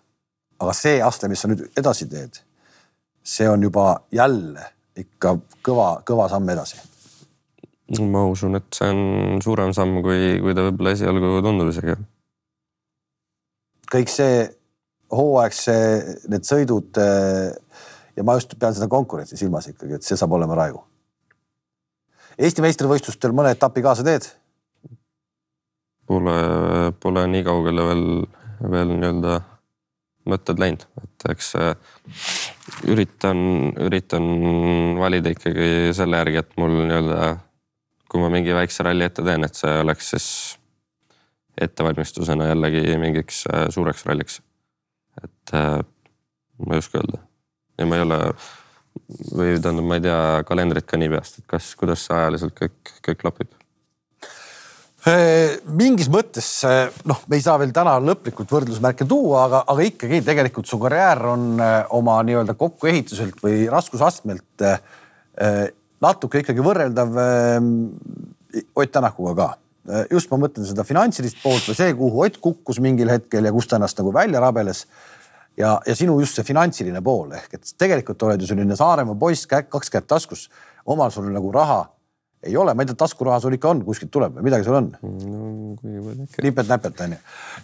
aga 0.59 0.73
see 0.73 1.01
aste, 1.05 1.29
mis 1.29 1.41
sa 1.41 1.49
nüüd 1.51 1.67
edasi 1.77 2.07
teed, 2.09 2.39
see 3.23 3.49
on 3.49 3.63
juba 3.63 4.01
jälle 4.13 4.65
ikka 4.97 5.35
kõva, 5.67 5.89
kõva 6.07 6.29
samm 6.33 6.49
edasi. 6.49 6.81
ma 8.01 8.25
usun, 8.27 8.57
et 8.57 8.67
see 8.75 8.89
on 8.91 9.43
suurem 9.43 9.75
samm, 9.75 10.01
kui, 10.03 10.39
kui 10.43 10.55
ta 10.55 10.65
võib-olla 10.69 10.95
esialgu 10.97 11.41
tundub 11.43 11.71
isegi. 11.75 11.99
kõik 13.93 14.11
see 14.11 14.49
hooaeg, 15.13 15.55
see, 15.55 16.17
need 16.33 16.47
sõidud 16.47 16.99
ja 18.17 18.25
ma 18.25 18.35
just 18.39 18.57
pean 18.59 18.75
seda 18.75 18.89
konkurentsi 18.91 19.37
silmas 19.37 19.69
ikkagi, 19.71 19.99
et 19.99 20.07
see 20.07 20.17
saab 20.19 20.33
olema 20.39 20.57
raju 20.59 20.83
Eesti 22.37 22.65
meistrivõistlustel 22.65 23.33
mõne 23.33 23.55
etapi 23.57 23.83
kaasa 23.85 24.05
teed? 24.05 24.29
Pole, 26.07 26.35
pole 27.03 27.23
nii 27.33 27.45
kaugele 27.47 27.87
veel, 27.89 28.05
veel 28.73 28.93
nii-öelda 28.93 29.39
mõtted 30.31 30.61
läinud, 30.61 30.85
et 31.03 31.27
eks 31.33 31.53
üritan, 32.91 33.41
üritan 33.87 34.27
valida 34.99 35.33
ikkagi 35.33 35.95
selle 35.97 36.21
järgi, 36.21 36.43
et 36.43 36.55
mul 36.61 36.77
nii-öelda, 36.83 37.31
kui 38.11 38.23
ma 38.23 38.31
mingi 38.35 38.55
väikse 38.55 38.87
ralli 38.87 39.07
ette 39.07 39.25
teen, 39.27 39.47
et 39.47 39.59
see 39.59 39.73
oleks 39.83 40.13
siis 40.15 40.29
ettevalmistusena 41.63 42.51
jällegi 42.51 42.99
mingiks 43.01 43.45
suureks 43.75 44.05
ralliks. 44.07 44.41
Et 45.25 45.55
äh, 45.57 45.81
ma 46.67 46.77
ei 46.77 46.83
oska 46.83 47.01
öelda. 47.01 47.23
Ja 47.79 47.87
ma 47.89 47.97
ei 47.97 48.05
ole 48.05 48.19
või 49.33 49.57
tähendab, 49.61 49.85
ma 49.87 50.01
ei 50.01 50.07
tea 50.09 50.19
kalendrit 50.49 50.89
ka 50.89 51.01
nii 51.01 51.13
peast, 51.13 51.41
et 51.41 51.49
kas, 51.51 51.75
kuidas 51.79 52.07
see 52.07 52.17
ajaliselt 52.17 52.57
kõik, 52.59 52.97
kõik 53.05 53.23
klapib 53.23 53.55
Äh, 55.07 55.61
mingis 55.71 56.09
mõttes 56.11 56.47
noh, 57.07 57.21
me 57.31 57.39
ei 57.39 57.43
saa 57.45 57.61
veel 57.63 57.71
täna 57.75 57.93
lõplikult 58.03 58.51
võrdlusmärke 58.51 59.07
tuua, 59.07 59.45
aga, 59.45 59.61
aga 59.71 59.85
ikkagi 59.87 60.19
tegelikult 60.27 60.67
su 60.67 60.81
karjäär 60.83 61.21
on 61.31 61.45
äh, 61.63 61.77
oma 61.95 62.17
nii-öelda 62.27 62.57
kokkuehituselt 62.59 63.39
või 63.45 63.69
raskusastmelt 63.71 64.65
äh, 64.67 64.81
natuke 66.03 66.43
ikkagi 66.43 66.65
võrreldav 66.65 67.21
Ott 68.57 68.91
Tänakuga 68.93 69.35
ka. 69.37 69.47
just 70.11 70.31
ma 70.33 70.39
mõtlen 70.41 70.65
seda 70.67 70.83
finantsilist 70.87 71.39
poolt 71.43 71.69
või 71.69 71.79
see, 71.79 71.95
kuhu 71.95 72.25
Ott 72.25 72.41
kukkus 72.43 72.81
mingil 72.83 73.13
hetkel 73.13 73.47
ja 73.47 73.53
kus 73.55 73.69
ta 73.71 73.79
ennast 73.79 74.01
nagu 74.01 74.11
välja 74.17 74.41
rabeles. 74.43 74.87
Ja, 75.57 75.77
ja 75.87 75.97
sinu 75.97 76.19
just 76.21 76.39
see 76.39 76.47
finantsiline 76.47 77.03
pool 77.05 77.35
ehk 77.37 77.59
et 77.59 77.75
tegelikult 77.79 78.23
oled 78.29 78.43
ju 78.43 78.49
selline 78.51 78.77
Saaremaa 78.79 79.19
poiss, 79.19 79.49
kaks 79.49 79.93
kätt 79.93 80.09
taskus, 80.11 80.49
omal 80.87 81.13
sul 81.15 81.29
nagu 81.33 81.53
raha 81.55 81.85
ei 82.47 82.57
ole, 82.57 82.75
ma 82.75 82.85
ei 82.85 82.91
tea, 82.91 82.99
taskuraha 83.01 83.41
sul 83.43 83.57
ikka 83.57 83.73
on, 83.73 83.83
kuskilt 83.87 84.13
tuleb 84.15 84.37
või 84.37 84.47
midagi 84.47 84.67
sul 84.67 84.79
on? 84.79 84.91
No,? 85.03 85.53
nipet-näpet 86.45 87.03
on 87.05 87.17
ju, 87.17 87.21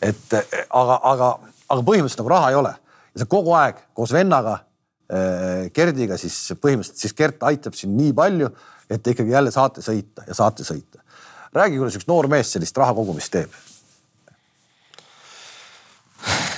et 0.09 0.34
aga, 0.34 0.99
aga, 1.12 1.30
aga 1.68 1.84
põhimõtteliselt 1.86 2.22
nagu 2.22 2.32
raha 2.32 2.51
ei 2.53 2.59
ole. 2.59 2.72
Ja 3.12 3.22
sa 3.22 3.28
kogu 3.30 3.53
aeg 3.57 3.80
koos 3.97 4.14
vennaga 4.14 4.57
äh, 4.59 5.68
Gerdiga 5.76 6.18
siis 6.20 6.36
põhimõtteliselt 6.57 7.05
siis 7.05 7.16
Gert 7.18 7.45
aitab 7.49 7.76
sind 7.78 7.97
nii 7.99 8.14
palju, 8.16 8.49
et 8.88 9.05
te 9.05 9.14
ikkagi 9.14 9.34
jälle 9.34 9.53
saate 9.55 9.84
sõita 9.84 10.26
ja 10.28 10.36
saate 10.36 10.66
sõita. 10.66 11.05
räägi, 11.53 11.78
kuidas 11.78 12.01
üks 12.01 12.09
noor 12.09 12.28
mees 12.32 12.53
sellist 12.53 12.76
raha 12.80 12.97
kogumist 12.97 13.32
teeb 13.32 13.53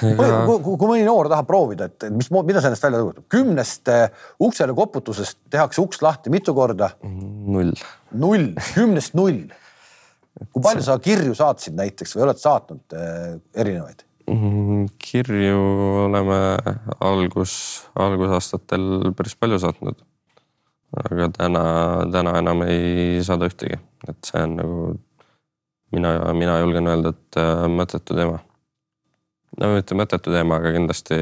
Ega... 0.05 0.45
kui, 0.49 0.77
kui 0.77 0.89
mõni 0.91 1.05
noor 1.07 1.29
tahab 1.33 1.49
proovida, 1.49 1.89
et 1.89 2.07
mis, 2.13 2.31
mida 2.35 2.61
endast 2.61 2.85
välja 2.85 3.03
kujutab, 3.03 3.27
kümnest 3.33 3.91
äh, 3.93 4.25
uksele 4.43 4.77
koputusest 4.77 5.39
tehakse 5.53 5.83
uks 5.85 6.03
lahti 6.05 6.33
mitu 6.35 6.55
korda? 6.57 6.91
null. 7.05 7.73
null, 8.13 8.51
kümnest 8.75 9.17
null. 9.19 9.47
kui 10.51 10.65
palju 10.65 10.85
sa 10.85 10.99
kirju 11.03 11.37
saatsid 11.39 11.77
näiteks 11.79 12.17
või 12.17 12.27
oled 12.29 12.43
saatnud 12.43 12.99
äh, 12.99 13.37
erinevaid? 13.65 14.05
Mm, 14.31 14.89
kirju 15.01 15.63
oleme 16.07 16.39
algus, 17.05 17.55
algusaastatel 18.01 19.13
päris 19.17 19.37
palju 19.37 19.61
saatnud. 19.61 20.01
aga 21.05 21.29
täna, 21.35 21.65
täna 22.13 22.39
enam 22.41 22.65
ei 22.69 23.21
saada 23.27 23.49
ühtegi, 23.51 23.81
et 24.09 24.21
see 24.29 24.45
on 24.45 24.57
nagu 24.61 24.81
mina, 25.95 26.17
mina 26.37 26.59
julgen 26.63 26.91
öelda, 26.91 27.15
et 27.15 27.41
äh, 27.41 27.65
mõttetu 27.71 28.17
teema 28.17 28.43
no 29.61 29.73
mitte 29.75 29.97
mõttetu 29.99 30.33
teema, 30.35 30.59
aga 30.61 30.73
kindlasti 30.75 31.21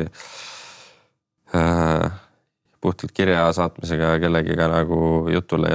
äh, 1.57 2.07
puhtalt 2.83 3.13
kirja 3.17 3.47
saatmisega 3.57 4.17
kellegiga 4.23 4.69
nagu 4.73 5.29
jutule 5.33 5.73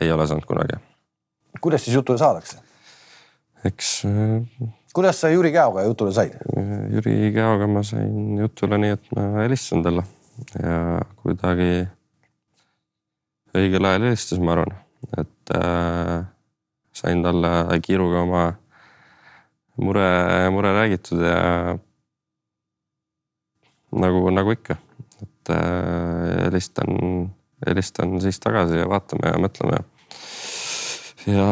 ei 0.00 0.12
ole 0.12 0.26
saanud 0.26 0.46
kunagi. 0.48 0.78
kuidas 1.60 1.84
siis 1.84 1.96
jutule 1.96 2.18
saadakse? 2.18 2.60
eks 3.64 4.04
äh,. 4.04 4.68
kuidas 4.94 5.20
sa 5.20 5.28
Jüri 5.32 5.52
Käoga 5.52 5.82
jutule 5.82 6.12
said? 6.12 6.38
Jüri 6.92 7.32
Käoga 7.34 7.66
ma 7.66 7.82
sain 7.82 8.38
jutule 8.38 8.78
nii, 8.78 8.98
et 8.98 9.16
ma 9.16 9.28
helistasin 9.42 9.82
talle 9.82 10.06
ja 10.58 11.02
kuidagi 11.22 11.86
õigel 13.56 13.86
ajal 13.86 14.06
helistas, 14.08 14.40
ma 14.40 14.56
arvan, 14.56 14.74
et 15.20 15.54
äh, 15.56 16.24
sain 16.96 17.22
talle 17.24 17.80
kiiruga 17.84 18.22
oma 18.24 18.44
mure, 19.76 20.08
mure 20.50 20.72
räägitud 20.76 21.22
ja 21.24 21.78
nagu, 23.92 24.24
nagu 24.30 24.56
ikka, 24.56 24.76
et 25.22 25.52
äh, 25.54 26.44
helistan 26.46 26.98
äh,, 26.98 27.30
helistan 27.66 28.20
siis 28.20 28.40
tagasi 28.40 28.80
ja 28.80 28.88
vaatame 28.90 29.32
ja 29.32 29.40
mõtleme. 29.40 29.82
ja 31.30 31.46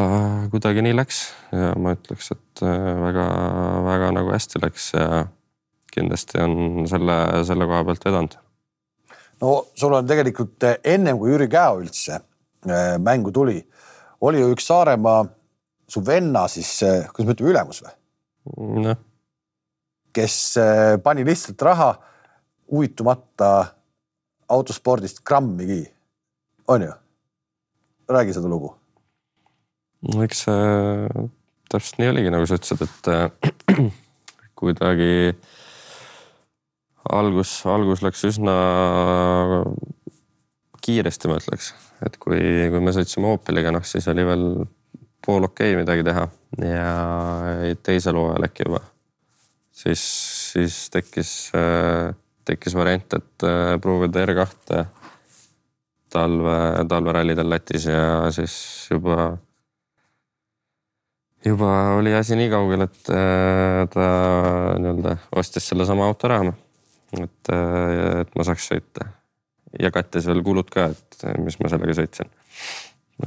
kuidagi 0.51 0.83
nii 0.83 0.95
läks 0.95 1.21
ja 1.55 1.73
ma 1.79 1.95
ütleks, 1.95 2.31
et 2.35 2.63
väga-väga 2.63 4.09
äh, 4.09 4.15
nagu 4.17 4.33
hästi 4.33 4.63
läks 4.63 4.91
ja 4.97 5.25
kindlasti 5.91 6.41
on 6.43 6.87
selle, 6.87 7.17
selle 7.47 7.67
koha 7.67 7.83
pealt 7.87 8.05
vedanud. 8.05 8.35
no 9.41 9.53
sul 9.75 9.95
on 9.95 10.07
tegelikult 10.07 10.67
äh, 10.67 10.77
ennem 10.83 11.19
kui 11.19 11.31
Jüri 11.31 11.49
Käo 11.51 11.79
üldse 11.81 12.21
mängu 13.01 13.31
tuli, 13.33 13.57
oli 14.21 14.37
ju 14.37 14.51
üks 14.53 14.67
Saaremaa 14.69 15.23
su 15.89 16.03
venna 16.05 16.43
siis, 16.47 16.75
kuidas 17.09 17.25
me 17.25 17.33
ütleme, 17.33 17.53
ülemus 17.55 17.81
või? 17.81 17.95
Noh. 18.57 18.97
kes 20.13 20.37
äh, 20.57 20.97
pani 21.03 21.25
lihtsalt 21.27 21.61
raha 21.61 21.91
huvitumata 22.71 23.51
autospordist 24.51 25.23
grammigi, 25.23 25.85
on 26.67 26.87
ju? 26.87 26.93
räägi 28.11 28.33
seda 28.35 28.49
lugu. 28.51 28.73
no 30.11 30.23
eks 30.23 30.45
see 30.47 31.29
täpselt 31.71 32.01
nii 32.01 32.11
oligi, 32.11 32.31
nagu 32.33 32.47
sa 32.47 32.57
ütlesid, 32.59 32.83
et 32.83 33.11
äh, 33.11 33.91
kuidagi 34.59 35.31
algus, 37.09 37.53
algus 37.69 38.03
läks 38.05 38.25
üsna 38.27 38.55
kiiresti, 40.81 41.29
ma 41.29 41.37
ütleks, 41.39 41.71
et 42.05 42.17
kui, 42.21 42.41
kui 42.73 42.83
me 42.83 42.93
sõitsime 42.95 43.31
Opeliga, 43.35 43.73
noh 43.73 43.85
siis 43.87 44.07
oli 44.11 44.25
veel 44.27 44.45
pool 45.25 45.43
okei 45.49 45.73
okay 45.73 45.81
midagi 45.83 46.05
teha 46.07 46.27
ja 46.65 47.75
teisel 47.83 48.17
hooajal 48.17 48.47
äkki 48.47 48.65
juba. 48.67 48.81
siis, 49.71 50.01
siis 50.53 50.89
tekkis, 50.93 51.51
tekkis 52.45 52.75
variant, 52.75 53.13
et 53.13 53.45
äh, 53.47 53.75
proovida 53.81 54.25
R2 54.25 54.81
talve, 56.11 56.57
talverallidel 56.89 57.49
Lätis 57.49 57.85
ja 57.85 58.31
siis 58.35 58.55
juba, 58.91 59.37
juba 61.45 61.71
oli 61.99 62.13
asi 62.15 62.35
nii 62.39 62.51
kaugel, 62.51 62.85
et 62.87 63.13
äh, 63.15 63.85
ta 63.93 64.09
nii-öelda 64.81 65.15
ostis 65.35 65.71
sellesama 65.71 66.09
auto 66.09 66.29
ära. 66.29 66.53
et, 67.21 67.53
äh, 67.53 68.21
et 68.21 68.37
ma 68.37 68.47
saaks 68.47 68.69
sõita 68.73 69.11
ja 69.79 69.91
kattis 69.91 70.27
veel 70.27 70.43
kulud 70.43 70.69
ka, 70.71 70.91
et 70.91 71.27
mis 71.39 71.59
ma 71.59 71.71
sellega 71.71 71.95
sõitsin 72.01 72.31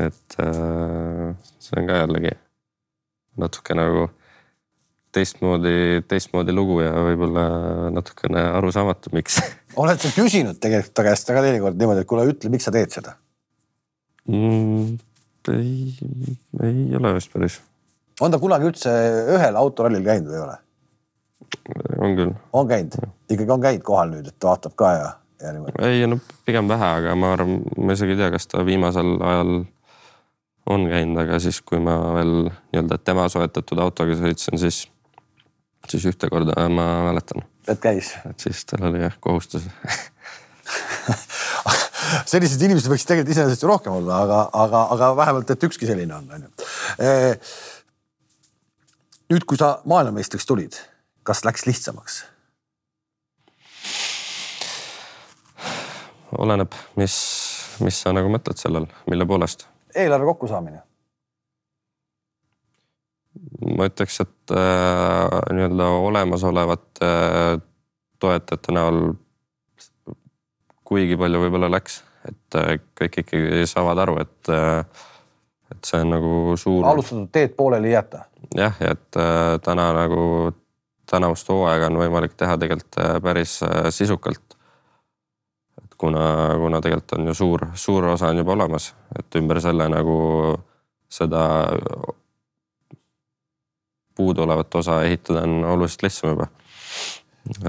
et 0.00 0.38
äh, 0.42 1.32
see 1.62 1.80
on 1.80 1.88
ka 1.90 2.02
jällegi 2.02 2.34
natuke 3.40 3.76
nagu 3.76 4.08
teistmoodi, 5.14 6.02
teistmoodi 6.10 6.54
lugu 6.54 6.80
ja 6.82 6.92
võib-olla 7.06 7.44
natukene 7.94 8.42
arusaamatu, 8.58 9.12
miks 9.14 9.38
oled 9.82 10.00
sa 10.02 10.10
küsinud 10.14 10.58
tegelikult 10.62 10.96
ta 10.96 11.06
käest 11.06 11.30
väga 11.30 11.44
teinekord 11.46 11.78
niimoodi, 11.78 12.04
et 12.04 12.10
kuule, 12.10 12.26
ütle, 12.30 12.50
miks 12.52 12.66
sa 12.68 12.74
teed 12.74 12.94
seda 12.94 13.16
mm,? 14.30 14.98
ei, 15.52 15.94
ei 16.64 16.96
ole 16.96 17.14
vist 17.18 17.32
päris. 17.34 17.60
on 18.24 18.34
ta 18.34 18.40
kunagi 18.42 18.70
üldse 18.70 18.94
ühel 19.36 19.58
autorallil 19.60 20.06
käinud 20.06 20.30
või 20.30 20.38
ei 20.40 20.46
ole? 20.46 20.56
on 22.00 22.16
küll. 22.18 22.32
on 22.52 22.70
käinud, 22.70 22.96
ikkagi 23.28 23.54
on 23.56 23.68
käinud 23.68 23.86
kohal 23.86 24.10
nüüd, 24.14 24.32
et 24.32 24.48
vaatab 24.50 24.74
ka 24.78 24.94
ja, 24.96 25.12
ja 25.44 25.54
niimoodi? 25.54 25.78
ei, 25.86 26.08
no 26.10 26.18
pigem 26.48 26.70
vähe, 26.70 26.90
aga 27.00 27.14
ma 27.18 27.34
arvan, 27.36 27.62
ma 27.78 27.96
isegi 27.96 28.16
ei 28.16 28.22
tea, 28.22 28.32
kas 28.34 28.50
ta 28.50 28.64
viimasel 28.66 29.16
ajal 29.20 29.54
on 30.66 30.86
käinud, 30.88 31.18
aga 31.24 31.38
siis, 31.42 31.60
kui 31.66 31.80
ma 31.82 31.96
veel 32.16 32.32
nii-öelda 32.48 32.98
tema 33.04 33.26
soetatud 33.32 33.80
autoga 33.84 34.16
sõitsin, 34.18 34.58
siis, 34.60 34.84
siis 35.90 36.06
ühte 36.08 36.30
korda 36.32 36.56
ma 36.72 36.86
mäletan. 37.08 37.44
et 37.68 37.80
käis? 37.80 38.14
et 38.28 38.40
siis 38.40 38.64
tal 38.68 38.88
oli 38.90 39.02
jah 39.04 39.16
kohustus 39.20 39.66
selliseid 42.32 42.62
inimesi 42.68 42.90
võiks 42.92 43.06
tegelikult 43.08 43.34
iseenesest 43.34 43.64
ju 43.64 43.68
rohkem 43.68 43.92
olla, 43.92 44.22
aga, 44.24 44.40
aga, 44.64 44.84
aga 44.96 45.10
vähemalt, 45.16 45.50
et 45.50 45.68
ükski 45.68 45.88
selline 45.88 46.16
on, 46.16 46.30
on 46.32 46.46
ju. 46.46 46.68
nüüd, 49.34 49.44
kui 49.48 49.60
sa 49.60 49.78
maailmameistriks 49.84 50.48
tulid, 50.48 50.80
kas 51.26 51.44
läks 51.44 51.68
lihtsamaks? 51.68 52.22
oleneb, 56.34 56.72
mis, 56.98 57.14
mis 57.84 58.00
sa 58.02 58.10
nagu 58.16 58.32
mõtled 58.32 58.58
sellel, 58.58 58.88
mille 59.06 59.26
poolest 59.28 59.68
eelarve 59.94 60.26
kokkusaamine? 60.32 60.82
ma 63.76 63.86
ütleks, 63.88 64.20
et 64.22 64.52
äh, 64.54 65.38
nii-öelda 65.56 65.86
olemasolevate 66.06 67.08
äh, 67.08 67.62
toetajate 68.22 68.74
näol 68.76 69.00
kuigi 70.84 71.16
palju 71.18 71.40
võib-olla 71.44 71.70
läks, 71.72 72.02
et 72.28 72.58
äh, 72.60 72.76
kõik 72.98 73.20
ikkagi 73.24 73.66
saavad 73.70 74.04
aru, 74.04 74.18
et 74.24 74.52
äh,, 74.52 74.84
et 75.72 75.88
see 75.88 76.02
on 76.04 76.12
nagu 76.12 76.34
suur. 76.60 76.84
alustatud 76.86 77.30
teed 77.34 77.56
pooleli 77.56 77.90
ei 77.90 77.96
jäta. 77.96 78.26
jah, 78.54 78.76
ja 78.80 78.92
et 78.94 79.20
äh, 79.20 79.56
täna 79.64 79.90
nagu 79.96 80.52
tänavust 81.10 81.48
hooaega 81.48 81.90
on 81.90 82.00
võimalik 82.00 82.36
teha 82.36 82.56
tegelikult 82.60 83.00
äh, 83.00 83.16
päris 83.22 83.58
äh, 83.66 83.88
sisukalt 83.94 84.53
kuna, 86.04 86.54
kuna 86.60 86.80
tegelikult 86.84 87.16
on 87.18 87.30
ju 87.30 87.34
suur, 87.34 87.66
suur 87.74 88.10
osa 88.12 88.28
on 88.28 88.42
juba 88.42 88.52
olemas, 88.52 88.90
et 89.18 89.40
ümber 89.40 89.60
selle 89.64 89.86
nagu 89.88 90.16
seda 91.08 91.44
puuduolevat 94.14 94.74
osa 94.80 95.00
ehitada 95.06 95.46
on 95.48 95.64
oluliselt 95.64 96.04
lihtsam 96.06 96.34
juba. 96.34 96.50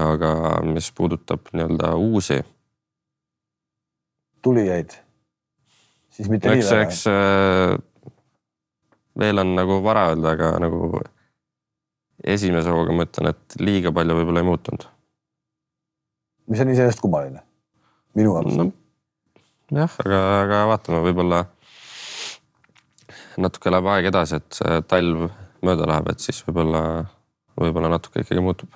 aga 0.00 0.30
mis 0.64 0.92
puudutab 0.96 1.48
nii-öelda 1.52 1.94
uusi, 2.00 2.38
tulijaid, 4.42 4.94
siis 6.10 6.30
mitte 6.32 6.48
nii 6.48 6.64
väga. 6.64 6.82
eks 6.86 7.02
äh, 7.12 7.74
veel 9.18 9.44
on 9.44 9.52
nagu 9.58 9.82
vara 9.84 10.06
öelda, 10.12 10.32
aga 10.32 10.52
nagu 10.64 11.00
esimese 12.24 12.72
hooga 12.72 12.96
ma 12.96 13.04
ütlen, 13.08 13.32
et 13.34 13.58
liiga 13.60 13.92
palju 13.92 14.16
võib-olla 14.20 14.44
ei 14.44 14.48
muutunud. 14.48 14.88
mis 16.46 16.64
on 16.64 16.72
iseenesest 16.72 17.04
kummaline 17.04 17.45
minu 18.16 18.36
arust 18.38 18.58
no 18.60 18.70
jah, 19.72 19.98
aga, 20.04 20.20
aga 20.42 20.62
vaatame, 20.70 21.02
võib-olla 21.04 21.42
natuke 23.42 23.72
läheb 23.72 23.90
aeg 23.92 24.08
edasi, 24.12 24.40
et 24.40 24.58
see 24.60 24.80
talv 24.88 25.26
mööda 25.66 25.88
läheb, 25.90 26.10
et 26.12 26.22
siis 26.22 26.38
võib-olla, 26.46 26.82
võib-olla 27.58 27.90
natuke 27.92 28.22
ikkagi 28.22 28.44
muutub. 28.44 28.70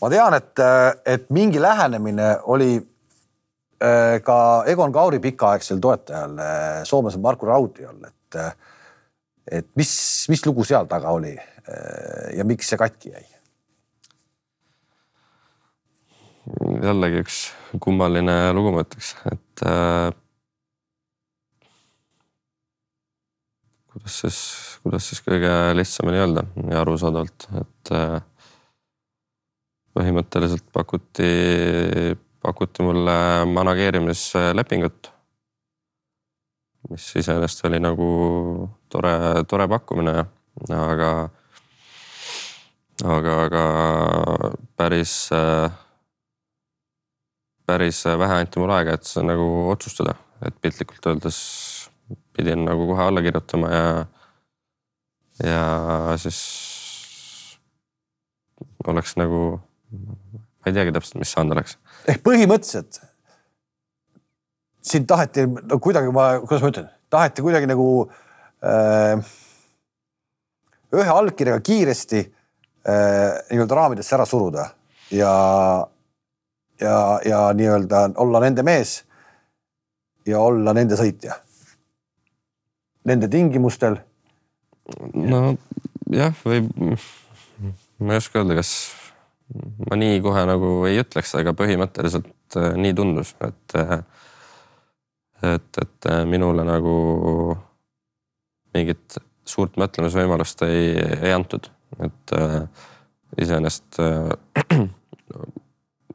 ma 0.00 0.10
tean, 0.12 0.36
et, 0.38 0.64
et 1.06 1.28
mingi 1.34 1.60
lähenemine 1.62 2.30
oli 2.54 2.72
äh, 2.78 4.16
ka 4.24 4.38
Egon 4.70 4.94
Kauri 4.94 5.20
pikaaegsel 5.22 5.82
toetajal, 5.82 6.38
soomlasel 6.88 7.22
Marku 7.24 7.50
Raudjal, 7.50 7.98
et, 8.08 8.40
et 9.60 9.70
mis, 9.76 9.92
mis 10.32 10.46
lugu 10.46 10.64
seal 10.68 10.88
taga 10.90 11.12
oli 11.12 11.34
äh, 11.36 12.32
ja 12.38 12.46
miks 12.48 12.72
see 12.72 12.80
katki 12.80 13.14
jäi? 13.16 13.31
Jällegi 16.82 17.22
üks 17.22 17.38
kummaline 17.82 18.34
lugu, 18.56 18.72
ma 18.74 18.82
ütleks, 18.84 19.14
et 19.30 19.62
äh, 19.68 20.10
kuidas 23.92 24.18
siis, 24.24 24.38
kuidas 24.82 25.08
siis 25.10 25.22
kõige 25.24 25.52
lihtsamini 25.78 26.22
öelda 26.22 26.44
ja 26.70 26.82
arusaadavalt, 26.82 27.46
et 27.60 27.92
äh, 27.94 28.18
põhimõtteliselt 29.92 30.66
pakuti, 30.72 31.30
pakuti 32.42 32.86
mulle 32.86 33.16
manageerimislepingut, 33.52 35.12
mis 36.90 37.06
iseenesest 37.20 37.68
oli 37.68 37.78
nagu 37.82 38.08
tore, 38.90 39.14
tore 39.48 39.68
pakkumine, 39.70 40.16
aga, 40.74 41.12
aga, 43.04 43.38
aga 43.46 43.64
päris 44.80 45.14
äh, 45.36 45.81
päris 47.66 48.02
vähe 48.04 48.40
anti 48.42 48.60
mulle 48.60 48.78
aega, 48.78 48.96
et 48.98 49.06
seda 49.08 49.26
nagu 49.30 49.46
otsustada, 49.72 50.16
et 50.46 50.56
piltlikult 50.60 51.06
öeldes 51.12 51.38
pidin 52.36 52.64
nagu 52.66 52.86
kohe 52.90 53.06
alla 53.06 53.22
kirjutama 53.24 53.70
ja, 53.72 53.86
ja 55.44 55.62
siis 56.20 56.40
oleks 58.86 59.16
nagu, 59.20 59.60
ma 59.92 60.70
ei 60.70 60.76
teagi 60.76 60.94
täpselt, 60.94 61.20
mis 61.22 61.32
saanud 61.34 61.56
oleks. 61.56 61.78
ehk 62.08 62.22
põhimõtteliselt 62.26 63.00
sind 64.82 65.06
taheti 65.10 65.46
no 65.46 65.78
kuidagi 65.82 66.10
ma, 66.14 66.26
kuidas 66.42 66.64
ma 66.64 66.72
ütlen, 66.72 66.90
taheti 67.12 67.44
kuidagi 67.44 67.68
nagu 67.70 67.86
äh, 68.66 69.32
ühe 70.92 71.14
allkirjaga 71.14 71.62
kiiresti 71.64 72.20
äh, 72.22 73.38
nii-öelda 73.52 73.78
raamidesse 73.78 74.16
ära 74.18 74.26
suruda 74.28 74.66
ja, 75.14 75.32
ja, 76.82 76.96
ja 77.24 77.40
nii-öelda 77.56 78.08
olla 78.22 78.42
nende 78.44 78.64
mees 78.66 79.02
ja 80.26 80.40
olla 80.42 80.74
nende 80.76 80.98
sõitja. 80.98 81.38
Nende 83.08 83.28
tingimustel 83.30 83.98
no 85.14 85.42
jah, 86.12 86.34
või 86.44 86.66
ma 88.02 88.14
ei 88.14 88.20
oska 88.20 88.40
öelda, 88.40 88.58
kas 88.58 88.72
ma 89.88 89.98
nii 89.98 90.20
kohe 90.24 90.44
nagu 90.48 90.74
ei 90.88 91.00
ütleks, 91.02 91.34
aga 91.38 91.54
põhimõtteliselt 91.56 92.58
äh, 92.58 92.72
nii 92.80 92.94
tundus, 92.98 93.34
et 93.46 93.76
et, 95.42 95.82
et 95.82 96.10
äh, 96.10 96.22
minule 96.28 96.64
nagu 96.66 96.96
mingit 98.74 99.18
suurt 99.48 99.76
mõtlemisvõimalust 99.80 100.64
ei, 100.68 100.94
ei 101.18 101.34
antud, 101.34 101.68
et 102.00 102.34
äh, 102.38 102.60
iseenesest 103.42 104.00
äh, 104.02 104.88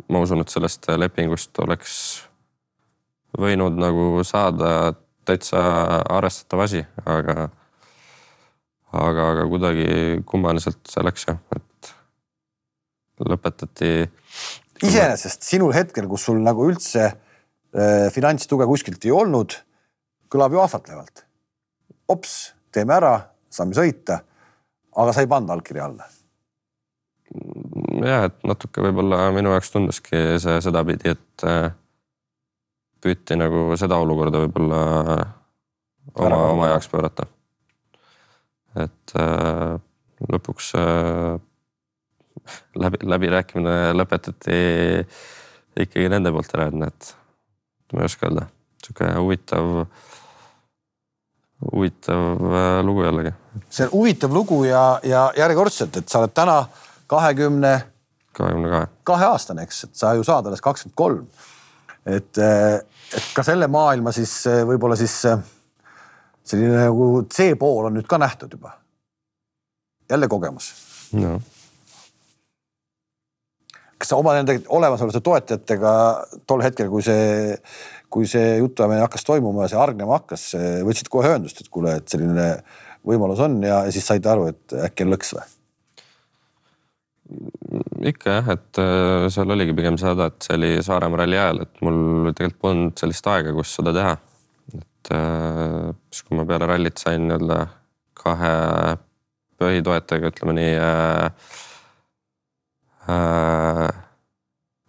ma 0.10 0.22
usun, 0.24 0.42
et 0.42 0.54
sellest 0.54 0.88
lepingust 0.98 1.60
oleks 1.64 1.94
võinud 3.38 3.76
nagu 3.80 4.24
saada 4.28 4.94
täitsa 5.28 5.62
arvestatav 6.08 6.64
asi, 6.64 6.84
aga 7.06 7.50
aga, 8.96 9.30
aga 9.34 9.46
kuidagi 9.52 9.88
kummaliselt 10.28 10.80
see 10.90 11.04
läks 11.06 11.28
jah, 11.28 11.40
et 11.56 11.92
lõpetati. 13.28 13.92
iseenesest 14.86 15.48
sinul 15.48 15.74
hetkel, 15.76 16.08
kus 16.10 16.28
sul 16.30 16.40
nagu 16.44 16.68
üldse 16.70 17.08
äh, 17.08 18.08
finantstuge 18.14 18.68
kuskilt 18.70 19.06
ei 19.06 19.14
olnud, 19.16 19.58
kõlab 20.32 20.56
ju 20.56 20.64
ahvatlevalt. 20.64 21.26
ops, 22.08 22.54
teeme 22.72 22.96
ära, 22.96 23.16
saame 23.52 23.76
sõita, 23.76 24.22
aga 24.96 25.14
sa 25.14 25.24
ei 25.24 25.32
pannud 25.32 25.52
allkirja 25.58 25.90
alla. 25.90 26.08
Ja 28.06 28.24
et 28.28 28.38
natuke 28.48 28.84
võib-olla 28.86 29.28
minu 29.36 29.54
jaoks 29.56 29.74
tunduski 29.74 30.22
see 30.44 30.62
sedapidi, 30.64 31.16
et 31.16 31.48
äh, 31.48 31.72
püüti 33.04 33.38
nagu 33.40 33.70
seda 33.80 34.00
olukorda 34.02 34.44
võib-olla 34.46 34.82
oma, 36.16 36.40
oma 36.52 36.72
jaoks 36.74 36.90
pöörata. 36.92 37.28
et 38.78 39.16
äh, 39.20 39.78
lõpuks 40.32 40.74
äh, 40.78 41.38
läbi, 42.84 43.02
läbirääkimine 43.04 43.94
lõpetati 43.98 44.60
ikkagi 45.78 46.10
nende 46.10 46.34
poolt 46.34 46.54
ära, 46.58 46.70
et 46.72 46.78
need, 46.82 47.10
ma 47.94 48.04
ei 48.04 48.10
oska 48.10 48.28
öelda, 48.30 48.48
sihuke 48.84 49.10
huvitav, 49.18 49.72
huvitav 51.72 52.44
äh, 52.50 52.68
lugu 52.86 53.06
jällegi. 53.06 53.34
see 53.70 53.88
on 53.88 53.94
huvitav 53.94 54.34
lugu 54.34 54.64
ja, 54.66 55.00
ja 55.04 55.30
järjekordselt, 55.38 56.02
et 56.02 56.10
sa 56.10 56.24
oled 56.24 56.36
täna 56.38 56.62
kahekümne 57.08 57.76
kahekümne 58.38 58.70
kahe. 58.70 58.88
kahe 59.04 59.30
aastane, 59.34 59.66
eks, 59.68 59.84
et 59.88 60.00
sa 60.00 60.14
ju 60.18 60.26
saad 60.28 60.48
alles 60.50 60.64
kakskümmend 60.64 60.98
kolm. 60.98 61.28
et, 62.06 62.40
et 62.40 63.30
ka 63.36 63.44
selle 63.44 63.68
maailma 63.72 64.14
siis 64.16 64.34
eh, 64.48 64.64
võib-olla 64.68 64.98
siis 65.00 65.16
eh, 65.28 65.44
selline 66.48 66.88
nagu 66.88 67.26
see 67.34 67.58
pool 67.60 67.90
on 67.90 67.98
nüüd 67.98 68.08
ka 68.10 68.20
nähtud 68.22 68.54
juba. 68.54 68.78
jälle 70.10 70.28
kogemus. 70.32 70.74
no 71.18 71.40
kas 73.98 74.12
sa 74.12 74.18
oma 74.20 74.36
nende 74.38 74.60
olemasolevate 74.70 75.24
toetajatega 75.26 75.92
tol 76.46 76.62
hetkel, 76.62 76.90
kui 76.92 77.02
see, 77.02 77.56
kui 78.14 78.28
see 78.30 78.60
jutuajamine 78.60 79.02
hakkas 79.02 79.26
toimuma 79.26 79.66
ja 79.66 79.72
see 79.72 79.80
hargnema 79.82 80.20
hakkas, 80.20 80.44
võtsid 80.86 81.10
kohe 81.10 81.32
ühendust, 81.32 81.64
et 81.64 81.72
kuule, 81.74 81.96
et 81.98 82.14
selline 82.14 82.46
võimalus 83.08 83.42
on 83.42 83.58
ja, 83.66 83.80
ja 83.88 83.96
siis 83.96 84.06
saite 84.06 84.30
aru, 84.30 84.52
et 84.54 84.78
äkki 84.86 85.08
on 85.08 85.16
lõks 85.16 85.34
või? 85.34 85.57
Ikka 88.08 88.38
jah, 88.38 88.50
et 88.56 88.80
äh, 88.82 89.28
seal 89.34 89.52
oligi 89.56 89.76
pigem 89.76 89.98
see 90.00 90.10
häda, 90.10 90.30
et 90.32 90.48
see 90.48 90.56
oli 90.58 90.72
Saaremaa 90.86 91.22
ralli 91.24 91.40
ajal, 91.40 91.62
et 91.66 91.84
mul 91.86 92.32
tegelikult 92.32 92.62
polnud 92.64 93.02
sellist 93.02 93.28
aega, 93.32 93.54
kus 93.58 93.74
seda 93.80 93.94
teha. 93.96 94.16
et 94.78 95.12
äh, 95.16 95.92
siis, 96.12 96.24
kui 96.28 96.40
ma 96.40 96.48
peale 96.48 96.70
rallit 96.70 97.02
sain 97.02 97.28
nii-öelda 97.28 97.60
kahe 98.18 98.54
põhitoetajaga, 99.62 100.34
ütleme 100.34 100.58
nii 100.60 100.76
äh,. 100.82 101.56
Äh, 103.08 103.88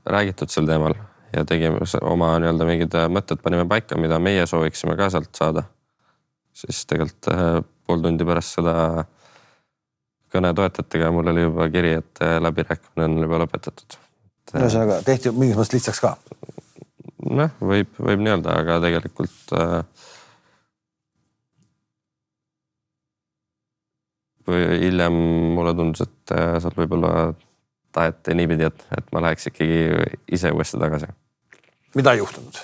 räägitud 0.09 0.51
sel 0.51 0.67
teemal 0.67 0.97
ja 1.31 1.45
tegime 1.47 1.85
oma 2.09 2.33
nii-öelda 2.41 2.67
mingid 2.67 2.97
mõtted 3.15 3.39
panime 3.45 3.67
paika, 3.71 3.99
mida 4.01 4.19
meie 4.23 4.47
sooviksime 4.49 4.97
ka 4.99 5.11
sealt 5.13 5.31
saada. 5.39 5.69
siis 6.59 6.83
tegelikult 6.91 7.29
äh, 7.31 7.61
pool 7.87 8.03
tundi 8.03 8.27
pärast 8.27 8.57
seda 8.59 8.75
kõne 10.33 10.53
toetajatega 10.57 11.11
mul 11.15 11.33
oli 11.33 11.47
juba 11.47 11.69
kiri, 11.73 11.95
et 12.03 12.23
äh, 12.25 12.37
läbirääkimine 12.43 13.07
on 13.07 13.25
juba 13.25 13.41
lõpetatud. 13.45 13.99
ühesõnaga 14.55 15.01
tehti 15.07 15.33
mingis 15.33 15.59
mõttes 15.59 15.75
lihtsaks 15.77 16.01
ka. 16.05 16.15
noh, 17.31 17.57
võib, 17.61 17.91
võib 17.99 18.23
nii 18.23 18.35
öelda, 18.37 18.57
aga 18.63 18.79
tegelikult 18.85 19.57
äh,. 19.59 20.07
või 24.49 24.65
hiljem 24.81 25.21
mulle 25.57 25.75
tundus, 25.77 26.07
et 26.09 26.37
äh, 26.37 26.57
seal 26.63 26.77
võib-olla 26.77 27.13
taheti 27.93 28.37
niipidi, 28.37 28.69
et, 28.69 28.85
et 28.97 29.13
ma 29.13 29.25
läheks 29.25 29.51
ikkagi 29.51 29.85
ise 30.33 30.53
uuesti 30.53 30.81
tagasi. 30.81 31.13
mida 31.97 32.13
ei 32.13 32.25
juhtunud? 32.25 32.61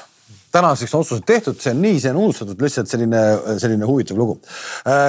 Tänaseks 0.55 0.95
on 0.95 1.03
otsused 1.03 1.27
tehtud, 1.27 1.59
see 1.61 1.73
on 1.75 1.81
nii, 1.83 1.99
see 2.03 2.13
on 2.15 2.21
unustatud, 2.23 2.61
lihtsalt 2.63 2.91
selline, 2.91 3.21
selline 3.61 3.89
huvitav 3.89 4.19
lugu. 4.19 4.37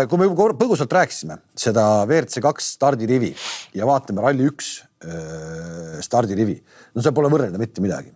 kui 0.09 0.21
me 0.21 0.29
juba 0.29 0.49
põgusalt 0.57 0.93
rääkisime 0.97 1.37
seda 1.65 1.85
WRC 2.07 2.41
kaks 2.43 2.71
stardirivi 2.77 3.31
ja 3.77 3.87
vaatame 3.89 4.23
Rally1 4.25 4.71
äh, 5.05 5.99
stardirivi, 6.05 6.57
no 6.95 7.05
seal 7.05 7.15
pole 7.17 7.31
võrrelda 7.33 7.61
mitte 7.61 7.83
midagi. 7.85 8.13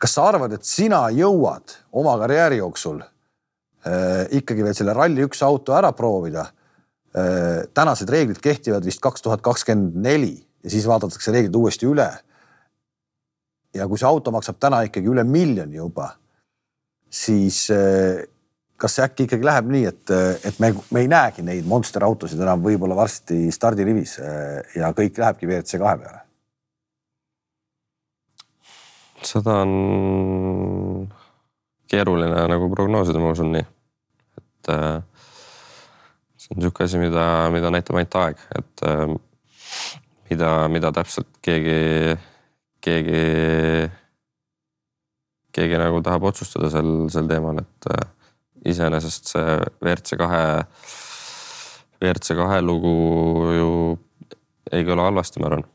kas 0.00 0.16
sa 0.16 0.28
arvad, 0.28 0.54
et 0.56 0.68
sina 0.68 1.06
jõuad 1.12 1.76
oma 1.92 2.16
karjääri 2.22 2.60
jooksul 2.60 3.02
äh, 3.02 4.28
ikkagi 4.40 4.64
veel 4.66 4.76
selle 4.76 4.96
Rally1 4.96 5.44
auto 5.48 5.76
ära 5.76 5.92
proovida? 5.96 6.50
tänased 7.74 8.06
reeglid 8.06 8.38
kehtivad 8.38 8.84
vist 8.86 9.00
kaks 9.02 9.24
tuhat 9.24 9.40
kakskümmend 9.42 9.96
neli 9.98 10.36
ja 10.62 10.70
siis 10.70 10.84
vaadatakse 10.86 11.32
reeglid 11.34 11.56
uuesti 11.58 11.88
üle. 11.88 12.06
Ja 13.74 13.86
kui 13.88 14.00
see 14.00 14.08
auto 14.08 14.32
maksab 14.34 14.58
täna 14.60 14.82
ikkagi 14.86 15.10
üle 15.10 15.24
miljoni 15.26 15.78
juba, 15.78 16.10
siis 17.10 17.62
eh, 17.74 18.22
kas 18.80 18.96
see 18.96 19.04
äkki 19.04 19.28
ikkagi 19.28 19.46
läheb 19.46 19.70
nii, 19.70 19.84
et, 19.90 20.14
et 20.48 20.58
me, 20.62 20.72
me 20.90 21.04
ei 21.04 21.10
näegi 21.10 21.44
neid 21.46 21.68
monster 21.68 22.04
autosid 22.06 22.40
enam 22.40 22.62
võib-olla 22.64 22.96
varsti 22.98 23.46
stardirivis 23.54 24.16
eh, 24.24 24.76
ja 24.80 24.92
kõik 24.96 25.20
lähebki 25.20 25.48
WRC 25.50 25.80
kahe 25.82 26.02
peale? 26.02 26.26
seda 29.20 29.58
on 29.60 31.08
keeruline 31.92 32.46
nagu 32.48 32.70
prognoosida, 32.72 33.20
ma 33.20 33.34
usun 33.34 33.50
nii. 33.52 33.66
et 34.40 34.70
see 36.40 36.54
on 36.54 36.62
niisugune 36.62 36.86
asi, 36.86 37.00
mida, 37.02 37.24
mida 37.52 37.72
näitab 37.74 37.98
ainult 38.00 38.16
aeg, 38.16 38.40
et 38.56 38.84
mida, 40.30 40.50
mida 40.72 40.92
täpselt 40.94 41.28
keegi, 41.44 42.16
keegi, 42.84 43.24
keegi 45.56 45.80
nagu 45.80 46.00
tahab 46.04 46.30
otsustada 46.30 46.70
sel, 46.72 46.90
sel 47.12 47.28
teemal, 47.30 47.60
et 47.62 47.90
äh, 47.92 48.06
iseenesest 48.72 49.32
see 49.34 49.58
WRC 49.80 50.18
kahe, 50.20 50.44
WRC 52.00 52.38
kahe 52.38 52.60
lugu 52.64 52.94
ju 53.56 53.70
ei 54.70 54.86
kõla 54.86 55.08
halvasti, 55.08 55.42
ma 55.42 55.50
arvan. 55.50 55.68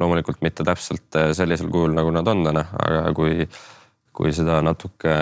loomulikult 0.00 0.40
mitte 0.40 0.64
täpselt 0.64 1.16
äh, 1.18 1.32
sellisel 1.36 1.68
kujul, 1.72 1.92
nagu 1.96 2.12
nad 2.14 2.28
on 2.30 2.44
täna, 2.46 2.64
aga 2.86 3.10
kui, 3.16 3.44
kui 4.16 4.32
seda 4.36 4.60
natuke 4.64 5.12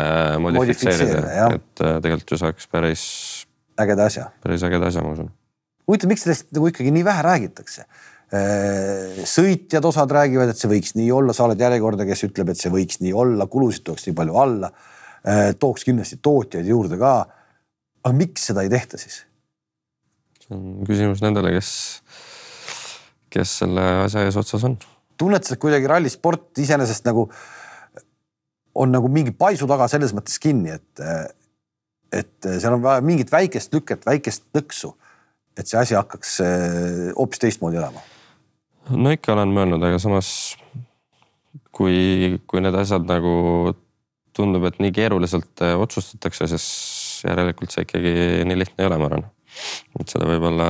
modifitseerida, 0.43 1.51
et 1.57 1.85
äh, 1.85 1.99
tegelikult 2.05 2.37
ju 2.37 2.41
saaks 2.45 2.71
päris 2.71 3.05
ägeda 3.79 4.07
asja. 4.11 4.31
päris 4.43 4.63
ägeda 4.67 4.91
asja, 4.91 5.03
ma 5.03 5.15
usun. 5.17 5.33
huvitav, 5.89 6.11
miks 6.13 6.27
sellest 6.27 6.53
nagu 6.55 6.71
ikkagi 6.71 6.95
nii 6.95 7.05
vähe 7.07 7.25
räägitakse? 7.27 7.87
Äh, 8.29 9.23
sõitjad, 9.25 9.87
osad 9.89 10.13
räägivad, 10.13 10.51
et 10.53 10.61
see 10.61 10.69
võiks 10.69 10.93
nii 10.99 11.09
olla, 11.17 11.33
sa 11.33 11.47
oled 11.47 11.63
järjekordne, 11.65 12.05
kes 12.11 12.27
ütleb, 12.27 12.51
et 12.53 12.61
see 12.61 12.73
võiks 12.73 13.01
nii 13.01 13.15
olla, 13.17 13.47
kulusid 13.49 13.87
tuleks 13.87 14.05
nii 14.05 14.17
palju 14.19 14.35
alla. 14.37 14.69
Äh, 15.25 15.55
tooks 15.57 15.87
kindlasti 15.89 16.19
tootjaid 16.21 16.69
juurde 16.69 16.99
ka. 17.01 17.13
aga 18.05 18.15
miks 18.15 18.45
seda 18.51 18.63
ei 18.63 18.71
tehta 18.73 19.01
siis? 19.01 19.23
see 20.45 20.55
on 20.55 20.85
küsimus 20.87 21.23
nendele, 21.25 21.55
kes, 21.57 21.71
kes 23.33 23.55
selle 23.63 23.87
asja 24.05 24.27
ees 24.27 24.37
otsas 24.37 24.67
on. 24.69 24.77
tunned 25.19 25.49
sa 25.49 25.57
kuidagi 25.57 25.89
rallisport 25.89 26.61
iseenesest 26.61 27.09
nagu 27.09 27.27
on 28.79 28.93
nagu 28.93 29.09
mingi 29.09 29.33
paisu 29.33 29.67
taga 29.67 29.89
selles 29.89 30.13
mõttes 30.17 30.37
kinni, 30.39 30.77
et 30.77 31.03
et 32.13 32.53
seal 32.61 32.77
on 32.77 32.85
vaja 32.85 33.01
mingit 33.05 33.33
väikest 33.33 33.73
lüket, 33.75 34.05
väikest 34.07 34.47
nõksu, 34.57 34.93
et 35.57 35.69
see 35.69 35.81
asi 35.81 35.97
hakkaks 35.97 36.39
eh, 36.45 37.11
hoopis 37.17 37.43
teistmoodi 37.43 37.81
elama. 37.81 38.05
No 38.91 39.13
ikka 39.15 39.35
olen 39.35 39.53
mõelnud, 39.55 39.85
aga 39.85 39.99
samas 40.03 40.31
kui, 41.75 42.39
kui 42.49 42.63
need 42.65 42.77
asjad 42.79 43.07
nagu 43.09 43.75
tundub, 44.37 44.69
et 44.69 44.79
nii 44.83 44.95
keeruliselt 44.95 45.65
eh, 45.67 45.75
otsustatakse, 45.79 46.49
siis 46.53 46.69
järelikult 47.27 47.75
see 47.75 47.85
ikkagi 47.87 48.15
nii 48.47 48.61
lihtne 48.61 48.85
ei 48.85 48.91
ole, 48.91 49.01
ma 49.01 49.11
arvan. 49.11 49.27
et 49.99 50.13
seda 50.13 50.29
võib-olla 50.29 50.69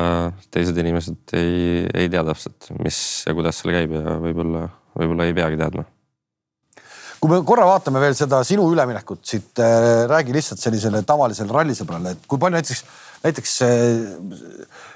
teised 0.55 0.77
inimesed 0.81 1.37
ei, 1.37 1.85
ei 1.93 2.09
tea 2.09 2.25
täpselt, 2.25 2.71
mis 2.81 2.99
ja 3.27 3.37
kuidas 3.37 3.61
seal 3.61 3.75
käib 3.77 3.95
ja 3.99 4.17
võib-olla, 4.23 4.65
võib-olla 4.97 5.29
ei 5.29 5.37
peagi 5.37 5.61
teadma 5.61 5.85
kui 7.19 7.33
me 7.33 7.41
korra 7.47 7.67
vaatame 7.67 8.01
veel 8.03 8.15
seda 8.17 8.41
sinu 8.47 8.69
üleminekut 8.73 9.25
siit 9.27 9.59
äh,, 9.63 10.07
räägi 10.11 10.35
lihtsalt 10.37 10.63
sellisele 10.63 11.03
tavalisele 11.07 11.53
rallisõbrale, 11.55 12.15
et 12.15 12.29
kui 12.31 12.41
palju 12.41 12.57
näiteks, 12.57 12.85
näiteks 13.25 13.57
äh, 13.67 14.87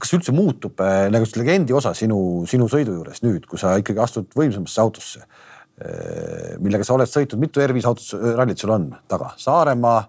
kas 0.00 0.14
üldse 0.16 0.34
muutub 0.34 0.80
äh, 0.84 1.06
nagu 1.12 1.28
see 1.28 1.42
legendi 1.42 1.76
osa 1.76 1.92
sinu, 1.96 2.18
sinu 2.50 2.68
sõidu 2.72 2.96
juures 2.98 3.22
nüüd, 3.24 3.46
kui 3.50 3.60
sa 3.60 3.76
ikkagi 3.80 4.02
astud 4.02 4.30
võimsamasse 4.36 4.82
autosse 4.82 5.22
äh,, 5.22 6.56
millega 6.62 6.86
sa 6.86 6.96
oled 6.96 7.10
sõitnud, 7.10 7.42
mitu 7.42 7.62
R5 7.64 7.90
autot, 7.90 8.26
rallit 8.38 8.60
sul 8.60 8.74
on 8.76 8.90
taga? 9.10 9.34
Saaremaa 9.40 10.02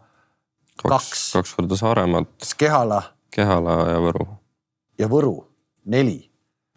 kaks, 0.82 1.28
kaks., 1.36 1.56
korda 1.60 1.78
Saaremaad. 1.78 2.32
Kehala. 2.58 3.04
Kehala 3.32 3.78
ja 3.92 4.02
Võru. 4.04 4.28
ja 5.00 5.12
Võru, 5.12 5.36
neli 5.92 6.20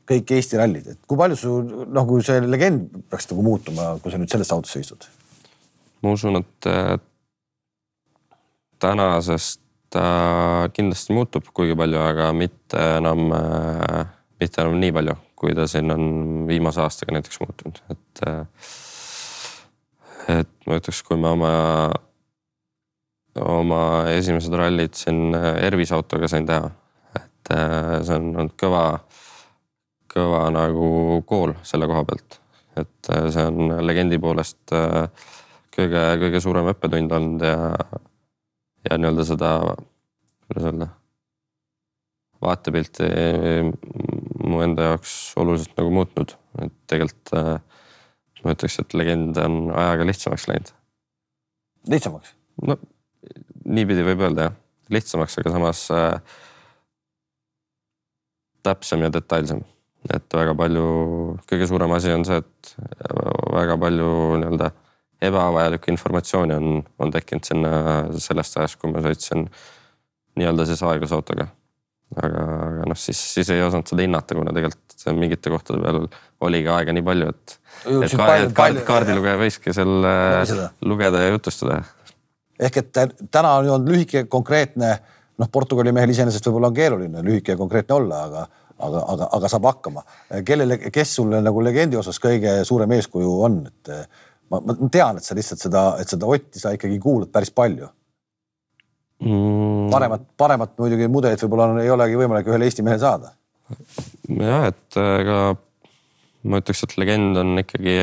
kõik 0.04 0.34
Eesti 0.36 0.60
rallid, 0.60 0.86
et 0.92 1.00
kui 1.08 1.16
palju 1.18 1.36
su 1.40 1.56
nagu 1.94 2.20
see 2.24 2.42
legend 2.44 2.92
peaks 3.08 3.30
nagu 3.30 3.44
muutuma, 3.46 3.94
kui 4.02 4.12
sa 4.12 4.20
nüüd 4.20 4.32
selles 4.32 4.52
autos 4.52 4.76
istud? 4.76 5.06
ma 6.04 6.12
usun, 6.12 6.36
et 6.42 6.68
tänasest 8.84 9.63
ta 9.94 10.04
kindlasti 10.74 11.14
muutub 11.16 11.46
kuigi 11.54 11.76
palju, 11.78 12.00
aga 12.02 12.32
mitte 12.36 12.80
enam, 12.98 13.28
mitte 14.42 14.62
enam 14.62 14.78
nii 14.82 14.94
palju, 14.96 15.16
kui 15.38 15.54
ta 15.56 15.68
siin 15.70 15.94
on 15.94 16.04
viimase 16.48 16.82
aastaga 16.82 17.16
näiteks 17.16 17.40
muutunud, 17.42 17.80
et. 17.94 18.24
et 20.34 20.52
ma 20.66 20.80
ütleks, 20.80 21.02
kui 21.06 21.20
ma 21.20 21.34
oma, 21.36 21.52
oma 23.44 23.82
esimesed 24.14 24.54
rallid 24.58 24.96
siin 24.98 25.36
Ervis 25.36 25.92
autoga 25.94 26.30
sain 26.32 26.48
teha, 26.48 26.72
et 27.20 27.54
see 27.54 28.18
on 28.18 28.32
olnud 28.32 28.58
kõva 28.60 28.86
kõva 30.14 30.46
nagu 30.54 31.20
kool 31.28 31.54
selle 31.66 31.88
koha 31.90 32.06
pealt. 32.08 32.40
et 32.74 33.10
äh, 33.14 33.28
see 33.30 33.44
on 33.46 33.76
legendi 33.86 34.18
poolest 34.18 34.72
äh, 34.74 35.06
kõige, 35.74 36.02
kõige 36.22 36.40
suurem 36.42 36.70
õppetund 36.72 37.14
olnud 37.18 37.44
ja, 37.46 37.56
ja 38.84 38.98
nii-öelda 38.98 39.26
seda, 39.28 39.50
kuidas 40.46 40.68
öelda, 40.68 40.88
vaatepilti 42.44 43.08
mu 44.44 44.62
enda 44.64 44.90
jaoks 44.90 45.16
oluliselt 45.40 45.76
nagu 45.80 45.92
muutnud, 45.94 46.34
et 46.64 46.74
tegelikult 46.90 47.34
äh, 47.38 47.52
ma 48.44 48.56
ütleks, 48.56 48.80
et 48.82 48.96
legend 48.96 49.40
on 49.40 49.60
ajaga 49.72 50.08
lihtsamaks 50.10 50.48
läinud. 50.50 50.72
lihtsamaks? 51.90 52.34
no 52.62 52.78
niipidi 53.64 54.04
võib 54.06 54.26
öelda 54.26 54.50
jah, 54.50 54.58
lihtsamaks, 54.92 55.38
aga 55.40 55.54
samas 55.56 55.86
äh, 55.94 56.40
täpsem 58.64 59.04
ja 59.04 59.12
detailsem 59.12 59.64
et 60.12 60.36
väga 60.36 60.54
palju, 60.58 60.86
kõige 61.48 61.68
suurem 61.68 61.92
asi 61.96 62.12
on 62.12 62.24
see, 62.28 62.40
et 62.42 62.72
väga 63.54 63.76
palju 63.80 64.08
nii-öelda 64.42 64.70
ebavajalikku 65.28 65.92
informatsiooni 65.92 66.54
on, 66.56 66.78
on 66.98 67.12
tekkinud 67.14 67.48
sinna 67.48 67.74
sellest 68.20 68.58
ajast, 68.58 68.78
kui 68.80 68.92
ma 68.92 69.02
sõitsin 69.04 69.46
nii-öelda 70.38 70.66
siis 70.68 70.82
aeglasautoga. 70.86 71.48
aga, 72.14 72.44
aga 72.68 72.88
noh, 72.90 72.98
siis, 72.98 73.18
siis 73.34 73.50
ei 73.50 73.62
osanud 73.64 73.90
seda 73.90 74.04
hinnata, 74.04 74.36
kuna 74.38 74.52
tegelikult 74.54 75.06
mingite 75.18 75.50
kohtade 75.52 75.80
peal 75.82 76.04
oligi 76.46 76.70
aega 76.72 76.94
nii 76.94 77.04
palju, 77.04 77.32
et, 77.32 77.56
et, 77.84 78.14
ka, 78.16 78.28
et 78.36 78.54
kaard, 78.56 78.80
kaardilugeja 78.86 79.40
võiski 79.40 79.74
seal 79.76 80.06
lugeda 80.86 81.24
ja 81.24 81.32
jutustada. 81.34 81.82
ehk 82.60 82.82
et 82.82 82.92
täna 83.30 83.56
on 83.58 83.70
olnud 83.76 83.90
lühike, 83.92 84.24
konkreetne, 84.30 84.92
noh, 85.40 85.50
Portugali 85.52 85.92
mehel 85.92 86.14
iseenesest 86.14 86.46
võib-olla 86.48 86.70
on 86.70 86.76
keeruline 86.76 87.24
lühike 87.26 87.56
ja 87.56 87.60
konkreetne 87.60 87.98
olla, 87.98 88.22
aga 88.28 88.46
aga, 88.78 89.02
aga, 89.12 89.28
aga 89.38 89.50
saab 89.50 89.66
hakkama. 89.68 90.04
kellele, 90.46 90.78
kes 90.92 91.16
sulle 91.16 91.40
nagu 91.42 91.62
legendi 91.64 91.98
osas 92.00 92.18
kõige 92.22 92.56
suurem 92.66 92.92
eeskuju 92.96 93.34
on, 93.48 93.60
et 93.70 93.92
ma, 94.50 94.60
ma 94.60 94.76
tean, 94.92 95.18
et 95.18 95.26
sa 95.26 95.36
lihtsalt 95.36 95.62
seda, 95.66 95.84
et 96.00 96.10
seda 96.10 96.28
Otti 96.30 96.62
sa 96.62 96.74
ikkagi 96.74 96.98
kuulad 97.02 97.32
päris 97.34 97.52
palju 97.54 97.88
mm.. 99.24 99.88
paremat, 99.92 100.26
paremat 100.40 100.76
muidugi 100.80 101.08
mudelit 101.12 101.42
võib-olla 101.44 101.82
ei 101.82 101.92
olegi 101.94 102.20
võimalik 102.20 102.50
ühel 102.50 102.66
Eesti 102.66 102.86
mehel 102.86 103.02
saada. 103.02 103.34
jah, 104.28 104.68
et 104.70 105.00
ega 105.00 105.40
ma 106.44 106.60
ütleks, 106.60 106.84
et 106.84 106.96
legend 107.00 107.40
on 107.40 107.58
ikkagi, 107.62 107.98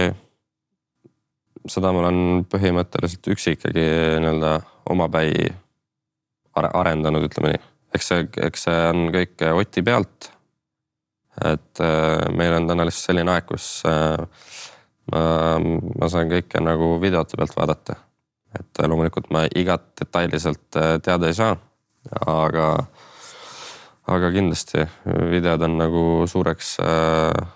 seda 1.70 1.92
ma 1.94 2.06
olen 2.06 2.46
põhimõtteliselt 2.50 3.34
üksi 3.36 3.56
ikkagi 3.58 3.86
nii-öelda 4.24 4.56
omapäi 4.92 5.52
arendanud, 6.58 7.30
ütleme 7.30 7.54
nii. 7.54 7.66
eks 7.96 8.12
see, 8.12 8.30
eks 8.50 8.66
see 8.68 8.86
on 8.90 9.10
kõik 9.14 9.46
Oti 9.54 9.84
pealt 9.86 10.32
et 11.40 11.82
äh, 11.82 12.28
meil 12.36 12.56
on 12.58 12.68
täna 12.70 12.86
lihtsalt 12.88 13.12
selline 13.12 13.34
aeg, 13.34 13.48
kus 13.50 13.68
äh, 13.88 14.20
ma, 15.12 16.08
saan 16.10 16.30
kõike 16.32 16.62
nagu 16.62 16.94
videote 17.02 17.38
pealt 17.38 17.56
vaadata. 17.58 17.96
et 18.60 18.82
loomulikult 18.84 19.30
ma 19.32 19.46
igat 19.56 19.84
detaili 20.00 20.40
sealt 20.40 20.76
äh, 20.76 20.98
teada 21.04 21.28
ei 21.28 21.34
saa, 21.34 21.56
aga, 22.28 22.68
aga 24.12 24.32
kindlasti 24.32 24.86
videod 25.32 25.64
on 25.68 25.78
nagu 25.80 26.04
suureks 26.28 26.76
äh, 26.84 27.48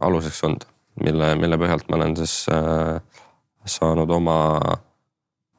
aluseks 0.00 0.42
olnud, 0.44 0.66
mille, 1.04 1.34
mille 1.40 1.58
põhjalt 1.60 1.88
ma 1.88 1.96
olen 2.00 2.16
siis 2.20 2.34
äh, 2.52 3.00
saanud 3.66 4.10
oma, 4.10 4.38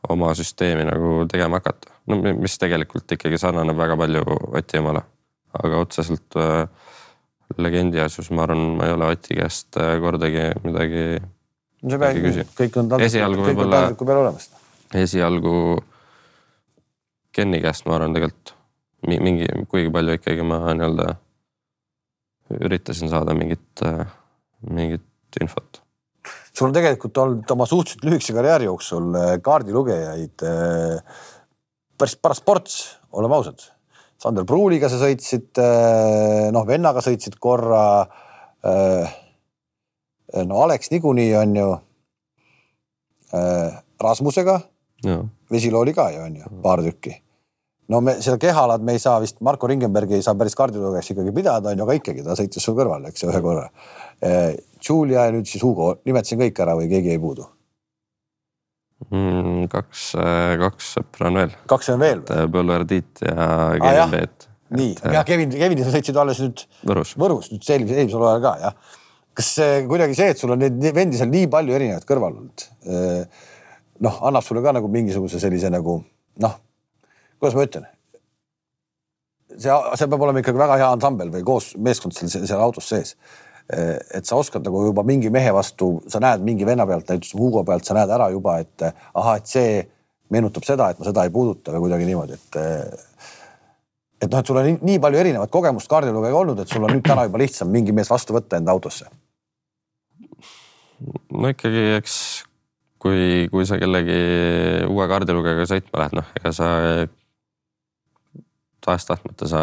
oma 0.09 0.33
süsteemi 0.37 0.85
nagu 0.87 1.25
tegema 1.31 1.59
hakata. 1.59 1.93
no 2.07 2.21
mis 2.21 2.57
tegelikult 2.61 3.11
ikkagi 3.17 3.39
sarnaneb 3.41 3.77
väga 3.77 3.97
palju 3.99 4.23
Oti 4.55 4.79
omale, 4.79 5.01
aga 5.63 5.81
otseselt 5.83 6.37
äh, 6.39 6.67
legendi 7.55 8.01
asjus, 8.03 8.29
ma 8.35 8.43
arvan, 8.45 8.63
ma 8.77 8.87
ei 8.87 8.95
ole 8.95 9.11
Oti 9.13 9.37
käest 9.37 9.77
äh, 9.79 9.95
kordagi 10.03 10.49
midagi. 10.65 11.05
kõik 12.57 12.79
on 12.81 12.91
esialgu 13.05 13.45
võib-olla, 13.45 13.81
peal 13.95 14.21
olemas. 14.23 14.49
esialgu 14.97 15.53
Kenni 17.37 17.61
käest 17.61 17.85
ma 17.85 17.99
arvan 17.99 18.15
tegelikult 18.17 18.55
mingi, 19.07 19.45
kuigi 19.69 19.91
palju 19.93 20.17
ikkagi 20.17 20.45
ma 20.47 20.59
nii-öelda 20.73 21.11
üritasin 22.65 23.11
saada 23.11 23.35
mingit, 23.37 23.83
mingit 24.65 25.39
infot. 25.41 25.83
sul 26.51 26.69
on 26.69 26.73
tegelikult 26.73 27.17
olnud 27.21 27.53
oma 27.53 27.67
suhteliselt 27.69 28.07
lühikese 28.07 28.33
karjääri 28.33 28.65
jooksul 28.65 29.13
kaardilugejaid 29.45 30.43
päris 31.97 32.15
paras 32.21 32.41
ports, 32.41 32.77
oleme 33.11 33.37
ausad. 33.37 33.65
Sander 34.17 34.47
Pruuliga 34.49 34.89
sa 34.89 34.97
sõitsid, 35.01 35.59
noh 36.53 36.65
vennaga 36.65 37.03
sõitsid 37.05 37.37
korra. 37.41 38.07
no 40.49 40.63
Alex 40.63 40.89
niikuinii 40.93 41.35
on 41.37 41.55
ju. 41.55 41.69
Rasmusega. 44.01 44.59
Vesilo 45.51 45.79
oli 45.85 45.93
ka 45.93 46.09
ju 46.11 46.25
on 46.25 46.35
ju 46.35 46.49
paar 46.63 46.81
tükki 46.81 47.13
no 47.87 48.01
me 48.01 48.15
seda 48.21 48.37
Kehalat 48.41 48.81
me 48.83 48.95
ei 48.97 48.99
saa 48.99 49.19
vist, 49.23 49.39
Marko 49.41 49.67
Ringenbergi 49.67 50.17
ei 50.17 50.25
saa 50.25 50.35
päris 50.35 50.55
kaardilugejaks 50.59 51.13
ikkagi 51.13 51.33
pidada, 51.35 51.71
on 51.71 51.77
ju, 51.77 51.85
aga 51.85 51.95
ikkagi 51.99 52.25
ta 52.25 52.35
sõitis 52.39 52.63
su 52.63 52.73
kõrval, 52.75 53.07
eks 53.07 53.23
ju, 53.23 53.29
ühe 53.31 53.43
korra. 53.43 53.69
Julia 54.83 55.27
ja 55.27 55.35
nüüd 55.35 55.47
siis 55.47 55.63
Hugo, 55.63 55.93
nimetasin 56.07 56.41
kõik 56.41 56.59
ära 56.65 56.75
või 56.79 56.89
keegi 56.91 57.13
jäi 57.13 57.21
puudu 57.21 57.47
mm,? 59.09 59.65
kaks, 59.71 60.09
kaks 60.63 60.91
sõpra 60.97 61.31
on 61.31 61.41
veel. 61.41 61.57
kaks 61.71 61.91
on 61.93 62.03
veel? 62.03 62.23
Põlver 62.27 62.85
Tiit 62.89 63.23
ja 63.25 63.49
Kevin 63.79 64.03
ah, 64.03 64.13
Peet. 64.13 64.47
nii, 64.77 64.93
ja 65.17 65.25
Kevin, 65.27 65.53
Kevini 65.55 65.87
sa 65.87 65.95
sõitsid 65.95 66.21
alles 66.21 66.41
nüüd 66.43 66.63
Võrus, 66.87 67.15
Võrus 67.19 67.51
nüüd 67.53 67.65
eelmisel, 67.65 68.03
eelmisel 68.03 68.23
hooajal 68.23 68.45
ka 68.45 68.53
jah. 68.65 68.95
kas 69.37 69.51
kuidagi 69.89 70.17
see, 70.17 70.31
et 70.33 70.41
sul 70.41 70.55
on 70.55 70.63
neid 70.65 70.89
vendi 70.95 71.19
seal 71.19 71.31
nii 71.33 71.49
palju 71.53 71.77
erinevaid 71.77 72.07
kõrval 72.09 72.39
olnud, 72.41 72.69
noh, 74.05 74.23
annab 74.29 74.45
sulle 74.45 74.65
ka 74.65 74.75
nagu 74.77 74.89
mingisuguse 74.91 75.41
sellise 75.41 75.71
nagu 75.73 76.01
noh 76.43 76.57
kuidas 77.39 77.55
ma 77.57 77.65
ütlen? 77.67 77.85
see, 79.57 79.73
see 79.97 80.09
peab 80.11 80.23
olema 80.25 80.41
ikkagi 80.43 80.59
väga 80.59 80.79
hea 80.81 80.87
ansambel 80.95 81.31
või 81.33 81.45
koos 81.47 81.71
meeskond 81.81 82.15
seal, 82.17 82.45
seal 82.45 82.61
autos 82.61 82.89
sees. 82.91 83.15
Et 83.67 84.23
sa 84.27 84.37
oskad 84.39 84.63
nagu 84.63 84.85
juba 84.85 85.03
mingi 85.03 85.29
mehe 85.33 85.51
vastu, 85.55 85.97
sa 86.07 86.21
näed 86.23 86.43
mingi 86.47 86.65
venna 86.67 86.85
pealt, 86.87 87.09
näiteks 87.09 87.33
Hugo 87.35 87.65
pealt, 87.67 87.83
sa 87.87 87.97
näed 87.97 88.11
ära 88.15 88.29
juba, 88.31 88.57
et 88.63 88.87
ahah, 88.87 89.35
et 89.35 89.51
see 89.51 89.81
meenutab 90.31 90.65
seda, 90.67 90.89
et 90.91 90.99
ma 90.99 91.07
seda 91.07 91.25
ei 91.27 91.33
puuduta 91.33 91.73
või 91.75 91.87
kuidagi 91.87 92.07
niimoodi, 92.07 92.39
et 92.39 92.59
et 94.17 94.31
noh, 94.31 94.39
et 94.39 94.49
sul 94.49 94.57
on 94.57 94.65
nii, 94.65 94.79
nii 94.87 94.99
palju 95.03 95.19
erinevat 95.21 95.51
kogemust 95.53 95.89
kaardilugejaga 95.91 96.41
olnud, 96.41 96.63
et 96.63 96.71
sul 96.71 96.87
on 96.87 96.95
nüüd 96.95 97.05
täna 97.05 97.27
juba 97.27 97.41
lihtsam 97.43 97.69
mingi 97.73 97.93
mees 97.95 98.09
vastu 98.09 98.35
võtta 98.35 98.57
enda 98.57 98.73
autosse. 98.73 99.09
no 101.35 101.51
ikkagi, 101.51 101.83
eks 101.99 102.15
kui, 103.03 103.45
kui 103.51 103.67
sa 103.69 103.77
kellegi 103.81 104.17
uue 104.89 105.07
kaardilugejaga 105.11 105.67
sõitma 105.69 106.03
lähed, 106.03 106.17
noh, 106.21 106.31
ega 106.39 106.55
sa 106.55 106.69
tahes-tahtmata 108.87 109.49
sa 109.49 109.61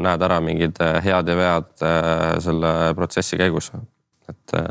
näed 0.00 0.22
ära 0.26 0.40
mingid 0.44 0.78
äh, 0.82 0.98
head 1.04 1.30
ja 1.30 1.38
vead 1.38 1.86
äh, 1.86 2.34
selle 2.44 2.72
protsessi 2.98 3.38
käigus. 3.40 3.70
et 4.28 4.54
äh, 4.58 4.70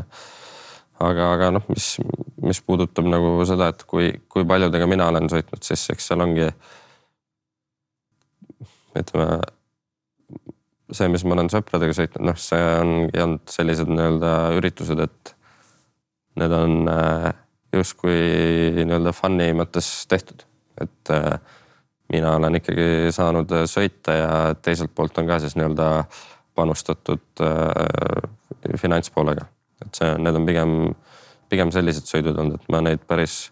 aga, 1.00 1.32
aga 1.36 1.50
noh, 1.56 1.66
mis, 1.72 1.94
mis 2.42 2.60
puudutab 2.64 3.08
nagu 3.08 3.36
seda, 3.48 3.70
et 3.72 3.84
kui, 3.88 4.10
kui 4.28 4.46
paljudega 4.48 4.88
mina 4.90 5.08
olen 5.12 5.30
sõitnud, 5.32 5.62
siis 5.64 5.86
eks 5.94 6.10
seal 6.10 6.24
ongi. 6.24 6.50
ütleme 8.94 9.40
see, 10.94 11.08
mis 11.10 11.24
ma 11.26 11.34
olen 11.38 11.50
sõpradega 11.50 11.96
sõitnud, 11.96 12.28
noh, 12.28 12.38
see 12.38 12.66
ongi 12.80 13.24
olnud 13.24 13.50
sellised 13.50 13.90
nii-öelda 13.90 14.34
üritused, 14.58 15.00
et 15.02 15.34
need 16.38 16.52
on 16.54 16.76
justkui 17.74 18.20
nii-öelda 18.76 19.14
fun'i 19.16 19.50
mõttes 19.56 19.88
tehtud, 20.10 20.44
et 20.82 21.14
mina 22.14 22.36
olen 22.38 22.60
ikkagi 22.60 23.10
saanud 23.14 23.52
äh, 23.54 23.66
sõita 23.70 24.16
ja 24.18 24.30
teiselt 24.62 24.94
poolt 24.94 25.18
on 25.18 25.28
ka 25.30 25.40
siis 25.42 25.56
nii-öelda 25.58 25.88
panustatud 26.54 27.42
äh, 27.42 28.76
finantspoolega. 28.80 29.48
et 29.84 29.98
see, 29.98 30.12
need 30.22 30.38
on 30.38 30.46
pigem, 30.46 30.76
pigem 31.52 31.72
sellised 31.74 32.08
sõidud 32.08 32.38
olnud, 32.38 32.62
et 32.62 32.72
ma 32.72 32.80
neid 32.84 33.02
päris, 33.08 33.48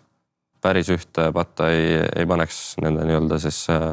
päris 0.63 0.91
ühte 0.95 1.29
patta 1.35 1.73
ei, 1.75 1.99
ei 2.17 2.29
paneks 2.29 2.63
nende 2.83 3.07
nii-öelda 3.09 3.41
siis 3.43 3.65
äh, 3.73 3.91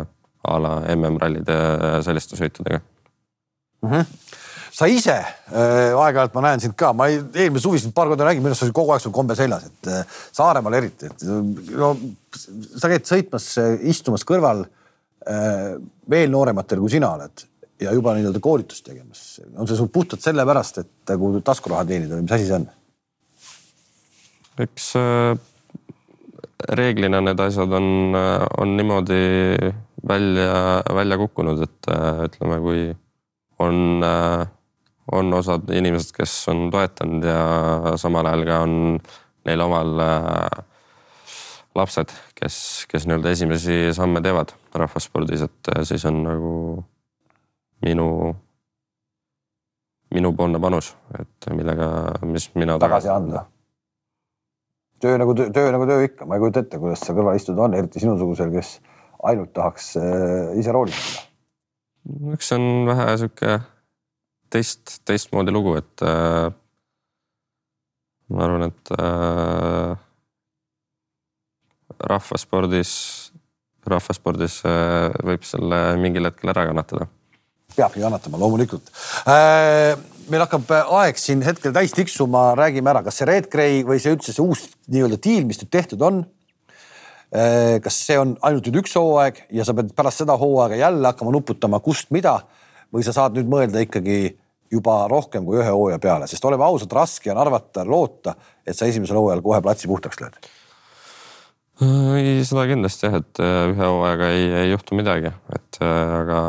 a 0.49 0.59
la 0.61 0.76
MM-rallide 0.95 1.55
ja 1.55 1.97
selliste 2.05 2.39
sõitudega 2.39 2.80
mm. 2.80 3.89
-hmm 3.89 4.38
sa 4.74 4.88
ise 4.89 5.15
äh, 5.15 5.91
aeg-ajalt 5.93 6.36
ma 6.36 6.43
näen 6.45 6.63
sind 6.63 6.76
ka, 6.80 6.91
ma 6.95 7.09
eelmine 7.09 7.61
suvi 7.61 7.82
sind 7.82 7.95
paar 7.95 8.11
korda 8.11 8.28
nägin, 8.28 8.43
minu 8.43 8.53
arust 8.53 8.63
sa 8.63 8.67
olid 8.67 8.78
kogu 8.78 8.93
aeg 8.95 9.03
sul 9.03 9.15
kombe 9.15 9.38
seljas, 9.38 9.67
et 9.70 9.91
äh, 9.91 10.17
Saaremaal 10.36 10.78
eriti, 10.80 11.09
et 11.09 11.26
no 11.80 11.93
sa 12.80 12.91
käid 12.91 13.07
sõitmas, 13.09 13.51
istumas 13.89 14.26
kõrval 14.28 14.65
äh, 14.65 15.76
veel 16.11 16.34
noorematel, 16.34 16.82
kui 16.84 16.93
sina 16.93 17.13
oled 17.17 17.45
ja 17.80 17.93
juba 17.95 18.13
nii-öelda 18.15 18.41
koolitust 18.43 18.86
tegemas. 18.86 19.39
on 19.55 19.67
see 19.67 19.80
sul 19.80 19.91
puhtalt 19.93 20.24
sellepärast, 20.24 20.82
et 20.84 21.13
nagu 21.13 21.38
taskuraha 21.45 21.88
teenida 21.88 22.17
või 22.17 22.28
mis 22.28 22.36
asi 22.38 22.49
see 22.49 22.59
on? 22.59 22.67
eks 24.65 24.89
äh, 24.99 25.36
reeglina 26.76 27.22
need 27.24 27.39
asjad 27.39 27.72
on, 27.72 28.15
on 28.59 28.76
niimoodi 28.76 29.22
välja, 30.07 30.84
välja 30.95 31.17
kukkunud, 31.17 31.61
et 31.63 31.91
äh, 31.91 32.24
ütleme, 32.28 32.59
kui 32.63 32.84
on 33.59 34.03
äh, 34.03 34.47
on 35.12 35.34
osad 35.34 35.70
inimesed, 35.74 36.12
kes 36.16 36.34
on 36.51 36.68
toetanud 36.74 37.26
ja 37.26 37.95
samal 37.97 38.28
ajal 38.30 38.45
ka 38.47 38.60
on 38.66 38.74
neil 39.47 39.64
omal 39.66 40.03
äh, 40.03 40.66
lapsed, 41.78 42.14
kes, 42.38 42.57
kes 42.91 43.07
nii-öelda 43.07 43.34
esimesi 43.34 43.80
samme 43.95 44.22
teevad 44.26 44.53
rahvaspordis, 44.76 45.45
et 45.47 45.72
äh, 45.74 45.84
siis 45.88 46.05
on 46.10 46.22
nagu 46.26 46.53
minu, 47.86 48.10
minupoolne 50.14 50.62
panus, 50.62 50.93
et 51.20 51.49
millega, 51.55 51.89
mis 52.28 52.49
mina. 52.60 52.78
tagasi 52.82 53.10
anda. 53.14 53.45
töö 54.99 55.18
nagu 55.22 55.34
töö, 55.36 55.49
töö 55.55 55.72
nagu 55.74 55.88
töö 55.89 56.05
ikka, 56.05 56.28
ma 56.28 56.38
ei 56.38 56.45
kujuta 56.45 56.66
ette, 56.66 56.82
kuidas 56.82 57.05
seal 57.05 57.18
kõrval 57.18 57.39
istuda 57.39 57.66
on, 57.66 57.80
eriti 57.80 58.03
sinusugusel, 58.03 58.53
kes 58.53 58.78
ainult 59.30 59.53
tahaks 59.55 59.93
äh, 59.99 60.53
ise 60.60 60.76
roolis 60.76 60.99
olla. 60.99 62.34
eks 62.36 62.51
see 62.51 62.60
on 62.60 62.88
vähe 62.89 63.12
sihuke 63.22 63.60
teist, 64.54 65.00
teistmoodi 65.08 65.54
lugu, 65.54 65.76
et 65.80 66.04
äh, 66.06 66.50
ma 68.34 68.45
arvan, 68.45 68.70
et 68.70 68.93
äh, 68.95 69.93
rahvaspordis, 72.10 72.91
rahvaspordis 73.89 74.60
äh, 74.68 75.10
võib 75.26 75.45
selle 75.47 75.82
mingil 76.02 76.30
hetkel 76.30 76.54
ära 76.54 76.68
kannatada. 76.70 77.10
peabki 77.76 78.02
kannatama, 78.02 78.39
loomulikult 78.41 78.89
äh,. 79.30 79.95
meil 80.30 80.43
hakkab 80.43 80.72
aeg 81.00 81.18
siin 81.18 81.41
hetkel 81.41 81.74
täis 81.74 81.93
tiksuma, 81.97 82.52
räägime 82.58 82.91
ära, 82.91 83.02
kas 83.06 83.18
see 83.18 83.30
Red 83.30 83.47
Gray 83.50 83.84
või 83.86 84.02
see 84.02 84.14
üldse 84.14 84.34
see 84.34 84.43
uus 84.45 84.68
nii-öelda 84.89 85.18
diil, 85.24 85.47
mis 85.50 85.62
nüüd 85.62 85.72
tehtud 85.74 86.02
on 86.06 86.24
äh,. 87.34 87.78
kas 87.84 88.02
see 88.08 88.18
on 88.20 88.36
ainult 88.45 88.70
nüüd 88.70 88.82
üks 88.84 88.97
hooaeg 88.97 89.45
ja 89.54 89.66
sa 89.66 89.78
pead 89.78 89.93
pärast 89.97 90.24
seda 90.24 90.38
hooaega 90.38 90.82
jälle 90.82 91.14
hakkama 91.14 91.34
nuputama, 91.34 91.82
kust 91.84 92.14
mida 92.16 92.39
või 92.94 93.06
sa 93.06 93.14
saad 93.16 93.38
nüüd 93.38 93.50
mõelda 93.50 93.84
ikkagi 93.86 94.20
juba 94.72 95.04
rohkem 95.10 95.46
kui 95.46 95.60
ühe 95.60 95.70
hooaja 95.70 96.00
peale, 96.02 96.30
sest 96.30 96.46
oleme 96.46 96.66
ausad, 96.66 96.92
raske 96.94 97.32
on 97.34 97.42
arvata, 97.42 97.86
loota, 97.86 98.36
et 98.66 98.78
sa 98.78 98.90
esimesel 98.90 99.18
hooajal 99.18 99.42
kohe 99.46 99.62
platsi 99.66 99.90
puhtaks 99.90 100.22
lööd. 100.22 100.50
ei, 101.82 102.44
seda 102.46 102.66
kindlasti 102.70 103.08
jah, 103.08 103.20
et 103.22 103.42
äh, 103.44 103.62
ühe 103.74 103.86
hooajaga 103.86 104.32
ei, 104.36 104.50
ei 104.64 104.74
juhtu 104.74 104.98
midagi, 105.00 105.34
et 105.56 105.82
äh, 105.82 106.16
aga 106.22 106.42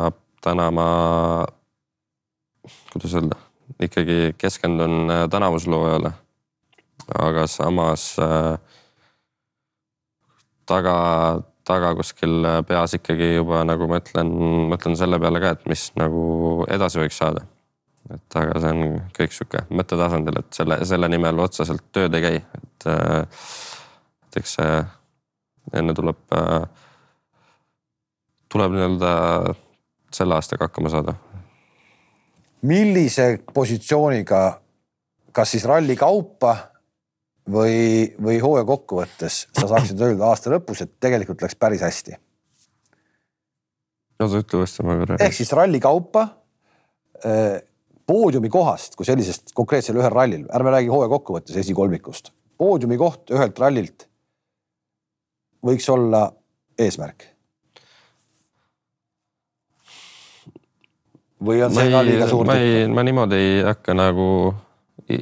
täna 0.43 0.67
ma, 0.75 0.89
kuidas 2.93 3.15
öelda, 3.17 3.39
ikkagi 3.81 4.35
keskendun 4.41 5.09
äh, 5.09 5.23
tänavusele 5.31 5.79
hooajale. 5.79 6.13
aga 7.17 7.47
samas 7.49 8.13
taga 10.69 10.93
taga 11.71 11.93
kuskil 11.97 12.45
peas 12.67 12.95
ikkagi 12.97 13.33
juba 13.37 13.63
nagu 13.67 13.87
ma 13.89 14.01
ütlen, 14.01 14.29
mõtlen 14.71 14.97
selle 14.99 15.19
peale 15.21 15.41
ka, 15.43 15.55
et 15.55 15.65
mis 15.71 15.87
nagu 15.99 16.21
edasi 16.71 17.01
võiks 17.01 17.19
saada. 17.21 17.45
et 18.11 18.35
aga 18.35 18.59
see 18.59 18.71
on 18.75 18.95
kõik 19.15 19.35
sihuke 19.35 19.61
mõttetasandil, 19.71 20.39
et 20.41 20.57
selle, 20.57 20.79
selle 20.89 21.07
nimel 21.11 21.39
otseselt 21.39 21.83
tööd 21.95 22.15
ei 22.17 22.23
käi, 22.25 22.39
et, 22.57 22.87
et 24.27 24.39
eks 24.41 24.55
see 24.57 24.79
enne 25.77 25.93
tuleb, 25.95 26.17
tuleb 28.51 28.73
nii-öelda 28.75 29.11
selle 30.11 30.35
aastaga 30.35 30.67
hakkama 30.67 30.91
saada. 30.91 31.13
millise 32.61 33.39
positsiooniga, 33.53 34.41
kas 35.31 35.55
siis 35.55 35.65
ralli 35.65 35.95
kaupa 35.95 36.70
või, 37.49 38.11
või 38.21 38.37
hooaja 38.41 38.65
kokkuvõttes 38.67 39.45
sa 39.57 39.69
saaksid 39.71 40.01
öelda 40.01 40.29
aasta 40.29 40.53
lõpus, 40.53 40.83
et 40.83 40.93
tegelikult 41.01 41.41
läks 41.41 41.57
päris 41.59 41.81
hästi? 41.85 42.17
no 44.21 44.29
sa 44.29 44.43
ütle 44.43 44.61
uuesti, 44.61 44.85
ma 44.85 44.99
korra. 45.01 45.17
ehk 45.25 45.35
siis 45.35 45.51
ralli 45.57 45.81
kaupa 45.81 46.27
eh, 47.25 47.57
poodiumi 48.05 48.51
kohast 48.53 48.95
kui 48.99 49.07
sellisest 49.07 49.55
konkreetsel 49.57 49.97
ühel 49.97 50.13
rallil, 50.13 50.45
ärme 50.53 50.75
räägi 50.75 50.93
hooaja 50.93 51.09
kokkuvõttes 51.15 51.57
esikolmikust, 51.63 52.33
poodiumi 52.61 52.99
koht 53.01 53.33
ühelt 53.33 53.59
rallilt 53.61 54.07
võiks 55.65 55.89
olla 55.93 56.27
eesmärk? 56.79 57.29
või 61.41 61.63
on 61.65 61.73
see 61.73 61.89
ka 61.89 62.03
liiga 62.05 62.27
suur 62.29 62.45
ma 62.45 62.59
ei, 62.61 62.83
ma 62.85 63.01
niimoodi 63.01 63.37
ei 63.37 63.53
hakka 63.65 63.95
nagu 63.97 64.25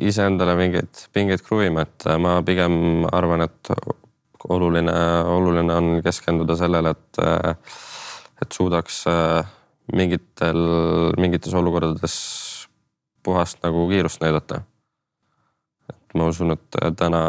iseendale 0.09 0.55
mingeid 0.59 1.05
pingeid 1.13 1.43
kruvima, 1.45 1.85
et 1.87 2.07
ma 2.21 2.39
pigem 2.45 3.05
arvan, 3.11 3.45
et 3.45 3.71
oluline, 4.49 4.95
oluline 5.27 5.75
on 5.75 5.89
keskenduda 6.03 6.55
sellele, 6.59 6.93
et, 6.95 7.21
et 8.41 8.51
suudaks 8.55 9.03
mingitel, 9.93 10.59
mingites 11.19 11.53
olukordades 11.57 12.15
puhast 13.23 13.59
nagu 13.65 13.87
kiirust 13.89 14.21
näidata. 14.23 14.61
et 15.89 16.15
ma 16.15 16.29
usun, 16.29 16.51
et 16.55 16.79
täna 16.97 17.21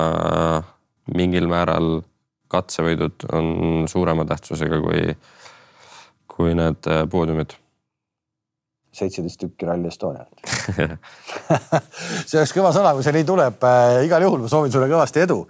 mingil 1.14 1.48
määral 1.50 2.00
katsevõidud 2.50 3.26
on 3.32 3.86
suurema 3.88 4.24
tähtsusega 4.26 4.80
kui, 4.82 5.16
kui 6.30 6.54
need 6.54 6.88
poodiumid 7.10 7.54
seitseteist 8.92 9.40
tükki 9.40 9.68
Rally 9.68 9.88
Estonialt 9.90 10.46
see 12.28 12.38
oleks 12.40 12.54
kõva 12.56 12.72
sõna, 12.74 12.94
kui 12.96 13.06
see 13.06 13.14
nii 13.14 13.26
tuleb 13.28 13.62
äh,. 13.66 14.00
igal 14.06 14.24
juhul 14.26 14.42
ma 14.44 14.50
soovin 14.50 14.72
sulle 14.74 14.88
kõvasti 14.90 15.22
edu, 15.26 15.44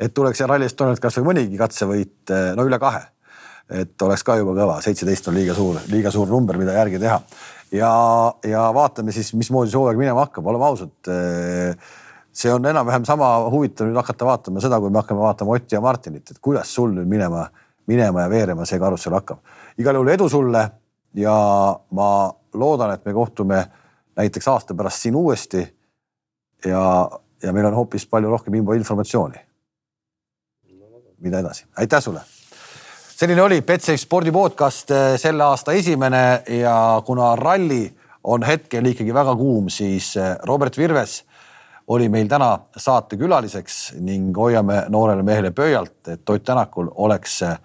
et 0.00 0.14
tuleks 0.16 0.40
Rally 0.46 0.68
Estonialt 0.68 1.02
kasvõi 1.02 1.28
mõnigi 1.30 1.60
katsevõit, 1.60 2.16
äh, 2.30 2.54
no 2.56 2.64
üle 2.68 2.80
kahe. 2.82 3.04
et 3.82 4.02
oleks 4.02 4.22
ka 4.24 4.38
juba 4.40 4.54
kõva, 4.56 4.78
seitseteist 4.84 5.28
on 5.28 5.36
liiga 5.36 5.54
suur, 5.54 5.80
liiga 5.92 6.10
suur 6.14 6.30
number, 6.30 6.56
mida 6.56 6.76
järgi 6.78 7.02
teha. 7.02 7.20
ja, 7.74 7.92
ja 8.46 8.66
vaatame 8.74 9.12
siis, 9.12 9.34
mismoodi 9.34 9.70
see 9.74 9.80
hooaeg 9.80 10.00
minema 10.00 10.24
hakkab, 10.24 10.46
oleme 10.46 10.68
ausad 10.70 11.12
äh, 11.12 11.94
see 12.36 12.52
on 12.52 12.64
enam-vähem 12.68 13.04
sama 13.08 13.28
huvitav 13.52 13.88
nüüd 13.88 13.96
hakata 13.96 14.26
vaatama 14.28 14.60
seda, 14.60 14.80
kui 14.80 14.92
me 14.92 15.00
hakkame 15.00 15.24
vaatama 15.24 15.56
Otti 15.56 15.76
ja 15.76 15.80
Martinit, 15.80 16.30
et 16.30 16.40
kuidas 16.42 16.72
sul 16.74 16.92
nüüd 16.96 17.08
minema, 17.08 17.46
minema 17.88 18.26
ja 18.26 18.32
veerema 18.32 18.66
see 18.68 18.80
karussell 18.80 19.16
hakkab. 19.16 19.40
igal 19.78 19.96
juhul 19.96 20.12
edu 20.12 20.28
sulle 20.28 20.64
ja 21.16 21.36
ma 21.90 22.10
loodan, 22.58 22.92
et 22.94 23.04
me 23.04 23.12
kohtume 23.12 23.66
näiteks 24.16 24.48
aasta 24.48 24.74
pärast 24.74 25.02
siin 25.02 25.16
uuesti. 25.16 25.76
ja, 26.64 27.10
ja 27.42 27.52
meil 27.52 27.66
on 27.66 27.74
hoopis 27.74 28.06
palju 28.06 28.30
rohkem 28.30 28.54
info, 28.54 28.72
informatsiooni. 28.72 29.38
mida 31.18 31.38
edasi, 31.38 31.64
aitäh 31.76 32.02
sulle. 32.02 32.20
selline 33.16 33.42
oli 33.42 33.62
Betsafe 33.62 33.96
spordi 33.96 34.32
podcast 34.32 34.90
eh, 34.90 35.18
selle 35.20 35.44
aasta 35.44 35.72
esimene 35.72 36.42
ja 36.48 37.02
kuna 37.06 37.36
ralli 37.36 37.96
on 38.24 38.42
hetkel 38.42 38.86
ikkagi 38.86 39.14
väga 39.14 39.36
kuum, 39.36 39.68
siis 39.68 40.16
eh, 40.16 40.36
Robert 40.42 40.78
Virves 40.78 41.24
oli 41.86 42.08
meil 42.08 42.28
täna 42.28 42.58
saatekülaliseks 42.76 43.94
ning 44.00 44.36
hoiame 44.36 44.84
noorele 44.88 45.22
mehele 45.22 45.50
pöialt, 45.50 46.08
et 46.08 46.30
Ott 46.30 46.44
Tänakul 46.44 46.88
oleks 46.94 47.42
eh, 47.42 47.58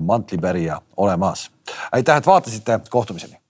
mantlipärija 0.00 0.80
olemas. 0.96 1.50
aitäh, 1.92 2.16
et 2.16 2.26
vaatasite, 2.26 2.80
kohtumiseni 2.90 3.41